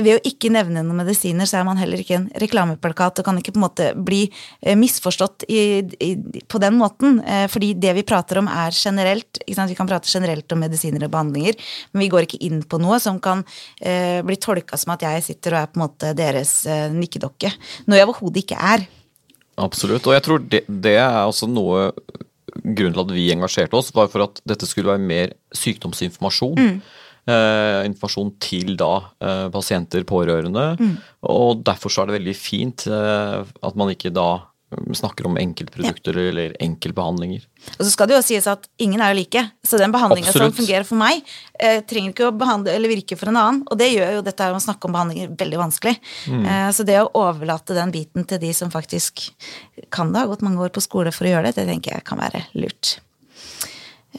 ved 0.00 0.16
å 0.16 0.22
ikke 0.26 0.50
nevne 0.52 0.82
noen 0.82 1.02
medisiner, 1.02 1.46
så 1.46 1.60
er 1.60 1.66
man 1.68 1.78
heller 1.78 2.00
ikke 2.00 2.16
en 2.18 2.26
reklameplakat 2.42 3.20
og 3.20 3.26
kan 3.26 3.38
ikke 3.38 3.54
på 3.54 3.60
en 3.60 3.64
måte 3.66 3.86
bli 3.94 4.22
eh, 4.26 4.74
misforstått 4.78 5.46
i, 5.46 5.60
i, 6.02 6.10
på 6.50 6.60
den 6.62 6.78
måten. 6.80 7.20
Eh, 7.22 7.46
fordi 7.52 7.72
det 7.78 7.94
vi 7.98 8.06
prater 8.06 8.40
om 8.40 8.50
er 8.50 8.74
generelt. 8.74 9.42
Vi 9.46 9.78
kan 9.78 9.90
prate 9.90 10.10
generelt 10.10 10.50
om 10.54 10.64
medisiner 10.64 11.06
og 11.06 11.14
behandlinger, 11.14 11.58
men 11.92 12.04
vi 12.04 12.10
går 12.12 12.26
ikke 12.26 12.42
inn 12.46 12.64
på 12.66 12.80
noe 12.82 12.98
som 13.02 13.20
kan 13.22 13.44
eh, 13.80 14.18
bli 14.26 14.38
tolka 14.42 14.78
som 14.80 14.96
at 14.96 15.06
jeg 15.06 15.26
sitter 15.30 15.56
og 15.56 15.62
er 15.62 15.70
på 15.70 15.80
en 15.80 15.86
måte 15.86 16.12
deres 16.18 16.56
eh, 16.66 16.90
nikkedokke. 16.94 17.54
Noe 17.86 18.00
jeg 18.00 18.08
overhodet 18.08 18.44
ikke 18.44 18.58
er. 18.74 18.86
Absolutt. 19.62 20.08
Og 20.10 20.16
jeg 20.16 20.26
tror 20.26 20.42
det, 20.50 20.64
det 20.66 20.98
er 20.98 21.22
også 21.22 21.50
noe 21.50 21.92
Grunnen 22.54 22.94
til 22.94 23.02
at 23.02 23.10
vi 23.10 23.24
engasjerte 23.32 23.74
oss, 23.74 23.88
var 23.96 24.06
for 24.12 24.22
at 24.28 24.38
dette 24.46 24.66
skulle 24.68 24.92
være 24.92 25.02
mer 25.02 25.32
sykdomsinformasjon. 25.58 26.76
Eh, 27.24 27.86
informasjon 27.88 28.34
til 28.36 28.74
da 28.76 28.98
eh, 29.24 29.46
pasienter, 29.52 30.04
pårørende. 30.04 30.74
Og 31.24 31.62
derfor 31.64 31.92
så 31.92 32.02
er 32.02 32.10
det 32.10 32.18
veldig 32.18 32.34
fint 32.36 32.84
eh, 32.84 33.38
at 33.64 33.78
man 33.80 33.92
ikke 33.94 34.12
da 34.12 34.42
mm, 34.74 34.90
snakker 35.00 35.30
om 35.30 35.38
enkeltprodukter 35.40 36.18
eller 36.20 36.52
enkeltbehandlinger. 36.60 37.46
Og 37.78 37.80
så 37.80 37.88
skal 37.94 38.10
det 38.10 38.18
jo 38.18 38.26
sies 38.26 38.48
at 38.50 38.68
ingen 38.76 39.00
er 39.00 39.14
jo 39.14 39.22
like, 39.22 39.44
så 39.64 39.80
den 39.80 39.94
behandlinga 39.94 40.34
som 40.36 40.52
fungerer 40.52 40.84
for 40.84 41.00
meg, 41.00 41.24
eh, 41.56 41.78
trenger 41.88 42.12
ikke 42.12 42.28
å 42.28 42.34
behandle 42.36 42.76
eller 42.76 42.92
virke 42.92 43.16
for 43.16 43.32
en 43.32 43.40
annen. 43.40 43.62
Og 43.72 43.80
det 43.80 43.88
gjør 43.94 44.18
jo 44.18 44.26
dette 44.28 44.44
er 44.44 44.52
jo 44.52 44.60
å 44.60 44.66
snakke 44.66 44.90
om 44.90 44.98
behandlinger 44.98 45.32
veldig 45.40 45.62
vanskelig. 45.62 45.96
Eh, 46.28 46.68
så 46.76 46.84
det 46.84 47.00
å 47.00 47.08
overlate 47.22 47.78
den 47.80 47.94
biten 47.94 48.28
til 48.28 48.42
de 48.44 48.52
som 48.52 48.74
faktisk 48.74 49.30
kan 49.88 50.12
det, 50.12 50.20
har 50.20 50.28
gått 50.28 50.44
mange 50.44 50.60
år 50.60 50.76
på 50.76 50.84
skole 50.84 51.14
for 51.14 51.24
å 51.24 51.32
gjøre 51.32 51.48
det, 51.48 51.56
det 51.62 51.70
tenker 51.72 51.96
jeg 51.96 52.04
kan 52.04 52.20
være 52.20 52.44
lurt. 52.52 52.98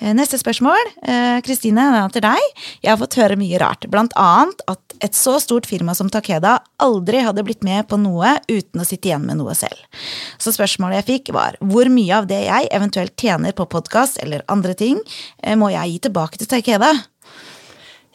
Eh, 0.02 0.14
Neste 0.16 0.38
spørsmål. 0.40 0.92
Eh, 1.04 1.42
Kristine, 1.46 1.88
den 1.88 1.96
er 1.96 2.12
til 2.12 2.24
deg. 2.26 2.50
Jeg 2.84 2.92
har 2.92 3.00
fått 3.00 3.18
høre 3.20 3.38
mye 3.40 3.60
rart. 3.62 3.88
Annet 3.88 4.62
at 4.68 4.96
et 5.04 5.16
så 5.16 5.38
stort 5.40 5.68
firma 5.68 5.96
som 5.96 6.10
Takeda 6.10 6.60
aldri 6.80 7.22
hadde 7.24 7.44
blitt 7.44 7.64
med 7.64 7.88
på 7.88 8.00
noe 8.00 8.38
uten 8.50 8.82
å 8.82 8.86
sitte 8.88 9.10
igjen 9.10 9.26
med 9.28 9.40
noe 9.40 9.56
selv. 9.56 9.80
Så 10.40 10.54
spørsmålet 10.56 11.04
jeg 11.04 11.10
fikk, 11.10 11.34
var 11.36 11.58
hvor 11.60 11.90
mye 11.92 12.16
av 12.16 12.28
det 12.28 12.46
jeg 12.46 12.70
eventuelt 12.72 13.16
tjener 13.20 13.56
på 13.56 13.68
podkast 13.72 14.20
eller 14.24 14.44
andre 14.52 14.74
ting, 14.74 15.00
eh, 15.44 15.56
må 15.56 15.72
jeg 15.72 15.96
gi 15.96 16.00
tilbake 16.08 16.40
til 16.40 16.48
Takeda? 16.48 16.94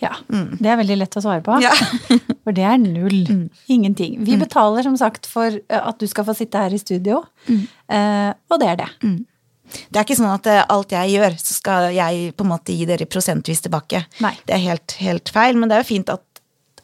Ja, 0.01 0.15
det 0.33 0.65
er 0.65 0.79
veldig 0.81 0.97
lett 0.97 1.17
å 1.17 1.21
svare 1.21 1.43
på. 1.45 1.59
Ja. 1.61 1.75
For 2.45 2.57
det 2.57 2.65
er 2.65 2.79
null. 2.81 3.51
Ingenting. 3.69 4.23
Vi 4.25 4.39
betaler 4.41 4.83
som 4.87 4.97
sagt 4.97 5.29
for 5.29 5.59
at 5.69 5.99
du 6.01 6.07
skal 6.09 6.25
få 6.25 6.33
sitte 6.39 6.57
her 6.57 6.73
i 6.73 6.79
studio, 6.81 7.19
mm. 7.45 7.67
og 8.49 8.63
det 8.63 8.71
er 8.71 8.79
det. 8.81 8.89
Det 9.71 10.01
er 10.01 10.07
ikke 10.07 10.19
sånn 10.19 10.33
at 10.33 10.49
eh, 10.51 10.65
alt 10.75 10.95
jeg 10.95 11.15
gjør, 11.15 11.39
så 11.41 11.57
skal 11.57 11.89
jeg 11.95 12.35
på 12.37 12.47
en 12.47 12.53
måte 12.53 12.77
gi 12.77 12.87
dere 12.89 13.09
prosentvis 13.11 13.65
tilbake. 13.67 14.05
Nei. 14.25 14.35
Det 14.47 14.57
er 14.57 14.65
helt, 14.65 14.97
helt 15.03 15.33
feil, 15.33 15.59
men 15.59 15.71
det 15.71 15.79
er 15.79 15.85
jo 15.85 15.91
fint 15.93 16.13
at, 16.13 16.25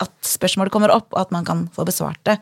at 0.03 0.15
spørsmålet 0.27 0.75
kommer 0.75 0.95
opp, 0.95 1.09
og 1.15 1.23
at 1.27 1.35
man 1.35 1.47
kan 1.49 1.67
få 1.75 1.87
besvart 1.89 2.21
det. 2.29 2.39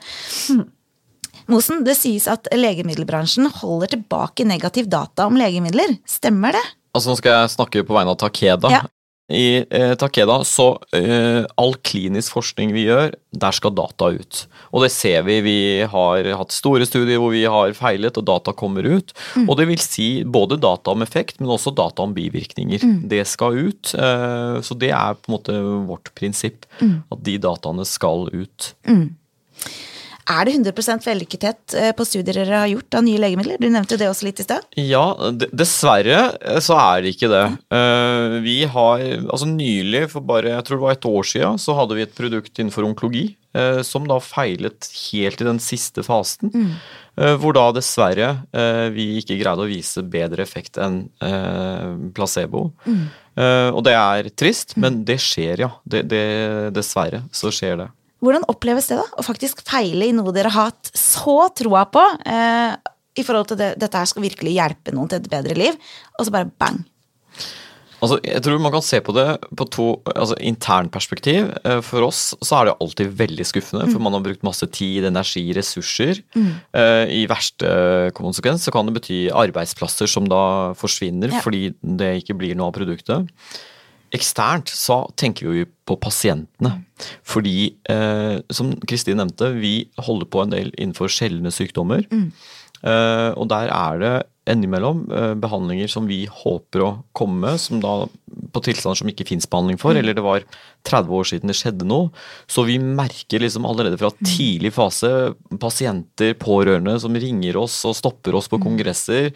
Mosen, 1.50 1.82
det 1.84 1.96
sies 1.98 2.26
at 2.30 2.48
legemiddelbransjen 2.56 3.50
holder 3.60 3.96
tilbake 3.96 4.46
negativ 4.48 4.88
data 4.92 5.26
om 5.28 5.36
legemidler. 5.36 5.98
Stemmer 6.08 6.56
det? 6.56 6.64
Altså 6.94 7.10
Nå 7.10 7.18
skal 7.18 7.34
jeg 7.34 7.54
snakke 7.56 7.82
på 7.84 7.96
vegne 7.96 8.14
av 8.14 8.20
Takeda. 8.22 8.70
Ja. 8.72 8.84
I 9.32 9.64
eh, 9.70 9.94
Takeda 9.96 10.42
så 10.44 10.66
eh, 10.92 11.46
all 11.56 11.72
klinisk 11.80 12.34
forskning 12.36 12.74
vi 12.76 12.82
gjør, 12.90 13.14
der 13.32 13.56
skal 13.56 13.72
data 13.72 14.10
ut. 14.12 14.42
Og 14.68 14.84
det 14.84 14.90
ser 14.92 15.24
vi. 15.24 15.38
Vi 15.46 15.56
har 15.88 16.28
hatt 16.36 16.52
store 16.52 16.84
studier 16.84 17.22
hvor 17.22 17.32
vi 17.32 17.46
har 17.48 17.72
feilet, 17.78 18.18
og 18.20 18.26
data 18.28 18.52
kommer 18.52 18.84
ut. 18.84 19.14
Og 19.46 19.56
det 19.56 19.68
vil 19.70 19.80
si 19.80 20.08
både 20.28 20.60
data 20.60 20.92
om 20.92 21.06
effekt, 21.06 21.40
men 21.40 21.54
også 21.54 21.72
data 21.72 22.04
om 22.04 22.12
bivirkninger. 22.16 22.84
Det 23.08 23.24
skal 23.30 23.56
ut. 23.70 23.94
Eh, 23.96 24.60
så 24.60 24.76
det 24.76 24.92
er 24.92 25.16
på 25.16 25.30
en 25.30 25.38
måte 25.38 25.56
vårt 25.88 26.12
prinsipp. 26.18 26.68
At 26.84 27.24
de 27.24 27.38
dataene 27.40 27.88
skal 27.88 28.28
ut. 28.34 28.74
Er 30.24 30.46
det 30.48 30.54
100 30.56 31.04
vellykkethet 31.04 31.74
eh, 31.76 31.92
på 31.96 32.04
studier 32.08 32.38
dere 32.38 32.62
har 32.62 32.70
gjort 32.70 32.96
av 32.96 33.04
nye 33.04 33.20
legemidler? 33.20 33.58
Du 33.60 33.68
nevnte 33.68 33.96
jo 33.96 34.00
det 34.00 34.08
også 34.08 34.28
litt 34.28 34.40
i 34.40 34.46
sted. 34.46 34.64
Ja, 34.80 35.04
dessverre 35.52 36.20
eh, 36.40 36.60
så 36.64 36.78
er 36.80 37.04
det 37.04 37.14
ikke 37.14 37.30
det. 37.32 37.44
Eh, 37.76 38.36
Vi 38.44 38.58
har, 38.64 39.04
altså 39.28 39.48
nylig, 39.50 40.06
for 40.14 40.24
bare 40.24 40.54
jeg 40.54 40.66
tror 40.66 40.80
det 40.80 40.86
var 40.86 40.96
et 40.96 41.08
år 41.10 41.28
siden, 41.28 41.60
så 41.60 41.76
hadde 41.76 41.98
vi 41.98 42.06
et 42.06 42.16
produkt 42.16 42.58
innenfor 42.58 42.88
onkologi 42.88 43.34
som 43.86 44.02
da 44.02 44.16
feilet 44.18 44.88
helt 45.12 45.38
i 45.38 45.44
den 45.46 45.60
siste 45.62 46.02
fasen. 46.02 46.50
Mm. 46.50 46.72
Hvor 47.38 47.54
da 47.54 47.68
dessverre 47.70 48.32
vi 48.90 49.04
ikke 49.20 49.36
greide 49.38 49.62
å 49.62 49.68
vise 49.70 50.02
bedre 50.02 50.42
effekt 50.42 50.80
enn 50.82 51.04
placebo. 52.16 52.64
Mm. 52.82 53.04
Og 53.78 53.78
det 53.86 53.94
er 53.94 54.32
trist, 54.34 54.74
men 54.74 55.04
det 55.06 55.20
skjer, 55.22 55.62
ja. 55.68 55.70
Det, 55.86 56.02
det, 56.10 56.24
dessverre 56.74 57.22
så 57.30 57.54
skjer 57.54 57.78
det. 57.84 57.88
Hvordan 58.24 58.46
oppleves 58.48 58.88
det, 58.88 58.96
da? 59.02 59.04
Å 59.20 59.26
faktisk 59.26 59.60
feile 59.68 60.08
i 60.08 60.14
noe 60.16 60.32
dere 60.32 60.52
har 60.54 60.70
hatt 60.72 60.90
så 60.96 61.50
troa 61.56 61.84
på, 61.92 62.04
eh, 62.24 62.72
i 63.20 63.22
forhold 63.26 63.50
til 63.52 63.60
det, 63.60 63.74
dette 63.78 64.00
her 64.00 64.08
skal 64.10 64.24
virkelig 64.24 64.56
hjelpe 64.56 64.94
noen 64.96 65.10
til 65.12 65.20
et 65.20 65.30
bedre 65.30 65.54
liv, 65.58 65.76
og 66.18 66.24
så 66.26 66.32
bare 66.34 66.48
bang. 66.58 66.80
Altså, 68.04 68.18
jeg 68.26 68.42
tror 68.44 68.58
man 68.60 68.72
kan 68.74 68.82
se 68.84 68.98
på 69.00 69.14
det 69.16 69.26
på 69.56 69.64
to 69.72 69.84
altså 70.12 70.36
internperspektiv. 70.44 71.46
Eh, 71.64 71.80
for 71.86 72.04
oss 72.04 72.34
så 72.44 72.58
er 72.58 72.68
det 72.68 72.74
alltid 72.84 73.14
veldig 73.16 73.46
skuffende, 73.48 73.86
for 73.92 74.02
man 74.04 74.12
har 74.16 74.24
brukt 74.26 74.44
masse 74.44 74.66
tid, 74.76 75.06
energi, 75.08 75.44
ressurser. 75.56 76.20
Eh, 76.36 77.04
I 77.08 77.22
verste 77.30 78.10
konsekvens 78.16 78.66
så 78.66 78.74
kan 78.74 78.88
det 78.90 78.96
bety 78.98 79.20
arbeidsplasser 79.32 80.10
som 80.10 80.28
da 80.28 80.74
forsvinner 80.76 81.32
Ja. 81.32 81.40
fordi 81.40 81.74
det 81.80 82.24
ikke 82.24 82.36
blir 82.36 82.54
noe 82.56 82.68
av 82.68 82.76
produktet. 82.76 83.30
Eksternt 84.14 84.70
så 84.70 85.00
tenker 85.18 85.50
vi 85.50 85.64
på 85.88 85.96
pasientene. 86.00 86.76
Fordi, 87.26 87.74
eh, 87.90 88.38
som 88.54 88.72
Kristin 88.86 89.18
nevnte, 89.18 89.50
vi 89.58 89.88
holder 89.98 90.30
på 90.30 90.44
en 90.44 90.54
del 90.54 90.70
innenfor 90.78 91.10
sjeldne 91.10 91.50
sykdommer. 91.50 92.06
Eh, 92.84 93.30
og 93.34 93.48
der 93.50 93.72
er 93.72 93.98
det 93.98 94.14
innimellom 94.50 95.04
eh, 95.12 95.34
behandlinger 95.40 95.88
som 95.88 96.08
vi 96.08 96.24
håper 96.30 96.84
å 96.84 96.90
komme 97.16 97.56
som 97.58 97.80
da 97.80 98.04
på 98.54 98.62
tilstander 98.64 98.98
som 98.98 99.10
ikke 99.10 99.26
fins 99.28 99.46
behandling 99.50 99.78
for, 99.80 99.96
eller 99.96 100.16
det 100.16 100.24
var 100.24 100.44
30 100.84 101.12
år 101.16 101.28
siden 101.28 101.50
det 101.50 101.56
skjedde 101.58 101.86
noe. 101.88 102.10
Så 102.50 102.64
vi 102.68 102.76
merker 102.82 103.42
liksom 103.42 103.66
allerede 103.68 103.98
fra 104.00 104.10
tidlig 104.20 104.74
fase 104.76 105.10
pasienter, 105.60 106.34
pårørende 106.38 106.96
som 107.02 107.14
ringer 107.16 107.58
oss 107.60 107.80
og 107.88 107.96
stopper 107.98 108.36
oss 108.38 108.50
på 108.52 108.60
kongresser. 108.62 109.30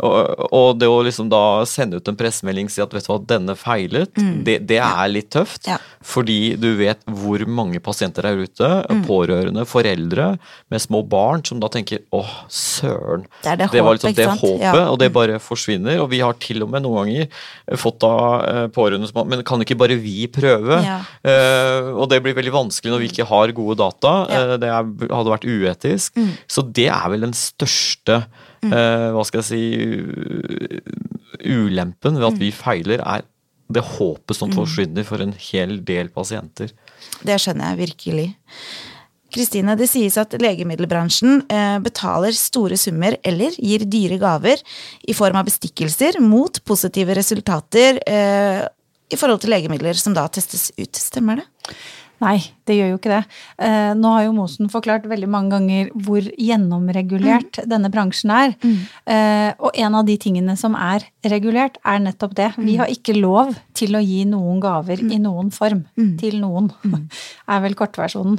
Og, 0.00 0.44
og 0.56 0.68
det 0.80 0.88
å 0.88 1.00
liksom 1.04 1.30
da 1.32 1.62
sende 1.68 2.00
ut 2.00 2.08
en 2.08 2.18
pressemelding 2.18 2.68
og 2.68 2.74
si 2.74 2.82
at 2.84 2.94
vet 2.96 3.06
du 3.06 3.10
hva, 3.12 3.18
denne 3.32 3.56
feilet, 3.58 4.12
det, 4.46 4.60
det 4.68 4.80
er 4.80 5.12
litt 5.12 5.30
tøft. 5.34 5.68
Ja. 5.70 5.78
Fordi 6.04 6.54
du 6.60 6.70
vet 6.78 7.02
hvor 7.04 7.44
mange 7.48 7.82
pasienter 7.84 8.28
er 8.28 8.40
ute, 8.44 8.70
pårørende, 9.06 9.66
foreldre 9.68 10.34
med 10.72 10.84
små 10.84 11.02
barn 11.08 11.44
som 11.46 11.60
da 11.62 11.68
tenker 11.72 12.04
åh, 12.16 12.32
søren. 12.48 13.26
Det 13.44 13.54
er 13.54 13.60
det 13.60 13.84
var 13.84 13.92
håpet, 13.92 14.08
liksom 14.08 14.16
det 14.16 14.28
sant? 14.30 14.44
Håpet, 14.50 14.80
Ja. 14.80 14.84
og 14.90 14.98
det 15.00 15.08
bare 15.14 15.38
forsvinner. 15.40 16.00
Og 16.02 16.10
vi 16.10 16.20
har 16.20 16.34
til 16.42 16.62
og 16.62 16.70
med 16.70 16.82
noen 16.84 17.06
ganger 17.06 17.28
fått 17.78 18.02
av 18.06 18.44
eh, 18.48 18.66
pårørende 18.74 19.08
som 19.10 19.28
Men 19.30 19.42
kan 19.46 19.60
ikke 19.62 19.78
bare 19.78 19.96
vi 20.00 20.26
prøve? 20.28 20.80
Ja. 20.84 20.98
Uh, 21.24 21.94
og 22.02 22.08
det 22.10 22.22
blir 22.24 22.34
veldig 22.36 22.52
vanskelig 22.52 22.92
når 22.92 23.00
vi 23.04 23.08
ikke 23.12 23.28
har 23.30 23.52
gode 23.56 23.78
data. 23.80 24.12
Ja. 24.28 24.44
Mm. 24.44 24.50
Eh, 24.50 24.56
det 24.62 24.70
er, 24.74 24.92
hadde 25.16 25.34
vært 25.36 25.48
uetisk. 25.48 26.20
Så 26.50 26.66
det 26.72 26.88
er 26.90 27.08
vel 27.14 27.20
den 27.28 27.36
største 27.36 28.24
uh, 28.64 29.08
hva 29.16 29.24
skal 29.24 29.40
jeg 29.40 29.48
si 29.50 29.64
ulempen 31.46 32.18
ved 32.18 32.26
at 32.26 32.34
Mm. 32.34 32.38
vi 32.40 32.50
feiler, 32.52 33.00
er 33.00 33.22
det 33.70 33.82
håpet 33.86 34.34
som 34.34 34.50
forsvinner 34.50 35.04
for 35.06 35.22
en 35.22 35.32
hel 35.32 35.78
del 35.86 36.08
pasienter. 36.08 36.72
Det 37.22 37.36
skjønner 37.38 37.70
jeg 37.70 37.88
virkelig. 37.88 38.34
Kristine, 39.34 39.76
det 39.78 39.88
sies 39.90 40.16
at 40.20 40.34
legemiddelbransjen 40.40 41.44
eh, 41.50 41.78
betaler 41.84 42.36
store 42.36 42.78
summer 42.80 43.16
eller 43.26 43.54
gir 43.56 43.86
dyre 43.88 44.18
gaver 44.20 44.62
i 45.08 45.16
form 45.16 45.40
av 45.40 45.48
bestikkelser 45.48 46.20
mot 46.24 46.60
positive 46.66 47.16
resultater 47.18 48.02
eh, 48.06 48.62
i 49.10 49.18
forhold 49.18 49.42
til 49.42 49.54
legemidler 49.54 49.98
som 49.98 50.14
da 50.16 50.26
testes 50.30 50.70
ut. 50.78 50.94
Stemmer 50.96 51.42
det? 51.42 51.48
Nei, 52.20 52.36
det 52.68 52.74
gjør 52.76 52.90
jo 52.92 52.98
ikke 52.98 53.12
det. 53.14 53.20
Eh, 53.64 53.92
nå 53.96 54.10
har 54.12 54.24
jo 54.26 54.32
Mosen 54.36 54.68
forklart 54.68 55.06
veldig 55.08 55.28
mange 55.32 55.54
ganger 55.54 55.88
hvor 56.04 56.20
gjennomregulert 56.36 57.62
denne 57.66 57.88
bransjen 57.92 58.30
er. 58.34 58.54
Eh, 59.08 59.52
og 59.58 59.70
en 59.74 59.94
av 59.94 60.04
de 60.04 60.16
tingene 60.20 60.56
som 60.60 60.76
er 60.76 61.06
regulert, 61.24 61.78
er 61.84 61.98
nettopp 62.04 62.34
det. 62.36 62.50
Vi 62.58 62.76
har 62.76 62.92
ikke 62.92 63.16
lov 63.16 63.54
til 63.74 63.96
å 63.96 64.02
gi 64.04 64.24
noen 64.28 64.60
gaver 64.60 65.00
i 65.00 65.18
noen 65.18 65.50
form 65.50 65.86
til 66.20 66.40
noen, 66.40 66.70
er 67.48 67.60
vel 67.64 67.74
kortversjonen. 67.74 68.38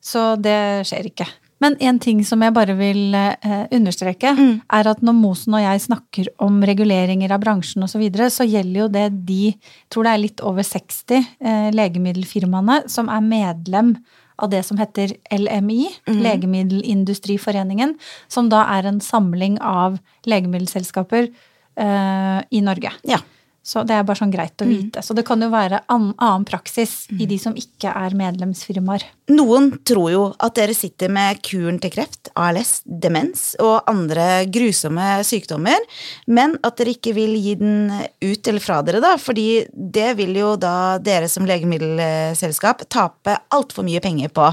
Så 0.00 0.36
det 0.36 0.86
skjer 0.88 1.08
ikke. 1.08 1.26
Men 1.62 1.76
en 1.78 2.00
ting 2.02 2.22
som 2.26 2.42
jeg 2.42 2.54
bare 2.56 2.74
vil 2.78 3.14
eh, 3.14 3.66
understreke, 3.74 4.32
er 4.34 4.88
at 4.90 5.02
når 5.04 5.14
Mosen 5.14 5.54
og 5.54 5.62
jeg 5.62 5.84
snakker 5.86 6.30
om 6.42 6.60
reguleringer 6.66 7.32
av 7.34 7.42
bransjen 7.44 7.86
osv., 7.86 7.94
så, 7.94 8.00
videre, 8.02 8.30
så 8.32 8.46
gjelder 8.48 8.80
jo 8.80 8.88
det 8.90 9.06
de 9.28 9.42
jeg 9.52 9.92
tror 9.92 10.08
det 10.08 10.14
er 10.14 10.22
litt 10.24 10.42
over 10.48 10.66
60 10.66 11.14
eh, 11.20 11.68
legemiddelfirmaene 11.76 12.82
som 12.90 13.10
er 13.12 13.22
medlem 13.26 13.94
av 14.42 14.50
det 14.50 14.62
som 14.66 14.78
heter 14.80 15.12
LMI, 15.30 15.84
Legemiddelindustriforeningen, 16.08 17.94
som 18.32 18.48
da 18.50 18.64
er 18.74 18.88
en 18.88 18.98
samling 19.04 19.58
av 19.62 20.00
legemiddelselskaper 20.26 21.28
eh, 21.28 22.40
i 22.50 22.64
Norge. 22.64 22.94
Ja. 23.06 23.20
Så 23.62 23.84
det 23.86 23.94
er 23.94 24.02
bare 24.02 24.18
sånn 24.18 24.32
greit 24.32 24.58
å 24.58 24.66
vite. 24.66 25.04
Så 25.06 25.14
det 25.14 25.22
kan 25.26 25.42
jo 25.42 25.46
være 25.52 25.84
an, 25.92 26.08
annen 26.18 26.44
praksis 26.48 27.04
i 27.14 27.28
de 27.30 27.36
som 27.38 27.54
ikke 27.54 27.92
er 27.94 28.16
medlemsfirmaer. 28.18 29.04
Noen 29.30 29.68
tror 29.86 30.08
jo 30.10 30.22
at 30.42 30.56
dere 30.58 30.74
sitter 30.74 31.12
med 31.14 31.38
kuren 31.46 31.78
til 31.82 31.92
kreft, 31.94 32.32
ALS, 32.34 32.80
demens 32.84 33.52
og 33.62 33.86
andre 33.90 34.48
grusomme 34.50 35.20
sykdommer, 35.26 35.78
men 36.26 36.56
at 36.66 36.80
dere 36.80 36.96
ikke 36.96 37.14
vil 37.14 37.36
gi 37.38 37.54
den 37.62 37.86
ut 38.02 38.50
eller 38.50 38.66
fra 38.66 38.80
dere, 38.82 39.02
da, 39.04 39.14
fordi 39.22 39.46
det 39.70 40.10
vil 40.18 40.34
jo 40.42 40.56
da 40.58 40.98
dere 40.98 41.30
som 41.30 41.46
legemiddelselskap 41.46 42.82
tape 42.90 43.38
altfor 43.54 43.86
mye 43.86 44.02
penger 44.02 44.34
på. 44.34 44.50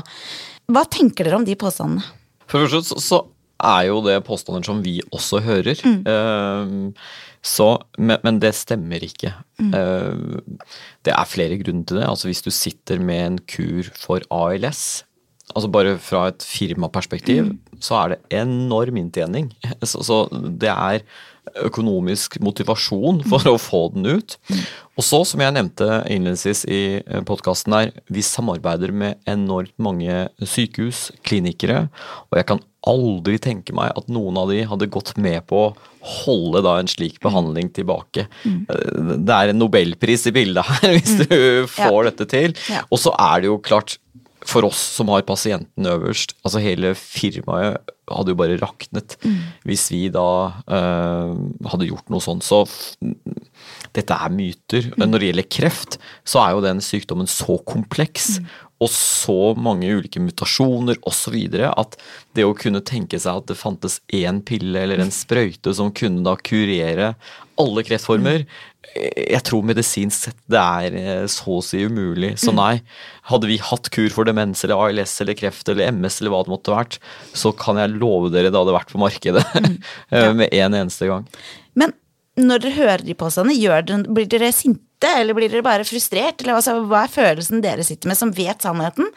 Hva 0.69 0.85
tenker 0.85 1.25
dere 1.25 1.41
om 1.41 1.49
de 1.49 1.57
påstandene? 1.57 2.05
For 2.49 2.61
det 2.61 2.69
første 2.69 2.93
så, 2.93 3.01
så 3.01 3.23
er 3.59 3.89
jo 3.89 3.99
det 4.05 4.19
påstander 4.27 4.63
som 4.65 4.83
vi 4.83 4.99
også 5.11 5.41
hører. 5.43 5.79
Ehm, 5.83 6.93
så, 7.45 7.69
men, 7.97 8.19
men 8.25 8.39
det 8.43 8.51
stemmer 8.57 9.03
ikke. 9.03 9.31
Mm. 9.59 9.71
det 11.07 11.13
er 11.13 11.27
flere 11.27 11.59
grunner 11.61 11.85
til 11.87 11.99
det. 11.99 12.07
Altså 12.07 12.27
Hvis 12.27 12.43
du 12.43 12.51
sitter 12.51 12.99
med 12.99 13.25
en 13.25 13.39
kur 13.47 13.87
for 13.95 14.23
ALS, 14.31 15.05
altså 15.55 15.71
bare 15.71 15.97
fra 16.03 16.27
et 16.29 16.45
firmaperspektiv, 16.45 17.53
så 17.79 18.01
er 18.01 18.13
det 18.13 18.39
enorm 18.41 18.99
inntjening. 18.99 19.53
Så, 19.87 20.03
så 20.03 20.25
det 20.31 20.69
er 20.69 21.03
økonomisk 21.65 22.35
motivasjon 22.45 23.23
for 23.25 23.47
å 23.49 23.55
få 23.57 23.87
den 23.95 24.05
ut. 24.05 24.35
Og 24.99 25.05
så, 25.05 25.23
som 25.25 25.41
jeg 25.41 25.55
nevnte 25.55 25.87
innledningsvis 26.05 26.65
i 26.69 26.81
podkasten 27.25 27.73
her, 27.73 27.93
vi 28.11 28.21
samarbeider 28.25 28.93
med 28.93 29.17
enormt 29.29 29.73
mange 29.81 30.27
sykehus, 30.43 31.07
klinikere, 31.25 31.87
og 32.29 32.37
jeg 32.37 32.49
kan 32.51 32.61
aldri 32.87 33.39
tenke 33.41 33.73
meg 33.75 33.95
at 33.97 34.11
noen 34.11 34.37
av 34.39 34.51
de 34.53 34.61
hadde 34.69 34.91
gått 34.93 35.15
med 35.17 35.41
på 35.49 35.71
holde 35.99 36.63
da 36.65 36.77
en 36.79 36.89
slik 36.89 37.19
behandling 37.23 37.71
tilbake. 37.75 38.27
Det 38.45 39.35
er 39.35 39.51
en 39.51 39.59
nobelpris 39.59 40.27
i 40.29 40.35
bildet 40.35 40.67
her, 40.67 40.91
hvis 40.95 41.15
du 41.25 41.39
får 41.71 42.11
dette 42.11 42.29
til. 42.31 42.55
Ja. 42.71 42.85
Og 42.89 43.01
så 43.03 43.13
er 43.19 43.43
det 43.43 43.51
jo 43.51 43.59
klart, 43.63 43.97
for 44.47 44.65
oss 44.65 44.79
som 44.95 45.11
har 45.11 45.25
pasienten 45.27 45.87
øverst, 45.89 46.37
altså 46.47 46.61
hele 46.63 46.93
firmaet 46.97 47.91
hadde 48.09 48.33
jo 48.33 48.39
bare 48.39 48.57
raknet 48.57 49.17
hvis 49.67 49.83
vi 49.93 50.07
da 50.13 50.29
eh, 50.65 51.33
hadde 51.69 51.89
gjort 51.89 52.09
noe 52.09 52.23
sånt. 52.23 52.45
Så 52.45 52.63
dette 53.95 54.15
er 54.15 54.33
myter. 54.33 54.89
Mm. 54.95 55.05
Når 55.05 55.21
det 55.21 55.29
gjelder 55.29 55.49
kreft, 55.59 55.99
så 56.27 56.43
er 56.43 56.55
jo 56.55 56.65
den 56.65 56.81
sykdommen 56.83 57.29
så 57.29 57.59
kompleks. 57.67 58.37
Og 58.79 58.91
så 58.93 59.53
mange 59.59 59.89
ulike 59.91 60.21
mutasjoner 60.23 60.99
osv. 61.07 61.35
at 61.67 61.99
det 62.37 62.45
å 62.47 62.55
kunne 62.55 62.81
tenke 62.85 63.19
seg 63.19 63.41
at 63.41 63.51
det 63.51 63.59
fantes 63.59 63.99
én 64.15 64.39
pille 64.45 64.85
eller 64.85 65.03
en 65.03 65.11
sprøyte 65.13 65.73
som 65.75 65.91
kunne 65.91 66.23
da 66.23 66.37
kurere 66.39 67.13
alle 67.59 67.83
kreftformer, 67.83 68.45
jeg 68.95 69.41
tror 69.45 69.65
medisinsk 69.67 70.29
sett 70.29 70.37
det 70.49 70.59
er 70.59 70.95
eh, 70.97 71.25
så 71.29 71.59
å 71.59 71.63
si 71.65 71.81
umulig. 71.83 72.31
Så 72.41 72.53
nei, 72.55 72.79
hadde 73.29 73.49
vi 73.49 73.59
hatt 73.61 73.89
kur 73.93 74.09
for 74.13 74.27
demens 74.27 74.63
eller 74.65 74.79
ALS 74.79 75.17
eller 75.23 75.37
kreft 75.37 75.69
eller 75.69 75.91
MS 75.93 76.21
eller 76.21 76.33
hva 76.33 76.43
det 76.45 76.53
måtte 76.53 76.73
vært, 76.73 76.99
så 77.37 77.51
kan 77.55 77.79
jeg 77.81 77.97
love 77.99 78.31
dere 78.33 78.51
det 78.51 78.59
hadde 78.59 78.75
vært 78.75 78.93
på 78.93 79.01
markedet 79.01 79.45
eh, 80.15 80.31
med 80.33 80.47
en 80.47 80.77
eneste 80.81 81.09
gang. 81.11 81.27
Men 81.77 81.93
når 82.39 82.63
dere 82.63 82.77
hører 82.79 83.05
de 83.05 83.17
påstandene, 83.19 84.05
blir 84.07 84.29
dere 84.31 84.53
sinte, 84.55 84.83
eller 85.07 85.33
blir 85.37 85.49
dere 85.49 85.63
bare 85.63 85.85
frustrert? 85.87 86.41
Eller 86.43 86.57
altså, 86.59 86.75
hva 86.89 87.05
er 87.05 87.13
følelsen 87.13 87.61
dere 87.63 87.83
sitter 87.87 88.09
med, 88.11 88.17
som 88.19 88.31
vet 88.35 88.61
sannheten? 88.65 89.07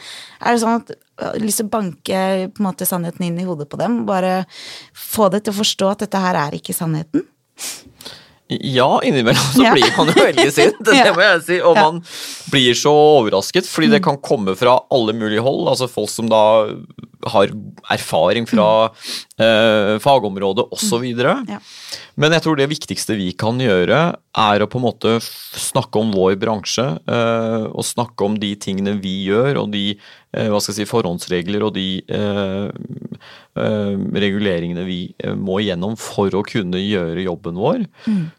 Er 0.40 0.54
det 0.54 0.62
sånn 0.62 0.78
at 0.82 0.92
har 1.22 1.38
lyst 1.42 1.58
til 1.62 1.66
å 1.66 1.72
banke 1.74 2.22
på 2.54 2.62
en 2.62 2.68
måte 2.68 2.86
sannheten 2.88 3.26
inn 3.26 3.38
i 3.42 3.46
hodet 3.48 3.68
på 3.72 3.78
dem? 3.80 4.02
Bare 4.06 4.44
få 4.94 5.28
det 5.34 5.44
til 5.44 5.54
å 5.54 5.60
forstå 5.60 5.90
at 5.94 6.04
dette 6.06 6.22
her 6.22 6.38
er 6.46 6.58
ikke 6.58 6.74
sannheten? 6.76 7.26
Ja, 8.52 9.00
innimellom 9.06 9.52
så 9.54 9.62
Ja. 9.64 9.72
blir 9.72 9.92
man 9.96 10.10
jo 10.12 10.24
veldig 10.24 10.52
sint, 10.52 10.76
det 10.84 11.14
må 11.16 11.22
jeg 11.24 11.42
si. 11.46 11.60
Og 11.64 11.76
man 11.78 12.02
blir 12.52 12.74
så 12.76 12.92
overrasket, 12.92 13.64
fordi 13.70 13.88
det 13.94 14.02
kan 14.04 14.18
komme 14.20 14.52
fra 14.58 14.74
alle 14.92 15.14
mulige 15.16 15.40
hold. 15.44 15.68
Altså 15.72 15.88
folk 15.88 16.10
som 16.12 16.28
da 16.28 16.42
har 17.30 17.52
erfaring 17.92 18.46
fra 18.50 18.68
eh, 19.38 19.98
fagområdet 20.02 20.66
osv. 20.74 21.04
Ja. 21.48 21.60
Men 22.18 22.34
jeg 22.36 22.44
tror 22.44 22.58
det 22.58 22.68
viktigste 22.72 23.16
vi 23.16 23.30
kan 23.38 23.60
gjøre, 23.62 24.00
er 24.32 24.62
å 24.64 24.68
på 24.70 24.80
en 24.80 24.86
måte 24.86 25.14
snakke 25.22 26.00
om 26.00 26.12
vår 26.14 26.36
bransje. 26.40 26.84
eh, 27.06 27.66
og 27.72 27.84
snakke 27.84 28.24
om 28.24 28.38
de 28.40 28.54
tingene 28.56 28.96
vi 29.00 29.26
gjør, 29.28 29.62
og 29.62 29.72
de 29.72 29.84
eh, 29.92 30.48
hva 30.48 30.60
skal 30.60 30.72
jeg 30.74 30.82
si, 30.82 30.90
forhåndsregler 30.90 31.64
og 31.66 31.74
de 31.76 31.86
eh, 32.08 32.68
eh, 33.56 33.96
reguleringene 34.26 34.84
vi 34.88 35.00
eh, 35.22 35.34
må 35.36 35.60
igjennom 35.62 35.96
for 36.00 36.32
å 36.34 36.44
kunne 36.46 36.80
gjøre 36.80 37.24
jobben 37.26 37.58
vår. 37.60 37.86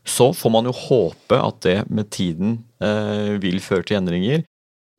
Så 0.05 0.31
får 0.37 0.53
man 0.53 0.69
jo 0.69 0.75
håpe 0.75 1.39
at 1.39 1.61
det 1.65 1.77
med 1.89 2.09
tiden 2.13 2.59
eh, 2.83 3.37
vil 3.41 3.61
føre 3.63 3.85
til 3.87 4.01
endringer. 4.01 4.43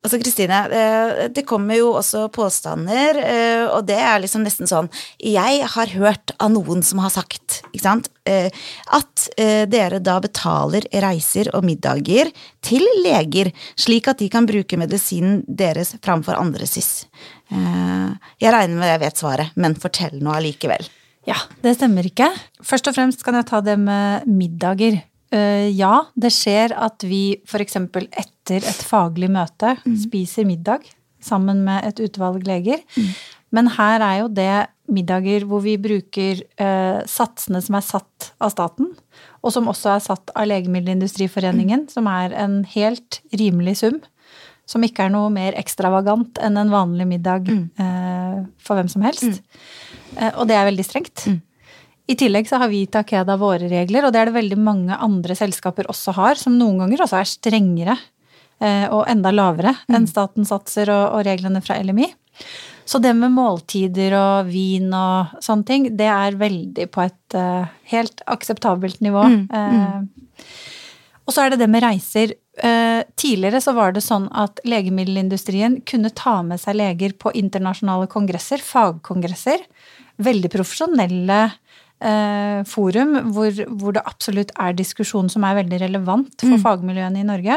Altså, 0.05 0.19
Kristine, 0.21 0.57
eh, 0.69 1.27
det 1.33 1.47
kommer 1.49 1.79
jo 1.79 1.87
også 1.97 2.27
påstander, 2.29 3.17
eh, 3.17 3.63
og 3.65 3.87
det 3.87 3.97
er 3.97 4.19
liksom 4.21 4.43
nesten 4.45 4.69
sånn 4.69 4.89
Jeg 5.17 5.65
har 5.65 5.93
hørt 5.97 6.33
av 6.37 6.51
noen 6.53 6.83
som 6.85 7.01
har 7.01 7.09
sagt, 7.09 7.63
ikke 7.71 7.81
sant, 7.81 8.09
eh, 8.29 8.51
at 8.93 9.29
dere 9.35 9.99
da 9.99 10.19
betaler 10.21 10.85
reiser 11.01 11.49
og 11.55 11.65
middager 11.65 12.29
til 12.61 12.85
leger, 13.01 13.51
slik 13.75 14.07
at 14.07 14.19
de 14.19 14.29
kan 14.29 14.45
bruke 14.45 14.77
medisinen 14.77 15.41
deres 15.47 15.95
framfor 16.01 16.37
andre 16.37 16.67
SIS. 16.69 17.07
Jeg 17.49 18.53
regner 18.53 18.77
med 18.77 18.91
jeg 18.91 19.01
vet 19.01 19.17
svaret, 19.17 19.51
men 19.55 19.75
fortell 19.75 20.21
nå 20.21 20.33
allikevel. 20.33 20.85
Ja, 21.25 21.37
det 21.61 21.77
stemmer 21.77 22.05
ikke. 22.05 22.29
Først 22.61 22.87
og 22.87 22.95
fremst 22.97 23.23
kan 23.25 23.37
jeg 23.39 23.49
ta 23.49 23.61
det 23.61 23.77
med 23.79 24.27
middager. 24.29 25.01
Uh, 25.33 25.69
ja, 25.73 26.05
det 26.13 26.31
skjer 26.33 26.75
at 26.77 27.03
vi 27.05 27.39
f.eks. 27.47 27.79
etter 27.79 28.61
et 28.61 28.83
faglig 28.85 29.31
møte 29.33 29.73
mm. 29.81 29.97
spiser 30.05 30.45
middag 30.47 30.85
sammen 31.25 31.63
med 31.65 31.87
et 31.87 32.01
utvalg 32.05 32.45
leger. 32.45 32.83
Mm. 32.95 33.11
Men 33.55 33.71
her 33.77 34.03
er 34.03 34.17
jo 34.19 34.31
det 34.35 34.55
middager 34.91 35.45
hvor 35.49 35.63
vi 35.65 35.77
bruker 35.81 36.43
uh, 36.61 37.01
satsene 37.09 37.61
som 37.63 37.77
er 37.77 37.85
satt 37.85 38.31
av 38.43 38.53
staten, 38.53 38.91
og 39.41 39.53
som 39.53 39.69
også 39.71 39.95
er 39.95 40.03
satt 40.05 40.33
av 40.35 40.47
Legemiddelindustriforeningen, 40.49 41.87
mm. 41.87 41.93
som 41.93 42.09
er 42.11 42.35
en 42.37 42.59
helt 42.75 43.21
rimelig 43.33 43.79
sum. 43.81 44.01
Som 44.69 44.81
ikke 44.85 45.05
er 45.05 45.11
noe 45.13 45.29
mer 45.29 45.53
ekstravagant 45.59 46.39
enn 46.41 46.57
en 46.57 46.71
vanlig 46.73 47.05
middag 47.09 47.49
uh, 47.49 48.45
for 48.57 48.77
hvem 48.77 48.89
som 48.89 49.05
helst. 49.05 49.41
Mm. 50.15 50.31
og 50.39 50.47
det 50.49 50.57
er 50.57 50.69
veldig 50.69 50.85
strengt. 50.85 51.25
Mm. 51.29 51.41
I 52.05 52.15
tillegg 52.19 52.49
så 52.49 52.59
har 52.61 52.69
vi 52.69 52.83
i 52.83 52.89
Takeda 52.91 53.37
våre 53.41 53.69
regler, 53.69 54.05
og 54.05 54.13
det 54.13 54.21
er 54.21 54.29
det 54.29 54.37
veldig 54.37 54.59
mange 54.61 54.97
andre 55.01 55.37
selskaper 55.37 55.89
også 55.89 56.13
har, 56.19 56.37
som 56.37 56.57
noen 56.59 56.83
ganger 56.83 57.01
også 57.05 57.17
er 57.17 57.31
strengere 57.31 57.97
eh, 58.61 58.85
og 58.93 59.07
enda 59.09 59.33
lavere 59.33 59.73
mm. 59.87 59.97
enn 59.97 60.07
statens 60.09 60.53
satser 60.53 60.91
og, 60.93 61.17
og, 61.17 61.25
reglene 61.25 61.63
fra 61.65 61.79
LMI. 61.81 62.11
Så 62.85 63.01
det 63.01 63.15
med 63.17 63.33
måltider 63.33 64.13
og 64.19 64.51
vin 64.51 64.91
og 64.93 65.41
sånne 65.41 65.65
ting, 65.65 65.89
det 65.97 66.09
er 66.11 66.37
veldig 66.37 66.85
på 66.93 67.01
et 67.01 67.37
uh, 67.39 67.65
helt 67.89 68.21
akseptabelt 68.29 69.01
nivå. 69.01 69.23
Mm. 69.25 69.47
Uh, 69.49 70.45
og 71.25 71.33
så 71.33 71.41
er 71.41 71.55
det 71.55 71.63
det 71.63 71.69
med 71.73 71.81
reiser. 71.81 72.35
Uh, 72.61 73.01
tidligere 73.17 73.63
så 73.63 73.73
var 73.73 73.95
det 73.95 74.05
sånn 74.05 74.27
at 74.37 74.61
legemiddelindustrien 74.69 75.79
kunne 75.89 76.13
ta 76.13 76.37
med 76.45 76.61
seg 76.61 76.77
leger 76.77 77.17
på 77.17 77.33
internasjonale 77.33 78.05
kongresser, 78.11 78.61
fagkongresser. 78.61 79.65
Veldig 80.21 80.53
profesjonelle 80.53 81.39
forum 82.67 83.13
hvor, 83.33 83.55
hvor, 83.71 83.95
det 83.95 84.01
absolutt 84.05 84.51
er 84.59 84.75
diskusjon 84.75 85.29
som 85.31 85.45
er 85.47 85.55
veldig 85.61 85.79
relevant 85.79 86.35
for 86.43 86.57
mm. 86.57 86.63
fagmiljøene 86.65 87.21
i 87.21 87.27
Norge. 87.27 87.55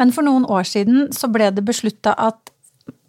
Men 0.00 0.12
for 0.14 0.26
noen 0.26 0.46
år 0.50 0.66
siden 0.68 1.10
så 1.14 1.30
ble 1.32 1.50
det 1.54 1.64
beslutta 1.66 2.14
at, 2.18 2.52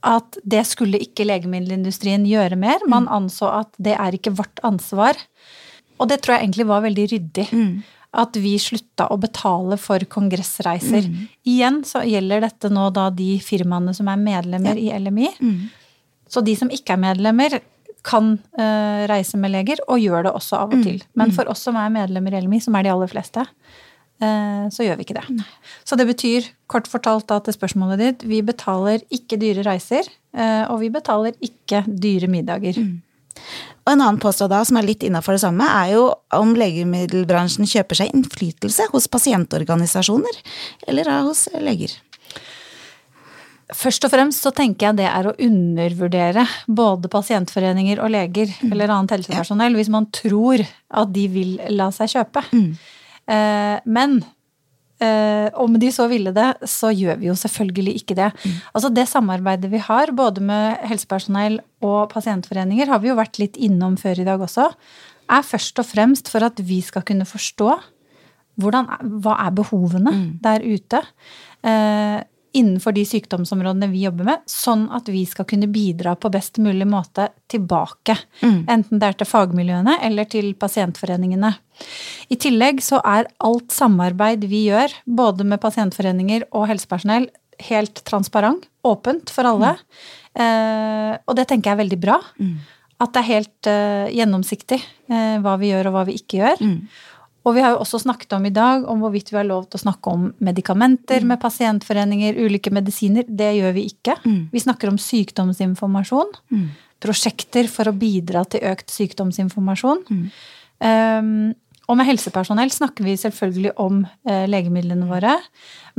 at 0.05 0.37
det 0.43 0.65
skulle 0.69 1.01
ikke 1.01 1.27
legemiddelindustrien 1.29 2.25
gjøre 2.27 2.59
mer. 2.59 2.83
Man 2.85 3.07
mm. 3.07 3.13
anså 3.17 3.49
at 3.63 3.71
det 3.81 3.95
er 3.97 4.17
ikke 4.17 4.35
vårt 4.37 4.61
ansvar. 4.67 5.19
Og 6.01 6.09
det 6.11 6.21
tror 6.21 6.37
jeg 6.37 6.47
egentlig 6.47 6.69
var 6.69 6.85
veldig 6.85 7.09
ryddig. 7.13 7.47
Mm. 7.53 7.75
At 8.23 8.37
vi 8.37 8.53
slutta 8.61 9.07
å 9.09 9.17
betale 9.17 9.77
for 9.81 10.03
kongressreiser. 10.05 11.07
Mm. 11.09 11.21
Igjen 11.49 11.79
så 11.87 12.03
gjelder 12.05 12.43
dette 12.45 12.69
nå 12.73 12.89
da 12.93 13.07
de 13.13 13.37
firmaene 13.41 13.95
som 13.97 14.09
er 14.11 14.21
medlemmer 14.21 14.77
ja. 14.77 14.97
i 14.99 15.05
LMI. 15.07 15.31
Mm. 15.41 15.55
Så 16.29 16.43
de 16.45 16.53
som 16.57 16.69
ikke 16.73 16.95
er 16.95 17.01
medlemmer, 17.01 17.57
kan 18.03 18.35
uh, 18.59 19.05
reise 19.09 19.39
med 19.39 19.53
leger, 19.53 19.79
og 19.87 20.01
gjør 20.01 20.27
det 20.27 20.35
også 20.35 20.59
av 20.59 20.73
og 20.73 20.81
mm. 20.81 20.83
til. 20.85 20.99
Men 21.15 21.31
mm. 21.31 21.37
for 21.37 21.49
oss 21.51 21.63
som 21.65 21.79
er 21.79 21.93
medlemmer 21.93 22.35
i 22.35 22.43
LMI, 22.43 22.59
som 22.63 22.75
er 22.75 22.85
de 22.85 22.91
aller 22.91 23.11
fleste, 23.11 23.45
uh, 23.47 24.65
så 24.73 24.87
gjør 24.87 24.99
vi 24.99 25.07
ikke 25.07 25.17
det. 25.21 25.45
Så 25.87 25.97
det 25.99 26.07
betyr, 26.09 26.51
kort 26.71 26.89
fortalt 26.91 27.29
da 27.31 27.39
til 27.43 27.55
spørsmålet 27.55 28.03
ditt, 28.03 28.27
vi 28.27 28.43
betaler 28.45 29.03
ikke 29.13 29.39
dyre 29.41 29.65
reiser, 29.67 30.09
uh, 30.35 30.67
og 30.73 30.81
vi 30.83 30.91
betaler 30.93 31.37
ikke 31.43 31.85
dyre 31.87 32.31
middager. 32.31 32.79
Mm. 32.79 33.01
Og 33.83 33.91
en 33.91 33.99
annen 34.03 34.19
påstand 34.21 34.51
da, 34.53 34.61
som 34.67 34.77
er 34.79 34.87
litt 34.87 35.03
innafor 35.03 35.35
det 35.35 35.43
samme, 35.43 35.67
er 35.67 35.95
jo 35.95 36.05
om 36.35 36.53
legemiddelbransjen 36.55 37.67
kjøper 37.67 37.99
seg 37.99 38.15
innflytelse 38.15 38.87
hos 38.93 39.09
pasientorganisasjoner, 39.11 40.39
eller 40.87 41.11
hos 41.27 41.47
leger. 41.59 41.95
Først 43.77 44.05
og 44.05 44.13
fremst 44.13 44.45
så 44.45 44.51
tenker 44.55 44.89
jeg 44.89 44.99
det 45.01 45.09
er 45.09 45.27
å 45.29 45.35
undervurdere 45.41 46.45
både 46.67 47.09
pasientforeninger 47.11 48.01
og 48.03 48.13
leger 48.13 48.51
mm. 48.53 48.69
eller 48.71 48.93
annet 48.93 49.17
helsepersonell 49.17 49.77
hvis 49.79 49.91
man 49.93 50.07
tror 50.13 50.63
at 50.63 51.11
de 51.15 51.25
vil 51.31 51.57
la 51.73 51.89
seg 51.95 52.13
kjøpe. 52.15 52.45
Mm. 52.53 52.71
Eh, 53.33 53.77
men 53.97 54.17
eh, 55.03 55.47
om 55.59 55.77
de 55.79 55.91
så 55.95 56.07
ville 56.11 56.33
det, 56.35 56.49
så 56.69 56.91
gjør 56.93 57.21
vi 57.21 57.29
jo 57.31 57.37
selvfølgelig 57.39 57.95
ikke 58.01 58.17
det. 58.19 58.29
Mm. 58.43 58.59
Altså 58.73 58.91
Det 58.93 59.07
samarbeidet 59.09 59.71
vi 59.73 59.81
har 59.83 60.13
både 60.15 60.43
med 60.43 60.83
helsepersonell 60.89 61.59
og 61.83 62.11
pasientforeninger, 62.13 62.91
har 62.91 63.01
vi 63.03 63.11
jo 63.11 63.19
vært 63.19 63.41
litt 63.41 63.57
innom 63.57 63.97
før 63.99 64.21
i 64.21 64.27
dag 64.27 64.43
også, 64.43 64.69
er 65.33 65.47
først 65.47 65.79
og 65.79 65.87
fremst 65.87 66.29
for 66.31 66.45
at 66.45 66.59
vi 66.61 66.81
skal 66.83 67.05
kunne 67.07 67.27
forstå 67.27 67.71
hvordan, 68.61 68.89
hva 69.23 69.39
er 69.47 69.55
behovene 69.55 70.11
mm. 70.13 70.29
der 70.43 70.61
ute. 70.61 70.99
Eh, 71.65 72.19
innenfor 72.53 72.93
de 72.93 73.03
sykdomsområdene 73.07 73.89
vi 73.91 74.03
jobber 74.05 74.27
med, 74.27 74.41
sånn 74.49 74.85
at 74.93 75.07
vi 75.09 75.23
skal 75.29 75.47
kunne 75.49 75.69
bidra 75.73 76.13
på 76.15 76.29
best 76.33 76.59
mulig 76.61 76.85
måte 76.89 77.27
tilbake. 77.51 78.15
Mm. 78.43 78.59
Enten 78.69 79.01
det 79.01 79.09
er 79.09 79.17
til 79.19 79.29
fagmiljøene 79.29 79.97
eller 80.05 80.29
til 80.29 80.51
pasientforeningene. 80.59 81.53
I 82.29 82.37
tillegg 82.37 82.83
så 82.85 83.01
er 83.01 83.31
alt 83.43 83.73
samarbeid 83.73 84.45
vi 84.51 84.67
gjør, 84.67 84.93
både 85.05 85.47
med 85.49 85.61
pasientforeninger 85.63 86.45
og 86.51 86.69
helsepersonell, 86.69 87.27
helt 87.69 88.03
transparent, 88.05 88.67
åpent 88.85 89.33
for 89.33 89.49
alle. 89.49 89.73
Mm. 89.73 90.43
Eh, 90.43 91.11
og 91.25 91.37
det 91.37 91.47
tenker 91.49 91.71
jeg 91.71 91.77
er 91.77 91.83
veldig 91.83 92.01
bra. 92.05 92.19
Mm. 92.37 92.55
At 93.03 93.15
det 93.15 93.23
er 93.23 93.29
helt 93.31 93.69
eh, 93.69 94.13
gjennomsiktig 94.13 94.79
eh, 94.79 95.37
hva 95.43 95.57
vi 95.61 95.73
gjør 95.73 95.89
og 95.89 95.97
hva 95.97 96.05
vi 96.09 96.19
ikke 96.21 96.43
gjør. 96.43 96.63
Og 97.43 97.57
vi 97.57 97.63
har 97.63 97.73
jo 97.73 97.81
også 97.83 97.99
snakket 98.05 98.35
om 98.37 98.45
i 98.47 98.53
dag 98.55 98.85
om 98.89 99.01
hvorvidt 99.03 99.33
vi 99.33 99.39
har 99.39 99.47
lov 99.47 99.67
til 99.67 99.79
å 99.79 99.83
snakke 99.83 100.11
om 100.13 100.29
medikamenter 100.43 101.23
mm. 101.23 101.33
med 101.33 101.41
pasientforeninger, 101.41 102.39
ulike 102.39 102.71
medisiner. 102.71 103.27
Det 103.27 103.49
gjør 103.57 103.75
vi 103.75 103.87
ikke. 103.91 104.15
Mm. 104.23 104.39
Vi 104.53 104.63
snakker 104.63 104.91
om 104.91 104.99
sykdomsinformasjon. 105.01 106.31
Mm. 106.53 106.69
Prosjekter 107.03 107.67
for 107.71 107.91
å 107.91 107.95
bidra 107.99 108.45
til 108.47 108.63
økt 108.71 108.93
sykdomsinformasjon. 108.95 110.05
Um, 110.83 111.51
og 111.91 111.99
med 111.99 112.07
helsepersonell 112.07 112.71
snakker 112.71 113.03
vi 113.03 113.17
selvfølgelig 113.19 113.73
om 113.81 114.05
eh, 114.23 114.45
legemidlene 114.47 115.07
våre. 115.09 115.35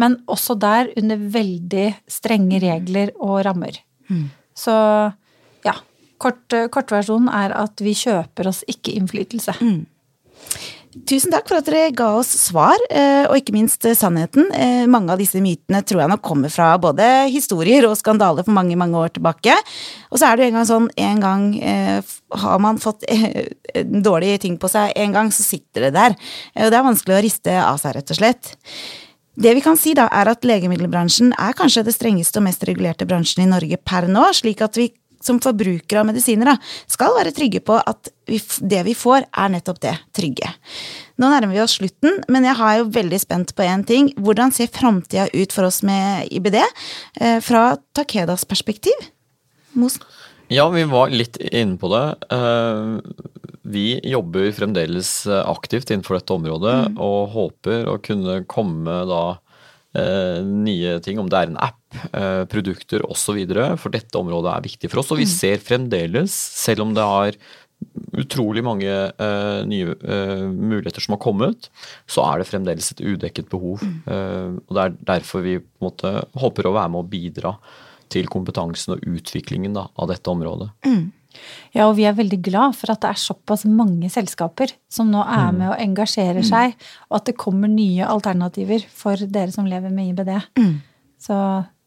Men 0.01 0.17
også 0.33 0.57
der 0.57 0.89
under 0.97 1.21
veldig 1.35 1.89
strenge 2.11 2.61
regler 2.63 3.13
og 3.21 3.43
rammer. 3.45 3.77
Mm. 4.09 4.31
Så 4.57 4.75
ja. 5.67 5.77
Kort, 6.25 6.55
kortversjonen 6.73 7.29
er 7.37 7.53
at 7.59 7.83
vi 7.85 7.93
kjøper 7.99 8.49
oss 8.49 8.63
ikke 8.71 8.95
innflytelse. 8.97 9.59
Mm. 9.61 9.83
Tusen 10.95 11.33
takk 11.35 11.49
for 11.51 11.59
at 11.59 11.67
dere 11.67 11.91
ga 11.97 12.07
oss 12.21 12.29
svar, 12.39 12.79
eh, 12.87 13.25
og 13.27 13.35
ikke 13.41 13.55
minst 13.57 13.83
eh, 13.89 13.97
sannheten. 13.99 14.47
Eh, 14.55 14.85
mange 14.91 15.11
av 15.11 15.19
disse 15.19 15.41
mytene 15.43 15.81
tror 15.83 16.05
jeg 16.05 16.13
nok 16.13 16.23
kommer 16.23 16.53
fra 16.55 16.69
både 16.79 17.09
historier 17.35 17.89
og 17.89 17.97
skandaler 17.99 18.47
for 18.47 18.55
mange, 18.55 18.79
mange 18.79 19.01
år 19.01 19.11
tilbake. 19.17 19.57
Og 20.15 20.21
så 20.21 20.29
er 20.29 20.39
det 20.39 20.45
jo 20.45 20.53
en 20.53 20.59
gang 20.61 20.69
sånn, 20.71 20.89
en 21.09 21.25
gang 21.25 21.47
har 22.45 22.61
man 22.63 22.79
fått 22.83 23.03
dårlige 24.09 24.45
ting 24.47 24.59
på 24.61 24.71
seg 24.71 24.95
en 25.03 25.17
gang, 25.17 25.33
så 25.35 25.43
sitter 25.43 25.89
det 25.89 25.97
der. 25.99 26.15
Og 26.63 26.71
det 26.71 26.79
er 26.79 26.87
vanskelig 26.87 27.19
å 27.19 27.25
riste 27.27 27.57
av 27.59 27.81
seg, 27.83 27.99
rett 27.99 28.15
og 28.15 28.21
slett. 28.21 28.55
Det 29.35 29.51
vi 29.57 29.63
kan 29.65 29.75
si 29.75 29.97
da, 29.99 30.07
er 30.15 30.31
at 30.31 30.47
legemiddelbransjen 30.47 31.33
er 31.35 31.57
kanskje 31.59 31.83
det 31.89 31.97
strengeste 31.97 32.39
og 32.39 32.47
mest 32.47 32.63
regulerte 32.69 33.07
bransjen 33.09 33.43
i 33.43 33.51
Norge 33.51 33.81
per 33.83 34.07
nå, 34.07 34.29
slik 34.37 34.63
at 34.63 34.79
vi 34.79 34.93
som 35.27 35.41
forbrukere 35.43 36.03
av 36.03 36.09
medisiner 36.09 36.53
da, 36.53 36.57
skal 36.91 37.17
være 37.17 37.35
trygge 37.37 37.63
på 37.65 37.79
at 37.81 38.11
vi, 38.31 38.41
det 38.61 38.83
vi 38.87 38.95
får, 38.97 39.27
er 39.29 39.53
nettopp 39.53 39.81
det 39.85 39.95
trygge. 40.17 40.51
Nå 41.21 41.31
nærmer 41.31 41.55
vi 41.55 41.63
oss 41.65 41.77
slutten, 41.79 42.23
men 42.33 42.47
jeg 42.49 42.59
har 42.59 42.79
jo 42.81 42.91
veldig 42.95 43.21
spent 43.23 43.55
på 43.57 43.67
én 43.67 43.85
ting. 43.87 44.11
Hvordan 44.21 44.55
ser 44.55 44.73
framtida 44.73 45.29
ut 45.35 45.55
for 45.55 45.69
oss 45.69 45.83
med 45.87 46.31
IBD 46.35 46.61
eh, 46.61 47.39
fra 47.45 47.75
Takedas 47.97 48.47
perspektiv? 48.49 49.09
Mosen? 49.79 50.05
Ja, 50.53 50.69
vi 50.69 50.85
var 50.87 51.13
litt 51.13 51.39
inne 51.41 51.79
på 51.81 51.89
det. 51.93 52.05
Eh, 52.35 52.99
vi 53.65 53.87
jobber 54.05 54.51
fremdeles 54.53 55.27
aktivt 55.27 55.89
innenfor 55.91 56.19
dette 56.19 56.35
området 56.37 56.75
mm. 56.93 56.99
og 57.01 57.33
håper 57.33 57.89
å 57.89 57.97
kunne 58.05 58.43
komme 58.51 58.99
da 59.09 59.23
nye 59.95 60.99
ting, 61.05 61.21
om 61.23 61.29
det 61.31 61.39
er 61.39 61.51
en 61.53 61.61
app, 61.63 61.83
eh, 62.13 62.45
produkter 62.51 63.05
osv. 63.07 63.39
For 63.79 63.95
dette 63.95 64.19
området 64.19 64.51
er 64.51 64.65
viktig 64.65 64.91
for 64.91 65.03
oss. 65.03 65.13
Og 65.15 65.21
vi 65.23 65.29
mm. 65.29 65.35
ser 65.35 65.63
fremdeles, 65.63 66.35
selv 66.35 66.83
om 66.87 66.95
det 66.97 67.05
har 67.05 67.39
utrolig 68.17 68.63
mange 68.65 68.89
uh, 68.89 69.61
nye 69.69 69.93
uh, 69.93 70.45
muligheter 70.49 71.03
som 71.05 71.17
har 71.17 71.23
kommet, 71.25 71.69
så 72.09 72.25
er 72.25 72.41
det 72.41 72.49
fremdeles 72.49 72.93
et 72.95 73.03
udekket 73.05 73.51
behov. 73.53 73.83
Mm. 73.83 73.97
Uh, 74.07 74.63
og 74.65 74.77
Det 74.77 74.85
er 74.85 74.95
derfor 75.11 75.45
vi 75.45 75.59
måte 75.83 76.15
håper 76.39 76.71
å 76.71 76.77
være 76.79 76.95
med 76.95 77.03
å 77.03 77.11
bidra 77.11 77.57
til 78.13 78.31
kompetansen 78.31 78.97
og 78.97 79.05
utviklingen 79.09 79.77
da, 79.77 79.89
av 80.01 80.11
dette 80.13 80.31
området. 80.31 80.71
Mm. 80.87 81.11
Ja, 81.75 81.89
og 81.89 81.97
vi 81.99 82.07
er 82.09 82.17
veldig 82.17 82.41
glad 82.45 82.77
for 82.79 82.93
at 82.95 83.03
det 83.03 83.11
er 83.13 83.21
såpass 83.21 83.65
mange 83.69 84.11
selskaper 84.13 84.73
som 84.93 85.11
nå 85.13 85.23
er 85.25 85.51
mm. 85.51 85.61
med 85.61 85.69
og 85.73 85.83
engasjerer 85.83 86.43
mm. 86.43 86.49
seg, 86.49 86.77
og 87.11 87.21
at 87.21 87.29
det 87.31 87.39
kommer 87.41 87.71
nye 87.71 88.07
alternativer 88.09 88.87
for 88.95 89.19
dere 89.19 89.55
som 89.55 89.69
lever 89.69 89.95
med 89.95 90.13
IBD. 90.13 90.33
Mm. 90.61 90.75
Så 91.25 91.37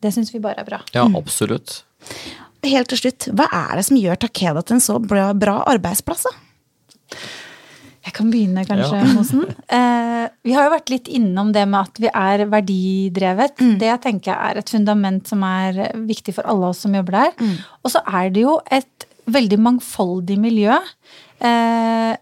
det 0.03 0.13
syns 0.13 0.33
vi 0.33 0.43
bare 0.43 0.61
er 0.61 0.67
bra. 0.67 0.81
Ja, 0.95 1.07
absolutt. 1.17 1.81
Helt 2.67 2.89
til 2.91 2.99
slutt, 2.99 3.29
hva 3.37 3.47
er 3.53 3.77
det 3.79 3.87
som 3.87 3.99
gjør 3.99 4.17
Takeda 4.19 4.63
til 4.65 4.77
en 4.77 4.83
så 4.83 4.97
bra, 4.99 5.29
bra 5.37 5.61
arbeidsplass? 5.71 6.25
da? 6.27 7.19
Jeg 8.07 8.15
kan 8.15 8.29
begynne, 8.31 8.63
kanskje, 8.67 9.01
Ja. 9.01 9.13
Mosen. 9.13 9.45
Eh, 9.77 10.29
vi 10.43 10.53
har 10.55 10.65
jo 10.65 10.71
vært 10.73 10.89
litt 10.89 11.07
innom 11.11 11.51
det 11.53 11.65
med 11.67 11.87
at 11.87 11.99
vi 12.01 12.07
er 12.07 12.45
verdidrevet. 12.49 13.59
Det 13.79 13.87
jeg 13.87 14.01
tenker 14.03 14.31
jeg 14.31 14.51
er 14.51 14.59
et 14.59 14.71
fundament 14.71 15.27
som 15.27 15.43
er 15.43 15.91
viktig 16.07 16.33
for 16.35 16.47
alle 16.47 16.71
oss 16.71 16.81
som 16.83 16.95
jobber 16.95 17.19
der. 17.19 17.53
Og 17.83 17.91
så 17.93 18.01
er 18.07 18.31
det 18.33 18.43
jo 18.43 18.57
et 18.71 19.06
veldig 19.27 19.59
mangfoldig 19.59 20.37
miljø. 20.39 20.77
Eh, 21.43 22.15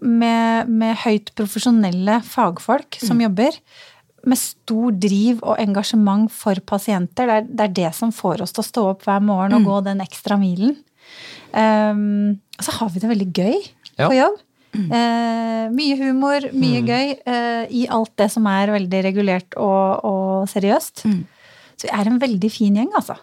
med, 0.00 0.68
med 0.70 0.96
høyt 1.04 1.32
profesjonelle 1.38 2.20
fagfolk 2.26 3.00
som 3.02 3.20
jobber. 3.22 3.56
Med 4.28 4.38
stor 4.40 4.92
driv 4.98 5.40
og 5.42 5.58
engasjement 5.62 6.30
for 6.32 6.58
pasienter. 6.66 7.26
Det 7.30 7.36
er, 7.38 7.46
det 7.48 7.64
er 7.68 7.74
det 7.82 7.94
som 7.96 8.12
får 8.14 8.42
oss 8.44 8.52
til 8.54 8.62
å 8.64 8.68
stå 8.68 8.84
opp 8.94 9.06
hver 9.08 9.22
morgen 9.24 9.56
og 9.58 9.66
gå 9.66 9.78
den 9.86 10.02
ekstra 10.04 10.38
milen. 10.40 10.76
Um, 11.54 12.36
og 12.58 12.66
så 12.66 12.74
har 12.80 12.90
vi 12.92 13.00
det 13.00 13.08
veldig 13.10 13.28
gøy 13.32 13.56
Ja. 13.98 14.06
på 14.08 14.14
jobb. 14.18 14.36
Eh, 14.78 15.64
mye 15.74 15.94
humor, 15.98 16.44
mye 16.54 16.82
gøy 16.86 17.06
eh, 17.26 17.64
i 17.74 17.86
alt 17.90 18.12
det 18.20 18.28
som 18.30 18.44
er 18.46 18.70
veldig 18.70 19.00
regulert 19.06 19.56
og, 19.56 20.04
og 20.06 20.44
seriøst. 20.52 21.02
Så 21.78 21.88
vi 21.88 21.90
er 21.94 22.06
en 22.10 22.20
veldig 22.22 22.50
fin 22.52 22.76
gjeng, 22.76 22.90
altså. 22.94 23.16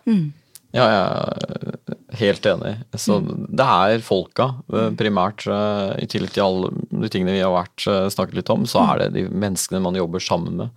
Ja, 0.76 0.86
jeg 0.92 1.04
er 1.06 2.20
helt 2.20 2.48
enig. 2.52 2.74
Så 3.00 3.22
det 3.24 3.66
er 3.66 4.02
folka, 4.04 4.50
eh, 4.74 4.90
primært. 5.00 5.46
eh, 5.48 6.04
I 6.04 6.08
tillegg 6.12 6.34
til 6.36 6.44
alle 6.44 6.72
de 6.92 7.10
tingene 7.12 7.36
vi 7.38 7.44
har 7.44 7.54
vært, 7.56 7.86
eh, 7.88 8.10
snakket 8.12 8.36
litt 8.42 8.52
om, 8.52 8.66
så 8.68 8.84
er 8.84 9.06
det 9.06 9.14
de 9.16 9.24
menneskene 9.32 9.82
man 9.82 9.96
jobber 9.96 10.20
sammen 10.20 10.58
med. 10.58 10.70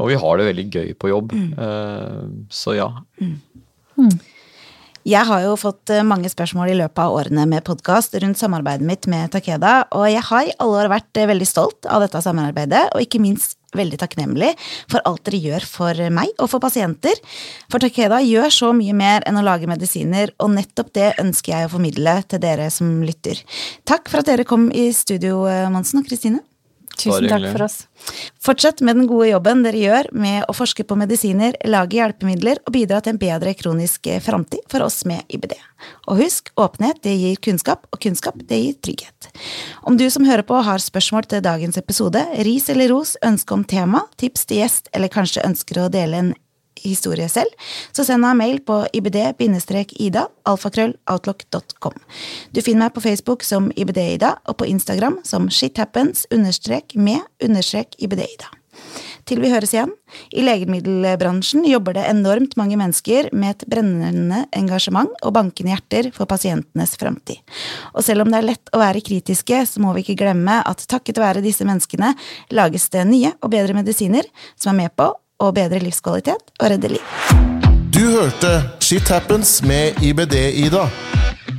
Og 0.00 0.08
vi 0.08 0.14
har 0.16 0.38
det 0.38 0.46
veldig 0.48 0.70
gøy 0.72 0.94
på 0.96 1.10
jobb. 1.12 1.32
Eh, 1.36 2.22
Så 2.48 2.74
ja. 2.76 2.88
Jeg 5.04 5.26
har 5.26 5.40
jo 5.42 5.56
fått 5.58 5.90
mange 6.06 6.30
spørsmål 6.30 6.70
i 6.70 6.78
løpet 6.78 6.98
av 7.02 7.10
årene 7.16 7.44
med 7.50 7.64
podkast 7.64 8.14
rundt 8.22 8.38
samarbeidet 8.38 8.86
mitt 8.86 9.06
med 9.10 9.32
Takeda, 9.32 9.84
og 9.90 10.06
jeg 10.06 10.22
har 10.22 10.46
i 10.46 10.52
alle 10.62 10.84
år 10.84 10.88
vært 10.88 11.12
veldig 11.26 11.46
stolt 11.48 11.86
av 11.90 12.00
dette 12.04 12.22
samarbeidet, 12.22 12.94
og 12.94 13.02
ikke 13.02 13.20
minst 13.20 13.56
veldig 13.76 14.00
takknemlig 14.02 14.52
for 14.90 15.02
alt 15.08 15.24
dere 15.26 15.40
gjør 15.42 15.66
for 15.68 16.02
meg 16.14 16.32
og 16.38 16.50
for 16.52 16.62
pasienter. 16.62 17.18
For 17.72 17.82
Takeda 17.82 18.20
gjør 18.24 18.52
så 18.52 18.72
mye 18.76 18.94
mer 18.96 19.26
enn 19.28 19.40
å 19.40 19.44
lage 19.46 19.70
medisiner, 19.70 20.34
og 20.42 20.54
nettopp 20.56 20.92
det 20.96 21.12
ønsker 21.22 21.56
jeg 21.56 21.68
å 21.68 21.74
formidle 21.74 22.18
til 22.28 22.42
dere 22.42 22.68
som 22.74 23.00
lytter. 23.06 23.40
Takk 23.88 24.12
for 24.12 24.22
at 24.22 24.30
dere 24.30 24.48
kom 24.48 24.70
i 24.70 24.90
studio, 24.96 25.44
eh, 25.48 25.68
Monsen 25.72 26.02
og 26.02 26.08
Kristine. 26.08 26.44
Tusen 26.98 27.28
takk 27.30 27.48
for 27.52 27.64
oss. 27.66 27.76
Fortsett 28.42 28.80
med 28.82 28.98
den 28.98 29.06
gode 29.10 29.28
jobben 29.30 29.62
dere 29.64 29.78
gjør 29.78 30.08
med 30.12 30.46
å 30.50 30.54
forske 30.56 30.84
på 30.86 30.96
medisiner, 30.98 31.56
lage 31.68 31.98
hjelpemidler 31.98 32.60
og 32.66 32.74
bidra 32.74 33.00
til 33.02 33.14
en 33.14 33.20
bedre 33.22 33.54
kronisk 33.58 34.08
framtid 34.24 34.64
for 34.70 34.84
oss 34.86 35.02
med 35.08 35.22
IBD. 35.32 35.54
Og 36.10 36.20
husk, 36.22 36.50
åpenhet 36.58 37.02
det 37.06 37.14
gir 37.18 37.38
kunnskap, 37.42 37.86
og 37.90 38.02
kunnskap 38.02 38.38
det 38.48 38.58
gir 38.58 38.78
trygghet. 38.86 39.30
Om 39.86 39.98
du 39.98 40.08
som 40.10 40.26
hører 40.26 40.46
på 40.46 40.60
har 40.66 40.82
spørsmål 40.82 41.26
til 41.30 41.44
dagens 41.44 41.78
episode, 41.80 42.22
ris 42.46 42.68
eller 42.72 42.90
ros, 42.92 43.16
ønske 43.24 43.54
om 43.54 43.64
tema, 43.66 44.04
tips 44.20 44.46
til 44.46 44.62
gjest, 44.62 44.90
eller 44.94 45.12
kanskje 45.12 45.46
ønsker 45.46 45.82
å 45.82 45.90
dele 45.92 46.22
en 46.22 46.32
historie 46.84 47.28
selv, 47.32 47.50
så 47.92 48.06
send 48.06 48.24
meg 48.24 48.34
en 48.34 48.40
mail 48.42 48.62
på 48.66 48.78
ibd-ida, 48.96 50.26
alfakrølloutlock.com. 50.48 52.00
Du 52.52 52.62
finner 52.62 52.86
meg 52.86 52.96
på 52.96 53.04
Facebook 53.04 53.46
som 53.46 53.70
ibd-ida, 53.76 54.36
og 54.48 54.58
på 54.62 54.68
Instagram 54.70 55.20
som 55.26 55.50
shithappens 55.50 56.26
understrek 56.34 56.96
med 56.96 57.22
understrek 57.42 57.96
ibd-ida. 58.02 58.50
Til 59.28 59.38
vi 59.38 59.52
høres 59.52 59.70
igjen. 59.74 59.92
I 60.34 60.42
legemiddelbransjen 60.42 61.62
jobber 61.68 61.94
det 61.94 62.08
enormt 62.10 62.56
mange 62.58 62.76
mennesker 62.80 63.28
med 63.30 63.54
et 63.54 63.64
brennende 63.70 64.42
engasjement 64.58 65.12
og 65.22 65.34
bankende 65.36 65.76
hjerter 65.76 66.10
for 66.16 66.26
pasientenes 66.30 66.96
framtid. 66.98 67.38
Og 67.94 68.02
selv 68.04 68.24
om 68.24 68.32
det 68.32 68.40
er 68.40 68.48
lett 68.50 68.72
å 68.74 68.82
være 68.82 69.04
kritiske, 69.04 69.62
så 69.68 69.82
må 69.82 69.94
vi 69.94 70.02
ikke 70.02 70.18
glemme 70.24 70.58
at 70.66 70.82
takket 70.90 71.22
være 71.22 71.44
disse 71.44 71.66
menneskene 71.68 72.12
lages 72.50 72.88
det 72.92 73.06
nye 73.08 73.34
og 73.38 73.52
bedre 73.54 73.78
medisiner 73.78 74.26
som 74.56 74.74
er 74.74 74.82
med 74.82 74.96
på 74.98 75.12
å 75.42 75.50
bedre 75.54 75.82
livskvalitet 75.82 76.54
og 76.60 76.70
redde 76.72 76.94
liv. 76.94 77.16
Du 77.92 78.02
hørte 78.14 78.52
Shit 78.80 79.10
Happens 79.12 79.58
med 79.66 79.98
IBD-Ida. 80.02 80.86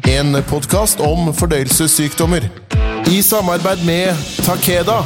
En 0.09 0.39
podkast 0.49 1.03
om 1.03 1.31
fordøyelsessykdommer. 1.36 2.49
I 3.11 3.21
samarbeid 3.21 3.86
med 3.86 4.25
Takeda. 4.45 5.01